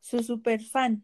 su 0.00 0.22
super 0.22 0.62
fan, 0.62 1.02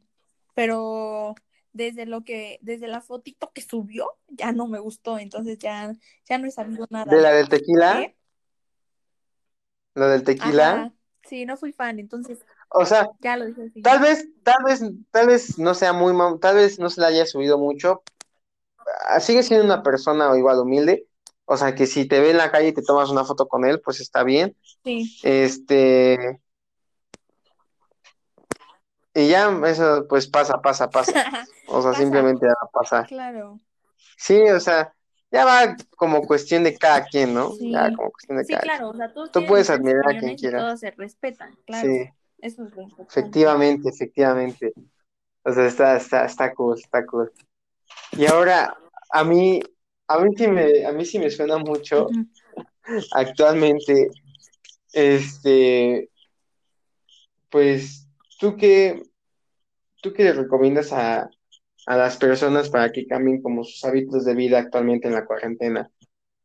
pero 0.54 1.34
desde 1.72 2.06
lo 2.06 2.22
que, 2.22 2.58
desde 2.60 2.86
la 2.86 3.00
fotito 3.00 3.50
que 3.52 3.62
subió, 3.62 4.10
ya 4.28 4.52
no 4.52 4.66
me 4.66 4.78
gustó, 4.78 5.18
entonces 5.18 5.58
ya, 5.58 5.92
ya 6.28 6.38
no 6.38 6.46
he 6.46 6.50
sabido 6.50 6.86
nada. 6.90 7.14
de 7.14 7.22
la 7.22 7.32
del 7.32 7.48
tequila, 7.48 8.02
¿Eh? 8.02 8.16
lo 9.94 10.08
del 10.08 10.22
tequila, 10.22 10.72
Ajá, 10.72 10.92
sí, 11.22 11.46
no 11.46 11.56
fui 11.56 11.72
fan, 11.72 11.98
entonces 11.98 12.44
o 12.68 12.84
sea, 12.84 13.08
ya 13.20 13.36
lo 13.36 13.46
dije 13.46 13.62
así. 13.70 13.80
tal 13.80 14.00
vez, 14.00 14.28
tal 14.42 14.64
vez, 14.64 14.82
tal 15.10 15.26
vez 15.28 15.58
no 15.58 15.74
sea 15.74 15.92
muy, 15.94 16.14
tal 16.40 16.56
vez 16.56 16.78
no 16.78 16.90
se 16.90 17.00
le 17.00 17.06
haya 17.06 17.26
subido 17.26 17.58
mucho, 17.58 18.02
ah, 19.08 19.20
sigue 19.20 19.42
siendo 19.42 19.64
una 19.64 19.82
persona 19.82 20.36
igual 20.36 20.58
humilde, 20.58 21.06
o 21.46 21.56
sea, 21.56 21.74
que 21.74 21.86
si 21.86 22.06
te 22.06 22.20
ve 22.20 22.30
en 22.32 22.36
la 22.36 22.50
calle 22.52 22.68
y 22.68 22.72
te 22.74 22.82
tomas 22.82 23.08
una 23.10 23.24
foto 23.24 23.48
con 23.48 23.64
él, 23.64 23.80
pues 23.80 24.00
está 24.00 24.22
bien, 24.24 24.54
Sí, 24.84 25.18
este, 25.22 26.40
y 29.14 29.28
ya 29.28 29.50
eso 29.66 30.06
pues 30.08 30.26
pasa, 30.28 30.60
pasa, 30.60 30.90
pasa, 30.90 31.12
o 31.68 31.80
sea, 31.80 31.90
pasa, 31.92 32.00
simplemente 32.02 32.46
va 32.46 32.54
a 32.62 32.70
pasar. 32.70 33.06
claro. 33.06 33.60
Sí, 34.18 34.40
o 34.48 34.60
sea, 34.60 34.92
ya 35.30 35.44
va 35.44 35.76
como 35.96 36.22
cuestión 36.22 36.64
de 36.64 36.76
cada 36.76 37.04
quien, 37.04 37.34
¿no? 37.34 37.50
Sí. 37.52 37.72
Ya 37.72 37.92
como 37.94 38.10
cuestión 38.10 38.38
de 38.38 38.44
Sí, 38.44 38.52
cada 38.52 38.62
claro, 38.62 38.88
o 38.90 38.94
sea, 38.94 39.12
todos 39.12 39.30
Tú 39.32 39.44
puedes 39.46 39.68
admirar 39.70 40.02
a 40.08 40.18
quien 40.18 40.36
quieras. 40.36 40.62
todos 40.62 40.80
se 40.80 40.90
respetan, 40.92 41.54
claro. 41.66 41.86
Sí, 41.88 42.08
Eso 42.40 42.64
es 42.64 42.74
lo 42.74 42.82
importante. 42.82 43.20
efectivamente, 43.20 43.88
efectivamente. 43.90 44.72
O 45.44 45.52
sea, 45.52 45.66
está, 45.66 45.96
está, 45.96 46.24
está 46.24 46.54
cool, 46.54 46.78
está 46.78 47.04
cool. 47.06 47.32
Y 48.12 48.26
ahora, 48.26 48.76
a 49.10 49.24
mí, 49.24 49.60
a 50.08 50.18
mí 50.20 50.30
sí 50.36 50.48
me, 50.48 50.84
a 50.84 50.92
mí 50.92 51.04
sí 51.04 51.18
me 51.18 51.30
suena 51.30 51.58
mucho 51.58 52.08
actualmente, 53.12 54.10
este, 54.92 56.10
pues, 57.50 58.08
¿tú 58.38 58.56
qué, 58.56 59.02
tú 60.02 60.12
qué 60.12 60.24
le 60.24 60.32
recomiendas 60.32 60.92
a, 60.92 61.28
a 61.86 61.96
las 61.96 62.16
personas 62.16 62.68
para 62.68 62.92
que 62.92 63.06
cambien 63.06 63.42
como 63.42 63.64
sus 63.64 63.84
hábitos 63.84 64.24
de 64.24 64.34
vida 64.34 64.58
actualmente 64.58 65.08
en 65.08 65.14
la 65.14 65.26
cuarentena? 65.26 65.90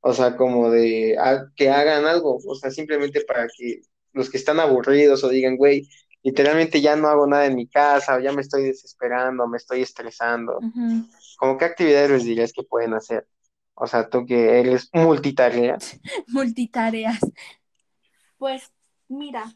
O 0.02 0.14
sea, 0.14 0.36
como 0.36 0.72
de 0.72 1.16
que 1.56 1.70
hagan 1.70 2.06
algo, 2.06 2.40
o 2.44 2.56
sea, 2.56 2.72
simplemente 2.72 3.22
para 3.22 3.48
que 3.56 3.82
los 4.14 4.30
que 4.30 4.38
están 4.38 4.60
aburridos 4.60 5.24
o 5.24 5.30
digan, 5.30 5.58
güey, 5.58 5.88
literalmente 6.24 6.82
ya 6.82 6.96
no 6.96 7.08
hago 7.08 7.28
nada 7.28 7.46
en 7.46 7.56
mi 7.56 7.68
casa, 7.68 8.16
o 8.16 8.20
ya 8.20 8.32
me 8.32 8.42
estoy 8.42 8.64
desesperando, 8.64 9.48
me 9.48 9.58
estoy 9.58 9.82
estresando. 9.82 10.58
Ujú. 10.58 11.08
¿Cómo 11.38 11.58
qué 11.58 11.66
actividades 11.66 12.10
les 12.10 12.24
dirías 12.24 12.52
que 12.52 12.64
pueden 12.64 12.94
hacer? 12.94 13.28
O 13.84 13.88
sea, 13.88 14.08
tú 14.08 14.28
que 14.28 14.60
eres 14.60 14.92
multitarea. 14.94 15.80
Multitareas. 16.28 17.20
Pues 18.38 18.72
mira, 19.08 19.56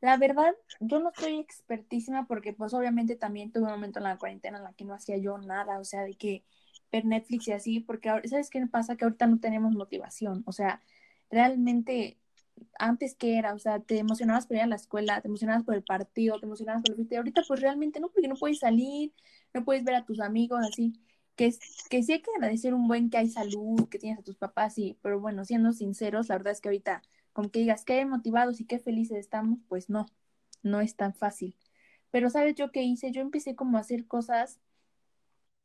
la 0.00 0.16
verdad, 0.16 0.54
yo 0.78 1.00
no 1.00 1.10
soy 1.16 1.40
expertísima 1.40 2.28
porque 2.28 2.52
pues 2.52 2.72
obviamente 2.74 3.16
también 3.16 3.50
tuve 3.50 3.64
un 3.64 3.70
momento 3.70 3.98
en 3.98 4.04
la 4.04 4.18
cuarentena 4.18 4.58
en 4.58 4.64
la 4.64 4.72
que 4.74 4.84
no 4.84 4.94
hacía 4.94 5.16
yo 5.16 5.36
nada, 5.38 5.80
o 5.80 5.84
sea, 5.84 6.04
de 6.04 6.14
que 6.14 6.44
ver 6.92 7.04
Netflix 7.06 7.48
y 7.48 7.52
así, 7.52 7.80
porque 7.80 8.08
ahora, 8.08 8.22
¿sabes 8.28 8.50
qué 8.50 8.64
pasa? 8.68 8.96
Que 8.96 9.04
ahorita 9.04 9.26
no 9.26 9.40
tenemos 9.40 9.72
motivación, 9.72 10.44
o 10.46 10.52
sea, 10.52 10.80
realmente 11.28 12.20
antes 12.78 13.16
que 13.16 13.36
era, 13.36 13.52
o 13.52 13.58
sea, 13.58 13.80
te 13.80 13.98
emocionabas 13.98 14.46
por 14.46 14.58
ir 14.58 14.62
a 14.62 14.68
la 14.68 14.76
escuela, 14.76 15.20
te 15.20 15.26
emocionabas 15.26 15.64
por 15.64 15.74
el 15.74 15.82
partido, 15.82 16.38
te 16.38 16.46
emocionabas 16.46 16.82
por 16.82 16.92
el 16.92 16.98
fútbol, 16.98 17.18
ahorita 17.18 17.42
pues 17.48 17.60
realmente 17.60 17.98
no, 17.98 18.10
porque 18.10 18.28
no 18.28 18.36
puedes 18.36 18.60
salir, 18.60 19.12
no 19.52 19.64
puedes 19.64 19.82
ver 19.82 19.96
a 19.96 20.04
tus 20.04 20.20
amigos 20.20 20.60
así, 20.64 20.92
que, 21.36 21.54
que 21.90 22.02
sí 22.02 22.12
hay 22.12 22.22
que 22.22 22.30
agradecer 22.36 22.74
un 22.74 22.88
buen 22.88 23.10
que 23.10 23.18
hay 23.18 23.30
salud, 23.30 23.88
que 23.88 23.98
tienes 23.98 24.20
a 24.20 24.22
tus 24.22 24.36
papás, 24.36 24.74
sí, 24.74 24.98
pero 25.02 25.20
bueno, 25.20 25.44
siendo 25.44 25.72
sinceros, 25.72 26.28
la 26.28 26.36
verdad 26.36 26.52
es 26.52 26.60
que 26.60 26.68
ahorita, 26.68 27.02
como 27.32 27.50
que 27.50 27.60
digas 27.60 27.84
qué 27.84 28.04
motivados 28.06 28.60
y 28.60 28.66
qué 28.66 28.78
felices 28.78 29.18
estamos, 29.18 29.58
pues 29.68 29.90
no, 29.90 30.06
no 30.62 30.80
es 30.80 30.96
tan 30.96 31.14
fácil. 31.14 31.56
Pero 32.10 32.30
¿sabes 32.30 32.54
yo 32.56 32.72
qué 32.72 32.82
hice? 32.82 33.12
Yo 33.12 33.20
empecé 33.22 33.56
como 33.56 33.78
a 33.78 33.80
hacer 33.82 34.06
cosas 34.06 34.60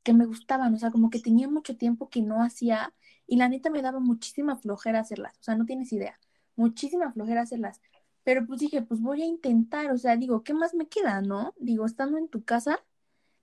que 0.04 0.14
me 0.14 0.26
gustaban, 0.26 0.74
o 0.74 0.78
sea, 0.78 0.92
como 0.92 1.10
que 1.10 1.20
tenía 1.20 1.48
mucho 1.48 1.78
tiempo 1.78 2.10
que 2.10 2.22
no 2.22 2.44
hacía 2.44 2.94
y 3.28 3.38
la 3.38 3.50
neta 3.50 3.70
me 3.70 3.82
daba 3.82 4.00
muchísima 4.00 4.56
flojera 4.58 5.00
hacerlas, 5.00 5.38
o 5.40 5.44
sea, 5.44 5.56
no 5.56 5.66
tienes 5.66 5.94
idea, 5.94 6.20
muchísima 6.56 7.12
flojera 7.14 7.42
hacerlas. 7.42 7.82
Pero 8.24 8.46
pues 8.46 8.60
dije, 8.60 8.82
pues 8.84 9.02
voy 9.02 9.22
a 9.24 9.26
intentar, 9.26 9.92
o 9.92 9.98
sea, 9.98 10.16
digo, 10.18 10.44
¿qué 10.44 10.54
más 10.54 10.74
me 10.76 10.88
queda, 10.88 11.22
no? 11.22 11.54
Digo, 11.60 11.86
estando 11.86 12.18
en 12.18 12.28
tu 12.30 12.44
casa, 12.44 12.84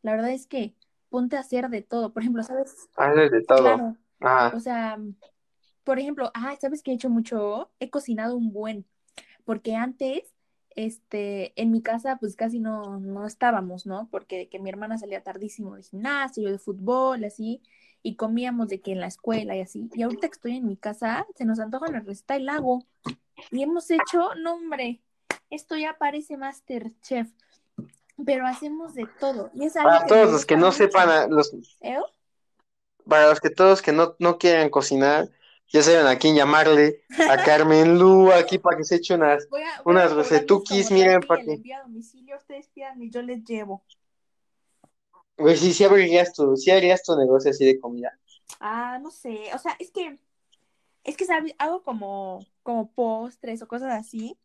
la 0.03 0.13
verdad 0.13 0.31
es 0.33 0.47
que 0.47 0.77
ponte 1.09 1.37
a 1.37 1.41
hacer 1.41 1.69
de 1.69 1.83
todo. 1.83 2.13
Por 2.13 2.23
ejemplo, 2.23 2.43
¿sabes? 2.43 2.89
Haces 2.97 3.31
de 3.31 3.43
todo. 3.43 3.63
Claro, 3.63 3.97
Ajá. 4.21 4.57
o 4.57 4.61
sea, 4.61 4.99
por 5.85 5.99
ejemplo, 5.99 6.31
ah, 6.35 6.55
¿sabes 6.61 6.83
qué 6.83 6.91
he 6.91 6.95
hecho 6.95 7.11
mucho? 7.11 7.71
He 7.81 7.91
cocinado 7.91 8.37
un 8.37 8.53
buen, 8.53 8.87
porque 9.45 9.75
antes, 9.75 10.35
este, 10.77 11.59
en 11.61 11.71
mi 11.71 11.81
casa, 11.81 12.19
pues 12.21 12.37
casi 12.37 12.61
no, 12.61 13.01
no 13.01 13.27
estábamos, 13.27 13.87
¿no? 13.87 14.09
Porque 14.11 14.49
que 14.51 14.59
mi 14.59 14.69
hermana 14.69 14.99
salía 14.99 15.23
tardísimo 15.23 15.77
de 15.77 15.83
gimnasio, 15.83 16.43
yo 16.43 16.53
de 16.53 16.59
fútbol, 16.59 17.25
así, 17.25 17.63
y 18.03 18.17
comíamos 18.17 18.69
de 18.69 18.81
que 18.81 18.93
en 18.93 19.01
la 19.01 19.07
escuela 19.07 19.57
y 19.57 19.61
así. 19.61 19.89
Y 19.95 20.03
ahorita 20.03 20.29
que 20.29 20.35
estoy 20.35 20.57
en 20.57 20.67
mi 20.67 20.77
casa, 20.77 21.27
se 21.35 21.45
nos 21.45 21.59
antoja 21.59 21.89
una 21.89 22.01
receta 22.01 22.37
y 22.37 22.43
la 22.43 22.57
hago. 22.57 22.85
Y 23.51 23.63
hemos 23.63 23.91
hecho, 23.91 24.35
no, 24.37 24.55
hombre, 24.55 25.01
esto 25.51 25.77
ya 25.77 25.97
parece 25.99 26.37
Masterchef, 26.37 27.33
pero 28.25 28.47
hacemos 28.47 28.95
de 28.95 29.07
todo. 29.07 29.51
Y 29.55 29.65
es 29.67 29.77
algo 29.77 29.93
Para 29.93 30.07
que 30.07 30.15
todos 30.15 30.31
los 30.33 30.47
que 30.47 30.57
no 30.57 30.71
mucho. 30.71 30.73
sepan, 30.73 31.09
a- 31.11 31.27
los, 31.27 31.53
¿Eh? 31.81 31.99
para 33.07 33.29
los 33.29 33.41
que 33.41 33.51
todos 33.51 33.83
que 33.83 33.93
no, 33.93 34.15
no 34.19 34.39
quieran 34.39 34.71
cocinar, 34.71 35.31
ya 35.69 35.83
saben 35.83 36.07
a 36.07 36.19
quién 36.19 36.37
llamarle, 36.37 37.03
a 37.25 37.43
Carmen 37.43 37.99
Lu 37.99 38.33
aquí 38.33 38.59
para 38.59 38.77
que 38.77 38.85
se 38.85 38.97
eche 38.97 39.15
unas, 39.15 39.49
Voy 39.51 39.63
a, 39.63 39.83
voy 39.83 39.99
a 40.01 40.03
unas 40.03 40.13
recetuquis, 40.13 40.91
miren, 40.91 41.21
para 41.27 41.43
que, 41.43 41.51
envío 41.53 41.77
a 41.77 41.83
domicilio, 41.83 42.37
ustedes 42.37 42.69
pidan 42.69 43.03
y 43.03 43.11
yo 43.11 43.21
les 43.23 43.45
llevo. 43.45 43.85
güey, 45.39 45.57
sí, 45.57 45.73
sí 45.73 45.85
abrirías 45.85 46.33
tu, 46.35 46.55
sí 46.57 46.71
harías 46.71 47.03
tu 47.03 47.17
negocio 47.17 47.51
así 47.51 47.65
de 47.65 47.81
comida. 47.81 48.13
Ah, 48.61 48.99
no 49.01 49.11
sé, 49.11 49.51
o 49.55 49.59
sea, 49.59 49.77
es 49.79 49.91
que, 49.93 50.19
es 51.05 51.17
que 51.17 51.27
¿sabes? 51.27 51.55
hago 51.59 51.83
como, 51.85 52.41
como 52.63 52.93
postres 52.93 53.63
o 53.63 53.69
cosas 53.69 53.93
así, 53.95 54.39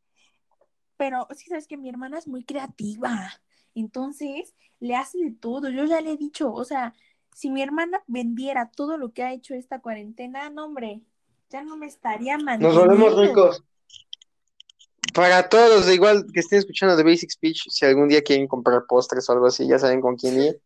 pero 0.97 1.27
que 1.27 1.35
sabes 1.49 1.67
que 1.67 1.77
mi 1.77 1.89
hermana 1.89 2.17
es 2.19 2.27
muy 2.27 2.43
creativa, 2.43 3.31
entonces 3.75 4.53
le 4.79 4.95
hace 4.95 5.17
de 5.19 5.31
todo, 5.31 5.69
yo 5.69 5.85
ya 5.85 6.01
le 6.01 6.11
he 6.11 6.17
dicho, 6.17 6.51
o 6.51 6.63
sea, 6.65 6.93
si 7.33 7.49
mi 7.49 7.61
hermana 7.61 8.03
vendiera 8.07 8.69
todo 8.71 8.97
lo 8.97 9.11
que 9.13 9.23
ha 9.23 9.33
hecho 9.33 9.55
esta 9.55 9.79
cuarentena, 9.79 10.49
no 10.49 10.65
hombre, 10.65 11.01
ya 11.49 11.63
no 11.63 11.77
me 11.77 11.87
estaría 11.87 12.37
Nos 12.37 12.43
manteniendo. 12.45 12.81
volvemos 12.81 13.17
ricos. 13.19 13.63
Para 15.13 15.47
todos 15.47 15.85
de 15.85 15.93
igual 15.93 16.25
que 16.33 16.39
estén 16.39 16.59
escuchando 16.59 16.97
The 16.97 17.03
Basic 17.03 17.29
Speech, 17.31 17.69
si 17.69 17.85
algún 17.85 18.07
día 18.07 18.23
quieren 18.23 18.47
comprar 18.47 18.85
postres 18.87 19.29
o 19.29 19.33
algo 19.33 19.45
así, 19.47 19.67
ya 19.67 19.77
saben 19.77 20.01
con 20.01 20.15
quién 20.15 20.39
ir. 20.41 20.61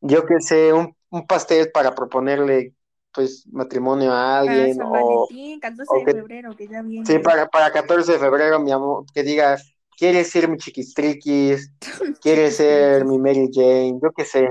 Yo 0.00 0.24
que 0.26 0.40
sé, 0.40 0.72
un, 0.72 0.96
un 1.10 1.26
pastel 1.26 1.70
para 1.72 1.94
proponerle 1.94 2.74
pues 3.12 3.46
matrimonio 3.52 4.12
a 4.12 4.40
alguien 4.40 4.74
San 4.74 4.86
o, 4.86 4.90
Valentín, 4.90 5.60
14 5.60 5.90
o 5.92 5.98
de 5.98 6.04
que 6.04 6.12
febrero, 6.12 6.56
que 6.56 6.66
ya 6.68 6.82
viene. 6.82 7.06
sí, 7.06 7.18
para, 7.20 7.48
para 7.48 7.70
14 7.72 8.12
de 8.12 8.18
febrero, 8.18 8.58
mi 8.58 8.72
amor, 8.72 9.04
que 9.12 9.22
diga, 9.22 9.56
¿quieres 9.96 10.30
ser 10.30 10.48
mi 10.48 10.56
chiquistriquis? 10.58 11.72
¿Quieres 12.20 12.56
ser 12.56 13.04
mi 13.04 13.18
Mary 13.18 13.48
Jane? 13.52 13.98
Yo 14.02 14.12
qué 14.12 14.24
sé. 14.24 14.48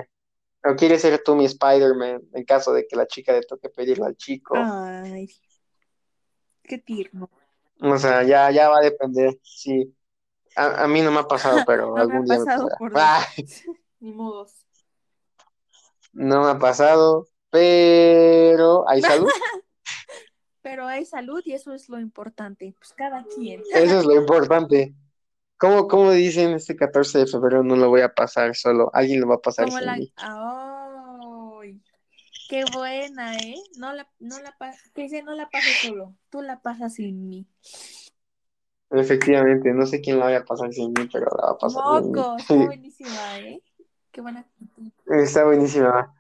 O 0.66 0.76
quieres 0.76 1.02
ser 1.02 1.22
tú 1.24 1.36
mi 1.36 1.46
Spider-Man, 1.46 2.22
en 2.34 2.44
caso 2.46 2.72
de 2.74 2.88
que 2.88 2.96
la 2.96 3.06
chica 3.06 3.34
le 3.34 3.42
toque 3.42 3.70
pedirle 3.70 4.06
al 4.06 4.16
chico. 4.16 4.54
Ay, 4.58 5.30
qué 6.64 6.78
tierno. 6.78 7.30
O 7.82 7.98
sea, 7.98 8.24
ya, 8.24 8.50
ya 8.52 8.70
va 8.70 8.78
a 8.78 8.82
depender. 8.82 9.38
Sí. 9.44 9.94
A, 10.56 10.84
a 10.84 10.88
mí 10.88 11.02
no 11.02 11.12
me 11.12 11.20
ha 11.20 11.28
pasado, 11.28 11.64
pero 11.68 11.88
No 11.88 11.94
me 11.96 12.00
ha 12.00 12.04
algún 12.04 12.26
día 12.26 12.40
me 12.40 12.46
pasado 12.46 12.70
pasará. 12.80 13.26
por 13.28 13.46
Ni 14.00 14.12
modos. 14.14 14.66
no 16.14 16.44
me 16.44 16.52
ha 16.52 16.60
pasado, 16.60 17.28
pero 17.50 18.88
hay 18.88 19.02
salud. 19.02 19.30
Pero 20.62 20.88
hay 20.88 21.06
salud 21.06 21.42
y 21.46 21.54
eso 21.54 21.74
es 21.74 21.90
lo 21.90 22.00
importante. 22.00 22.74
Pues 22.78 22.94
cada 22.94 23.26
quien. 23.26 23.62
Eso 23.74 24.00
es 24.00 24.06
lo 24.06 24.16
importante. 24.16 24.94
¿Cómo, 25.58 25.88
cómo 25.88 26.12
dicen 26.12 26.54
este 26.54 26.76
14 26.76 27.20
de 27.20 27.28
febrero 27.28 27.64
no 27.64 27.76
lo 27.76 27.90
voy 27.90 28.02
a 28.02 28.14
pasar 28.14 28.56
solo? 28.56 28.92
Alguien 28.94 29.22
lo 29.22 29.28
va 29.28 29.36
a 29.36 29.40
pasar 29.42 29.72
sin 29.72 29.86
la. 29.86 29.98
Qué 32.50 32.66
buena, 32.74 33.36
¿eh? 33.38 33.56
No 33.78 33.94
la, 33.94 34.08
no 34.20 34.40
la 34.40 34.52
pa- 34.58 34.74
¿Qué 34.94 35.04
dice? 35.04 35.24
No 35.24 35.34
la 35.34 35.50
pases 35.50 35.80
solo. 35.82 36.16
Tú 36.30 36.42
la 36.42 36.62
pasas 36.62 36.96
sin 36.96 37.28
mí. 37.30 37.48
Efectivamente, 38.92 39.74
no 39.74 39.88
sé 39.88 40.02
quién 40.02 40.20
lo 40.20 40.26
vaya 40.26 40.40
a 40.40 40.46
pasar 40.46 40.72
sin 40.72 40.90
mí, 40.94 41.10
pero 41.12 41.26
la 41.38 41.48
va 41.48 41.52
a 41.54 41.58
pasar 41.58 41.82
sin 41.84 42.12
mí. 42.12 42.20
Moco, 42.20 42.38
está 42.38 42.54
buenísima, 42.66 43.40
¿eh? 43.40 43.62
Qué 44.12 44.22
buena 44.22 44.42
actitud. 44.42 44.92
Está 45.08 45.46
buenísima. 45.46 46.14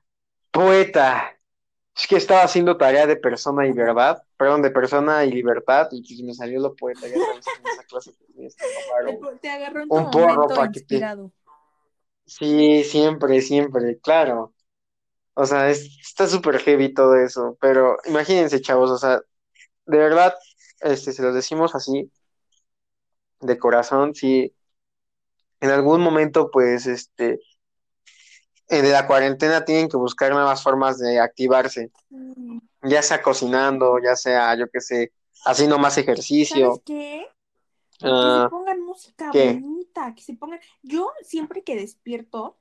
Poeta. 0.52 1.38
Es 1.96 2.08
que 2.08 2.16
estaba 2.16 2.44
haciendo 2.44 2.76
tarea 2.76 3.06
de 3.06 3.16
persona 3.18 3.68
y 3.68 3.72
verdad, 3.72 4.24
perdón, 4.36 4.64
de 4.64 4.72
persona 4.72 5.26
y 5.26 5.32
libertad, 5.32 5.88
y 5.91 6.02
pues 6.02 6.24
me 6.24 6.34
salió 6.34 6.60
lo 6.60 6.76
poeta, 6.76 7.08
ya 7.08 7.14
sabes, 7.14 7.46
en 7.60 7.68
esa 7.72 7.84
clase 7.84 8.12
que 8.12 8.26
tomar 8.34 9.39
Te, 9.39 9.50
agarró 9.50 9.82
en 9.84 9.91
un 9.91 10.10
porro 10.10 10.28
momento 10.28 10.56
pa' 10.56 10.72
que 10.72 10.82
te-. 10.82 11.06
Sí, 12.26 12.84
siempre, 12.84 13.41
siempre, 13.41 14.00
claro. 14.00 14.54
O 15.36 15.46
sea, 15.46 15.70
es- 15.70 16.00
está 16.02 16.28
súper 16.28 16.60
heavy 16.60 16.94
todo 16.94 17.16
eso, 17.16 17.58
pero 17.62 17.98
imagínense, 18.06 18.62
chavos, 18.62 18.89
o 18.91 18.98
sea, 18.98 19.22
de 19.86 19.98
verdad, 19.98 20.34
este, 20.82 21.12
se 21.12 21.22
los 21.22 21.36
decimos 21.36 21.76
así, 21.76 22.12
de 23.41 23.58
corazón, 23.58 24.16
si 24.16 24.56
en 25.60 25.70
algún 25.70 26.02
momento, 26.02 26.50
pues, 26.52 26.88
este, 26.88 27.39
de 28.82 28.92
la 28.92 29.08
cuarentena 29.08 29.66
tienen 29.66 29.88
que 29.90 29.98
buscar 29.98 30.32
nuevas 30.32 30.64
formas 30.64 31.00
de 31.00 31.20
activarse, 31.20 31.92
ya 32.84 33.02
sea 33.02 33.22
cocinando, 33.22 33.98
ya 34.04 34.16
sea, 34.16 34.56
yo 34.58 34.70
qué 34.70 34.82
sé, 34.82 35.14
haciendo 35.46 35.78
más 35.80 35.98
ejercicio. 35.98 36.68
¿Sabes 36.68 36.82
qué? 36.86 37.28
Que 38.00 38.08
Ah, 38.08 38.44
se 38.46 38.50
pongan 38.50 38.82
música 38.82 39.30
¿qué? 39.32 39.54
bonita, 39.54 40.14
que 40.16 40.22
se 40.24 40.34
pongan. 40.34 40.60
Yo 40.82 41.10
siempre 41.22 41.64
que 41.64 41.76
despierto 41.76 42.58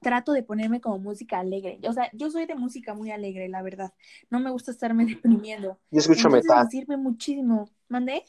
trato 0.00 0.32
de 0.32 0.42
ponerme 0.42 0.80
como 0.80 0.98
música 0.98 1.38
alegre. 1.40 1.78
O 1.88 1.92
sea, 1.92 2.10
yo 2.12 2.30
soy 2.30 2.46
de 2.46 2.54
música 2.54 2.94
muy 2.94 3.10
alegre, 3.10 3.48
la 3.48 3.62
verdad. 3.62 3.92
No 4.30 4.40
me 4.40 4.50
gusta 4.50 4.70
estarme 4.70 5.04
deprimiendo. 5.06 5.78
yo 5.90 5.98
escucho 6.00 6.28
Entonces 6.28 6.44
metal, 6.44 6.64
me 6.64 6.70
sirve 6.70 6.96
muchísimo. 6.96 7.70
¿Mandé? 7.88 8.24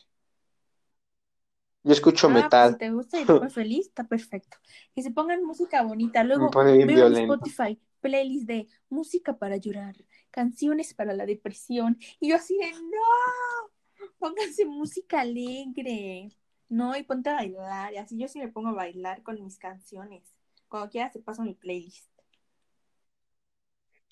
Yo 1.83 1.93
escucho 1.93 2.27
Ah, 2.27 2.31
pues 2.31 2.41
si 2.41 2.43
metal, 2.43 2.77
te 2.77 2.91
gusta 2.91 3.21
y 3.21 3.25
te 3.25 3.49
feliz, 3.49 3.87
está 3.87 4.03
perfecto. 4.03 4.57
Que 4.93 5.01
se 5.01 5.11
pongan 5.11 5.43
música 5.43 5.81
bonita. 5.83 6.23
Luego 6.23 6.49
veo 6.51 7.07
en. 7.07 7.15
Spotify 7.15 7.79
playlist 8.01 8.47
de 8.47 8.67
música 8.89 9.37
para 9.37 9.57
llorar, 9.57 9.95
canciones 10.31 10.93
para 10.93 11.13
la 11.13 11.25
depresión. 11.25 11.97
Y 12.19 12.29
yo 12.29 12.35
así 12.35 12.57
de, 12.57 12.71
no, 12.71 14.09
pónganse 14.17 14.65
música 14.65 15.21
alegre. 15.21 16.29
No, 16.67 16.95
y 16.97 17.03
ponte 17.03 17.29
a 17.29 17.35
bailar. 17.35 17.93
Y 17.93 17.97
así 17.97 18.17
yo 18.17 18.27
sí 18.27 18.39
me 18.39 18.47
pongo 18.47 18.69
a 18.69 18.73
bailar 18.73 19.23
con 19.23 19.41
mis 19.43 19.57
canciones. 19.57 20.23
Cuando 20.67 20.89
quieras 20.89 21.13
te 21.13 21.19
paso 21.19 21.43
mi 21.43 21.53
playlist. 21.53 22.09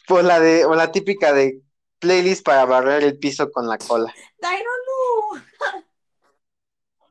Pues 0.07 0.26
la 0.26 0.39
de, 0.39 0.65
o 0.65 0.76
la 0.76 0.91
típica 0.91 1.34
de 1.34 1.61
playlist 1.99 2.45
para 2.45 2.65
barrer 2.65 3.03
el 3.03 3.17
piso 3.17 3.51
con 3.51 3.67
la 3.67 3.78
cola. 3.78 4.13
¡Ay, 4.41 4.59
no, 4.63 5.39
no! 5.39 5.84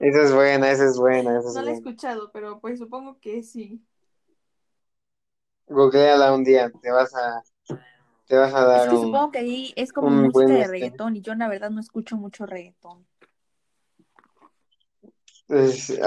Esa 0.01 0.23
es 0.23 0.33
buena, 0.35 0.71
esa 0.71 0.85
es 0.85 0.99
buena, 0.99 1.39
esa 1.39 1.49
es 1.49 1.55
No 1.55 1.63
la 1.63 1.71
he 1.71 1.73
buena. 1.73 1.79
escuchado, 1.79 2.31
pero 2.33 2.61
pues 2.61 2.79
supongo 2.79 3.19
que 3.21 3.43
sí. 3.43 3.83
Googleala 5.69 6.33
un 6.35 6.45
día, 6.45 6.71
te 6.83 6.91
vas 6.91 7.15
a, 7.15 7.43
te 8.27 8.37
vas 8.37 8.55
a 8.55 8.61
Es 8.61 8.67
dar 8.67 8.89
que 8.91 8.97
un, 8.97 9.03
supongo 9.03 9.31
que 9.33 9.39
ahí 9.39 9.73
es 9.77 9.93
como 9.93 10.09
un 10.09 10.23
música 10.23 10.33
buen, 10.33 10.49
de 10.49 10.61
este- 10.63 10.71
reggaetón 10.71 11.17
y 11.17 11.21
yo 11.21 11.35
la 11.35 11.49
verdad 11.49 11.71
no 11.71 11.81
escucho 11.81 12.17
mucho 12.17 12.47
reggaetón. 12.47 13.07
pues, 15.47 15.99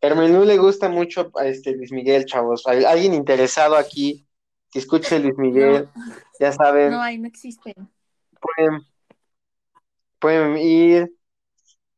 Carmen 0.00 0.32
Lu 0.38 0.44
le 0.44 0.58
gusta 0.58 0.88
mucho 0.88 1.30
a 1.36 1.46
este 1.46 1.72
Luis 1.76 1.92
Miguel, 1.92 2.24
chavos. 2.26 2.66
Al- 2.66 2.86
Alguien 2.86 3.14
interesado 3.14 3.76
aquí 3.76 4.26
que 4.70 4.78
escuche 4.80 5.18
Luis 5.18 5.36
Miguel, 5.38 5.88
ya 6.40 6.52
saben, 6.52 6.90
No, 6.92 7.00
ahí 7.02 7.18
no 7.18 7.26
existen. 7.28 7.74
pueden, 8.40 8.82
pueden 10.18 10.56
ir, 10.56 11.12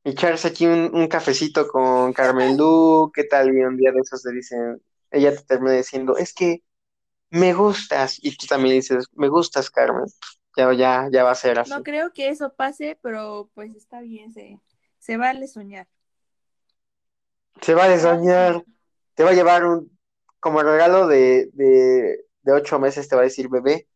echarse 0.05 0.48
aquí 0.48 0.66
un, 0.66 0.90
un 0.94 1.09
cafecito 1.09 1.66
con 1.68 2.12
Carmen 2.12 2.57
Lu, 2.57 3.11
¿qué 3.14 3.24
tal? 3.24 3.48
Y 3.48 3.62
un 3.64 3.76
día 3.76 3.92
de 3.92 4.00
esos 4.00 4.24
le 4.24 4.32
dicen, 4.34 4.82
ella 5.11 5.34
te 5.34 5.42
termina 5.44 5.72
diciendo, 5.72 6.16
es 6.16 6.34
que 6.34 6.62
me 7.30 7.52
gustas, 7.55 8.18
y 8.22 8.36
tú 8.36 8.46
también 8.46 8.76
dices, 8.76 9.07
me 9.14 9.28
gustas, 9.28 9.70
Carmen. 9.70 10.07
Ya, 10.57 10.72
ya, 10.72 11.09
ya 11.12 11.24
va 11.24 11.32
a 11.32 11.34
ser 11.34 11.59
así. 11.59 11.72
No 11.72 11.82
creo 11.82 12.12
que 12.12 12.28
eso 12.28 12.55
pase, 12.55 12.96
pero 13.02 13.50
pues 13.55 13.74
está 13.74 14.00
bien, 14.00 14.32
se, 14.32 14.61
se 15.00 15.16
vale 15.16 15.48
soñar. 15.48 15.88
Se 17.61 17.74
va 17.74 17.86
a 17.86 17.98
soñar, 17.98 18.62
te 19.14 19.24
va 19.24 19.30
a 19.30 19.34
llevar 19.34 19.64
un, 19.64 19.98
como 20.38 20.62
regalo 20.62 21.09
de, 21.09 21.50
de, 21.55 22.24
de 22.42 22.52
ocho 22.52 22.78
meses, 22.78 23.09
te 23.09 23.16
va 23.16 23.22
a 23.22 23.24
decir, 23.24 23.48
bebé, 23.48 23.88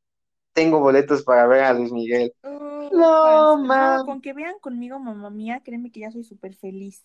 tengo 0.52 0.80
boletos 0.80 1.22
para 1.22 1.46
ver 1.46 1.62
a 1.64 1.72
Luis 1.74 1.92
Miguel. 1.92 2.32
Ufas. 2.42 2.67
No, 2.93 3.57
No, 3.57 3.64
man. 3.64 4.07
con 4.07 4.20
que 4.20 4.32
vean 4.32 4.59
conmigo, 4.61 4.99
mamá 4.99 5.30
mía, 5.30 5.61
créeme 5.64 5.91
que 5.91 6.01
ya 6.01 6.11
soy 6.11 6.24
súper 6.24 6.55
feliz. 6.55 7.03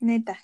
Neta, 0.00 0.38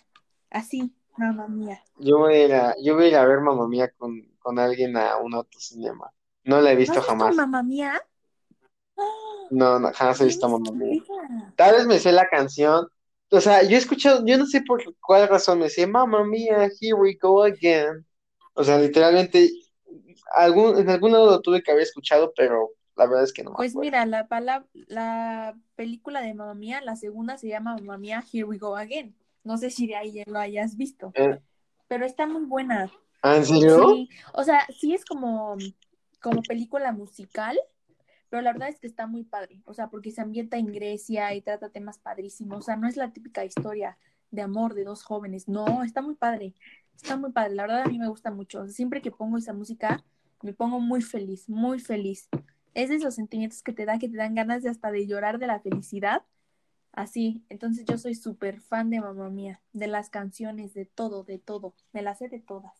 así, 0.50 0.92
mamá 1.16 1.48
mía. 1.48 1.82
Yo 1.98 2.18
voy 2.18 2.34
a 2.34 2.44
ir 2.46 2.54
a, 2.54 2.74
yo 2.82 2.94
voy 2.94 3.04
a 3.04 3.08
ir 3.08 3.16
a 3.16 3.26
ver 3.26 3.40
Mamma 3.40 3.68
Mía 3.68 3.90
con, 3.98 4.22
con 4.38 4.58
alguien 4.58 4.96
a 4.96 5.18
un 5.18 5.34
autocinema. 5.34 6.10
No 6.44 6.60
la 6.60 6.70
he 6.70 6.74
¿No 6.74 6.80
visto 6.80 7.02
jamás. 7.02 7.36
mamá 7.36 7.62
mía? 7.62 8.00
No, 9.50 9.78
no, 9.78 9.92
jamás 9.92 10.20
he 10.20 10.24
visto 10.24 10.62
que 10.62 10.72
Mía. 10.72 11.02
Tal 11.56 11.74
vez 11.74 11.86
me 11.86 11.98
sé 11.98 12.12
la 12.12 12.28
canción. 12.28 12.88
O 13.30 13.40
sea, 13.40 13.62
yo 13.62 13.76
he 13.76 13.78
escuchado, 13.78 14.24
yo 14.24 14.38
no 14.38 14.46
sé 14.46 14.62
por 14.62 14.82
cuál 15.00 15.28
razón 15.28 15.58
me 15.58 15.68
sé 15.68 15.86
Mamma 15.86 16.24
Mía, 16.24 16.68
here 16.80 16.94
we 16.94 17.18
go 17.20 17.42
again. 17.42 18.06
O 18.54 18.64
sea, 18.64 18.78
literalmente, 18.78 19.50
algún, 20.34 20.78
en 20.78 20.88
algún 20.90 21.12
lado 21.12 21.26
lo 21.26 21.40
tuve 21.40 21.62
que 21.62 21.70
haber 21.70 21.82
escuchado, 21.82 22.32
pero 22.36 22.70
la 23.00 23.06
verdad 23.06 23.24
es 23.24 23.32
que 23.32 23.42
no 23.42 23.50
me 23.50 23.56
Pues 23.56 23.74
mira, 23.74 24.04
la, 24.04 24.26
la 24.74 25.56
película 25.74 26.20
de 26.20 26.34
Mamá 26.34 26.54
Mía, 26.54 26.82
la 26.82 26.96
segunda 26.96 27.38
se 27.38 27.48
llama 27.48 27.76
Mamá 27.76 27.96
Mía, 27.96 28.22
Here 28.30 28.44
We 28.44 28.58
Go 28.58 28.76
Again. 28.76 29.16
No 29.42 29.56
sé 29.56 29.70
si 29.70 29.86
de 29.86 29.96
ahí 29.96 30.12
ya 30.12 30.24
lo 30.26 30.38
hayas 30.38 30.76
visto, 30.76 31.10
Eh, 31.14 31.40
pero 31.88 32.04
está 32.04 32.26
muy 32.26 32.44
buena. 32.44 32.92
¿Ah, 33.22 33.36
en 33.36 33.46
serio? 33.46 33.88
Sí, 33.88 34.10
o 34.34 34.44
sea, 34.44 34.66
sí 34.78 34.92
es 34.92 35.06
como, 35.06 35.56
como 36.20 36.42
película 36.42 36.92
musical, 36.92 37.58
pero 38.28 38.42
la 38.42 38.52
verdad 38.52 38.68
es 38.68 38.78
que 38.78 38.86
está 38.86 39.06
muy 39.06 39.24
padre. 39.24 39.62
O 39.64 39.72
sea, 39.72 39.88
porque 39.88 40.10
se 40.10 40.20
ambienta 40.20 40.58
en 40.58 40.66
Grecia 40.66 41.34
y 41.34 41.40
trata 41.40 41.70
temas 41.70 41.98
padrísimos. 41.98 42.58
O 42.58 42.62
sea, 42.62 42.76
no 42.76 42.86
es 42.86 42.98
la 42.98 43.12
típica 43.14 43.46
historia 43.46 43.96
de 44.30 44.42
amor 44.42 44.74
de 44.74 44.84
dos 44.84 45.02
jóvenes. 45.02 45.48
No, 45.48 45.82
está 45.82 46.02
muy 46.02 46.16
padre. 46.16 46.54
Está 46.94 47.16
muy 47.16 47.32
padre. 47.32 47.54
La 47.54 47.62
verdad 47.62 47.82
a 47.84 47.88
mí 47.88 47.98
me 47.98 48.08
gusta 48.08 48.30
mucho. 48.30 48.60
O 48.60 48.64
sea, 48.64 48.74
siempre 48.74 49.00
que 49.00 49.10
pongo 49.10 49.38
esa 49.38 49.54
música, 49.54 50.04
me 50.42 50.52
pongo 50.52 50.80
muy 50.80 51.00
feliz, 51.00 51.48
muy 51.48 51.78
feliz. 51.80 52.28
Es 52.74 52.88
de 52.88 52.96
esos 52.96 53.14
sentimientos 53.14 53.62
que 53.62 53.72
te 53.72 53.84
da, 53.84 53.98
que 53.98 54.08
te 54.08 54.16
dan 54.16 54.34
ganas 54.34 54.62
de 54.62 54.70
hasta 54.70 54.90
de 54.90 55.06
llorar 55.06 55.38
de 55.38 55.46
la 55.46 55.60
felicidad. 55.60 56.22
Así, 56.92 57.42
entonces 57.48 57.84
yo 57.84 57.98
soy 57.98 58.14
súper 58.14 58.60
fan 58.60 58.90
de 58.90 59.00
Mamá 59.00 59.30
Mía, 59.30 59.60
de 59.72 59.86
las 59.86 60.10
canciones, 60.10 60.74
de 60.74 60.86
todo, 60.86 61.22
de 61.24 61.38
todo. 61.38 61.74
Me 61.92 62.02
las 62.02 62.18
sé 62.18 62.28
de 62.28 62.40
todas. 62.40 62.72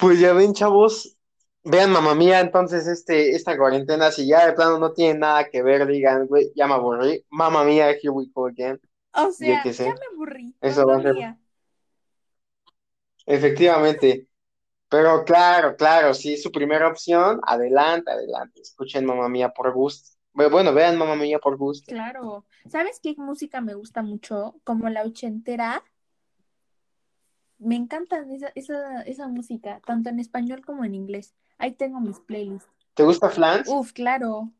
Pues 0.00 0.18
ya 0.18 0.32
ven, 0.32 0.54
chavos. 0.54 1.16
Vean, 1.62 1.92
mamá 1.92 2.14
mía, 2.14 2.40
entonces 2.40 2.86
este, 2.86 3.32
esta 3.36 3.54
cuarentena, 3.58 4.10
si 4.10 4.26
ya 4.26 4.46
de 4.46 4.54
plano 4.54 4.78
no 4.78 4.92
tiene 4.94 5.18
nada 5.18 5.50
que 5.50 5.62
ver, 5.62 5.86
digan, 5.86 6.26
güey, 6.26 6.50
ya 6.56 6.66
me 6.66 6.72
aburrí. 6.72 7.22
Mamma 7.28 7.64
mía, 7.64 7.90
here 7.90 8.08
we 8.08 8.26
go 8.32 8.46
again. 8.46 8.80
O 9.12 9.30
sea, 9.30 9.62
ya 9.62 9.84
me 9.84 9.92
aburrí. 10.14 10.56
Eso 10.62 10.86
mamá 10.86 10.92
va 10.92 10.98
a 10.98 11.02
ser- 11.02 11.14
mía. 11.14 11.38
Efectivamente. 13.26 14.26
Pero 14.90 15.24
claro, 15.24 15.76
claro, 15.76 16.12
si 16.12 16.34
es 16.34 16.42
su 16.42 16.50
primera 16.50 16.88
opción, 16.88 17.40
adelante, 17.46 18.10
adelante. 18.10 18.60
Escuchen 18.60 19.06
mamá 19.06 19.28
mía 19.28 19.50
por 19.50 19.72
gusto. 19.72 20.18
Bueno, 20.32 20.74
vean 20.74 20.98
mamá 20.98 21.14
mía 21.14 21.38
por 21.38 21.56
gusto. 21.56 21.92
Claro. 21.92 22.44
¿Sabes 22.68 22.98
qué 23.00 23.14
música 23.16 23.60
me 23.60 23.74
gusta 23.74 24.02
mucho? 24.02 24.56
Como 24.64 24.88
la 24.88 25.04
ochentera. 25.04 25.84
Me 27.58 27.76
encanta 27.76 28.24
esa, 28.34 28.50
esa, 28.54 29.02
esa 29.02 29.28
música, 29.28 29.80
tanto 29.86 30.10
en 30.10 30.18
español 30.18 30.64
como 30.64 30.84
en 30.84 30.94
inglés. 30.94 31.34
Ahí 31.58 31.72
tengo 31.72 32.00
mis 32.00 32.18
playlists. 32.18 32.68
¿Te 32.94 33.04
gusta 33.04 33.30
Flans? 33.30 33.68
Uf, 33.68 33.92
claro. 33.92 34.50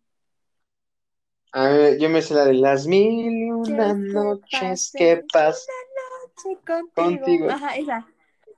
A 1.52 1.68
ver, 1.70 1.98
yo 1.98 2.08
me 2.08 2.22
sé 2.22 2.34
la 2.34 2.44
de 2.44 2.54
las 2.54 2.86
mil 2.86 3.32
y 3.32 3.50
una 3.50 3.94
noches 3.94 4.92
que 4.96 5.24
pasan. 5.32 5.74
Contigo. 6.64 6.92
Contigo. 6.94 7.50
Ajá, 7.50 7.76
esa. 7.76 8.06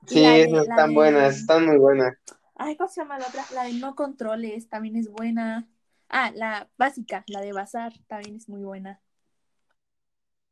Sí, 0.06 0.38
de- 0.38 0.42
esas 0.42 0.66
están 0.68 0.94
de- 0.94 0.94
buenas, 0.94 1.36
están 1.38 1.66
muy 1.66 1.76
buenas. 1.78 2.14
Ay, 2.54 2.76
¿cómo 2.76 2.88
se 2.88 3.00
llama 3.00 3.18
la 3.18 3.26
otra? 3.28 3.44
La 3.50 3.64
de 3.64 3.74
No 3.74 3.94
Controles 3.94 4.68
también 4.68 4.96
es 4.96 5.08
buena. 5.10 5.68
Ah, 6.08 6.30
la 6.34 6.70
básica, 6.78 7.24
la 7.28 7.40
de 7.40 7.52
Bazar 7.52 7.92
también 8.08 8.36
es 8.36 8.48
muy 8.48 8.62
buena. 8.64 9.00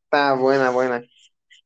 Está 0.05 0.35
buena, 0.35 0.71
buena. 0.71 1.03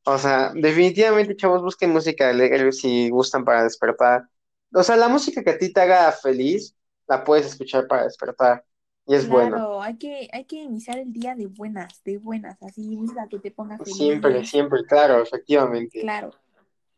O 0.05 0.17
sea, 0.19 0.51
definitivamente, 0.55 1.35
chavos, 1.37 1.63
busquen 1.63 1.91
música 1.91 2.29
alegre 2.29 2.71
si 2.73 3.09
gustan 3.09 3.45
para 3.45 3.63
despertar. 3.63 4.29
O 4.73 4.83
sea, 4.83 4.97
la 4.97 5.09
música 5.09 5.43
que 5.43 5.51
a 5.51 5.57
ti 5.57 5.73
te 5.73 5.81
haga 5.81 6.11
feliz, 6.13 6.75
la 7.07 7.23
puedes 7.23 7.47
escuchar 7.47 7.87
para 7.87 8.05
despertar. 8.05 8.65
Y 9.07 9.15
es 9.15 9.27
claro, 9.27 9.27
bueno. 9.29 9.67
hay 9.81 9.97
que, 9.97 10.29
hay 10.31 10.45
que 10.45 10.57
iniciar 10.57 10.97
el 10.99 11.11
día 11.13 11.35
de 11.35 11.47
buenas, 11.47 12.01
de 12.03 12.17
buenas, 12.17 12.61
así 12.63 12.81
música 12.97 13.27
que 13.29 13.39
te 13.39 13.51
ponga 13.51 13.79
feliz. 13.79 14.15
Siempre, 14.17 14.43
siempre, 14.43 14.83
claro, 14.85 15.21
efectivamente. 15.23 15.99
Claro. 15.99 16.31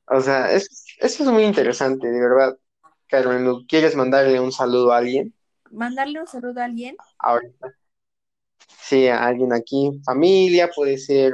O 0.09 0.21
sea, 0.21 0.51
es, 0.53 0.85
eso 0.99 1.23
es 1.23 1.29
muy 1.29 1.43
interesante, 1.43 2.07
de 2.09 2.19
verdad. 2.19 2.57
Carmen, 3.07 3.65
¿quieres 3.67 3.95
mandarle 3.95 4.39
un 4.39 4.51
saludo 4.51 4.91
a 4.93 4.97
alguien 4.97 5.33
Mandarle 5.71 6.19
un 6.19 6.27
saludo 6.27 6.59
a 6.59 6.65
alguien. 6.65 6.99
ahorita? 7.19 7.67
Sí, 8.79 9.07
a 9.07 9.25
alguien 9.25 9.53
aquí, 9.53 9.91
familia, 10.05 10.69
puede 10.73 10.97
ser 10.97 11.33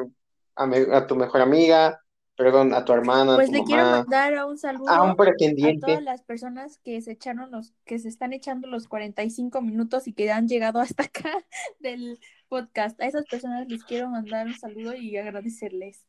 a, 0.56 0.66
me- 0.66 0.88
a 0.96 1.06
tu 1.08 1.16
mejor 1.16 1.42
amiga, 1.42 2.02
perdón, 2.36 2.74
a 2.74 2.84
tu 2.86 2.94
hermana, 2.94 3.36
a 3.38 3.44
Pues 3.44 3.52
tu 3.52 3.52
le 3.52 3.64
quiero 3.64 3.88
mandar 3.88 4.46
un 4.46 4.58
saludo 4.58 4.98
a 4.98 5.04
un 5.04 5.16
a 5.62 5.74
todas 5.74 6.02
pretendiente. 6.02 6.04
las 6.04 6.22
personas 6.24 6.78
que 6.80 7.02
se 7.02 7.12
echaron 7.14 7.52
los, 7.52 7.74
que 7.86 7.98
se 8.00 8.10
están 8.10 8.34
echando 8.34 8.68
los 8.68 8.88
45 8.88 9.62
minutos 9.62 10.08
y 10.08 10.14
que 10.14 10.32
han 10.32 10.48
llegado 10.48 10.80
hasta 10.80 11.04
acá 11.04 11.32
del 11.80 12.20
podcast. 12.50 13.00
A 13.02 13.08
esas 13.08 13.26
personas 13.28 13.68
les 13.68 13.86
quiero 13.86 14.10
mandar 14.10 14.48
un 14.48 14.56
saludo 14.56 14.94
y 14.96 15.18
agradecerles. 15.18 16.06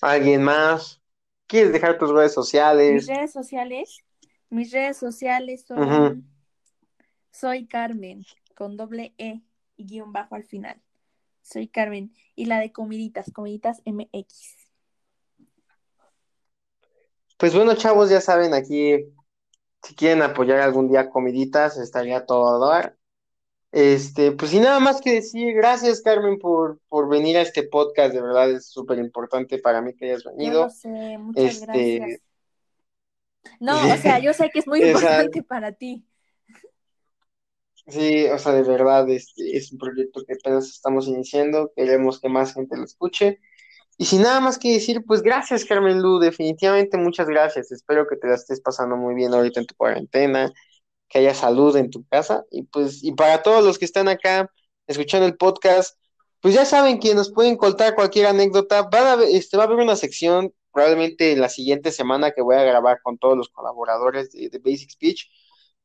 ¿Alguien 0.00 0.42
más? 0.44 1.02
¿Quieres 1.48 1.72
dejar 1.72 1.98
tus 1.98 2.10
redes 2.10 2.32
Mis 2.86 3.04
sociales? 3.04 3.06
redes 3.06 3.32
sociales, 3.32 4.02
mis 4.48 4.70
redes 4.72 4.96
sociales 4.96 5.66
son. 5.66 6.00
Soy 7.32 7.66
Carmen, 7.66 8.24
con 8.56 8.76
doble 8.78 9.14
E 9.18 9.42
y 9.76 9.84
guion 9.86 10.12
bajo 10.12 10.36
al 10.36 10.44
final. 10.44 10.80
Soy 11.42 11.68
Carmen. 11.68 12.14
Y 12.36 12.46
la 12.46 12.60
de 12.60 12.72
comiditas, 12.72 13.30
comiditas 13.32 13.82
MX. 13.84 14.56
Pues 17.38 17.54
bueno, 17.54 17.74
chavos, 17.74 18.10
ya 18.10 18.20
saben, 18.20 18.54
aquí, 18.54 18.96
si 19.82 19.94
quieren 19.96 20.22
apoyar 20.22 20.60
algún 20.60 20.88
día 20.88 21.10
comiditas, 21.10 21.78
estaría 21.78 22.26
todo 22.26 22.48
a 22.64 22.68
dar. 22.74 22.98
Este, 23.76 24.30
pues 24.30 24.52
sin 24.52 24.62
nada 24.62 24.78
más 24.78 25.00
que 25.00 25.14
decir, 25.14 25.52
gracias 25.52 26.00
Carmen 26.00 26.38
por, 26.38 26.78
por 26.88 27.08
venir 27.08 27.36
a 27.36 27.42
este 27.42 27.64
podcast, 27.64 28.14
de 28.14 28.22
verdad 28.22 28.48
es 28.52 28.68
súper 28.68 28.98
importante 29.00 29.58
para 29.58 29.82
mí 29.82 29.92
que 29.94 30.04
hayas 30.04 30.22
Yo 30.22 30.30
venido. 30.30 30.62
lo 30.64 30.70
sé, 30.70 31.18
muchas 31.18 31.44
Este- 31.56 31.98
gracias. 31.98 32.20
No, 33.58 33.72
o 33.92 33.96
sea, 33.96 34.20
yo 34.20 34.32
sé 34.32 34.50
que 34.52 34.60
es 34.60 34.68
muy 34.68 34.78
Esa- 34.82 34.90
importante 34.92 35.42
para 35.42 35.72
ti. 35.72 36.06
Sí, 37.88 38.26
o 38.28 38.38
sea, 38.38 38.52
de 38.52 38.62
verdad, 38.62 39.10
este 39.10 39.56
es 39.56 39.72
un 39.72 39.78
proyecto 39.78 40.22
que 40.24 40.34
apenas 40.34 40.68
estamos 40.68 41.06
iniciando, 41.08 41.72
queremos 41.74 42.20
que 42.20 42.28
más 42.28 42.54
gente 42.54 42.76
lo 42.76 42.84
escuche. 42.84 43.40
Y 43.98 44.06
sin 44.06 44.22
nada 44.22 44.40
más 44.40 44.58
que 44.58 44.72
decir, 44.72 45.04
pues 45.04 45.20
gracias, 45.22 45.64
Carmen 45.64 46.00
Lu, 46.00 46.18
definitivamente 46.18 46.96
muchas 46.96 47.26
gracias. 47.28 47.70
Espero 47.72 48.06
que 48.06 48.16
te 48.16 48.26
la 48.28 48.36
estés 48.36 48.60
pasando 48.60 48.96
muy 48.96 49.14
bien 49.14 49.34
ahorita 49.34 49.60
en 49.60 49.66
tu 49.66 49.74
cuarentena, 49.74 50.52
que 51.14 51.20
haya 51.20 51.34
salud 51.34 51.76
en 51.76 51.90
tu 51.90 52.04
casa. 52.08 52.44
Y 52.50 52.64
pues, 52.64 53.04
y 53.04 53.12
para 53.12 53.42
todos 53.42 53.64
los 53.64 53.78
que 53.78 53.84
están 53.84 54.08
acá 54.08 54.50
escuchando 54.88 55.26
el 55.26 55.36
podcast, 55.36 55.96
pues 56.40 56.54
ya 56.54 56.64
saben 56.64 56.98
que 56.98 57.14
nos 57.14 57.30
pueden 57.32 57.56
contar 57.56 57.94
cualquier 57.94 58.26
anécdota. 58.26 58.82
Va 58.82 59.12
a, 59.14 59.22
este, 59.24 59.56
va 59.56 59.62
a 59.62 59.66
haber 59.66 59.78
una 59.78 59.94
sección 59.96 60.52
probablemente 60.72 61.36
la 61.36 61.48
siguiente 61.48 61.92
semana 61.92 62.32
que 62.32 62.42
voy 62.42 62.56
a 62.56 62.64
grabar 62.64 63.00
con 63.02 63.16
todos 63.16 63.36
los 63.36 63.48
colaboradores 63.48 64.32
de, 64.32 64.48
de 64.50 64.58
Basic 64.58 64.90
Speech. 64.90 65.26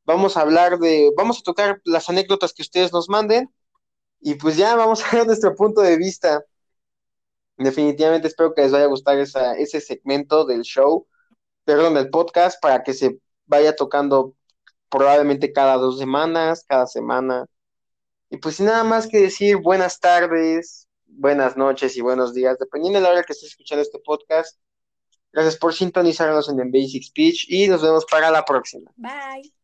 Vamos 0.04 0.36
a 0.36 0.40
hablar 0.40 0.78
de, 0.80 1.12
vamos 1.16 1.38
a 1.38 1.42
tocar 1.42 1.80
las 1.84 2.08
anécdotas 2.10 2.52
que 2.52 2.62
ustedes 2.62 2.92
nos 2.92 3.08
manden 3.08 3.54
y 4.20 4.34
pues 4.34 4.56
ya 4.56 4.74
vamos 4.76 5.02
a 5.12 5.16
ver 5.16 5.26
nuestro 5.26 5.54
punto 5.54 5.80
de 5.80 5.96
vista. 5.96 6.44
Definitivamente 7.56 8.26
espero 8.28 8.52
que 8.52 8.62
les 8.62 8.72
vaya 8.72 8.86
a 8.86 8.88
gustar 8.88 9.18
esa, 9.18 9.54
ese 9.54 9.80
segmento 9.80 10.44
del 10.44 10.62
show, 10.62 11.06
perdón, 11.64 11.94
del 11.94 12.10
podcast, 12.10 12.60
para 12.60 12.82
que 12.82 12.94
se 12.94 13.20
vaya 13.46 13.76
tocando 13.76 14.34
probablemente 14.90 15.52
cada 15.52 15.76
dos 15.76 15.98
semanas, 15.98 16.64
cada 16.66 16.86
semana. 16.86 17.46
Y 18.28 18.36
pues 18.38 18.56
sin 18.56 18.66
nada 18.66 18.84
más 18.84 19.06
que 19.06 19.18
decir, 19.18 19.56
buenas 19.56 19.98
tardes, 20.00 20.88
buenas 21.06 21.56
noches 21.56 21.96
y 21.96 22.00
buenos 22.00 22.34
días, 22.34 22.58
dependiendo 22.58 22.98
de 22.98 23.04
la 23.04 23.10
hora 23.10 23.22
que 23.22 23.32
estés 23.32 23.50
escuchando 23.50 23.82
este 23.82 23.98
podcast. 24.04 24.58
Gracias 25.32 25.56
por 25.56 25.74
sintonizarnos 25.74 26.48
en 26.48 26.70
Basic 26.70 27.04
Speech 27.04 27.46
y 27.48 27.68
nos 27.68 27.82
vemos 27.82 28.04
para 28.04 28.30
la 28.30 28.44
próxima. 28.44 28.90
Bye. 28.96 29.59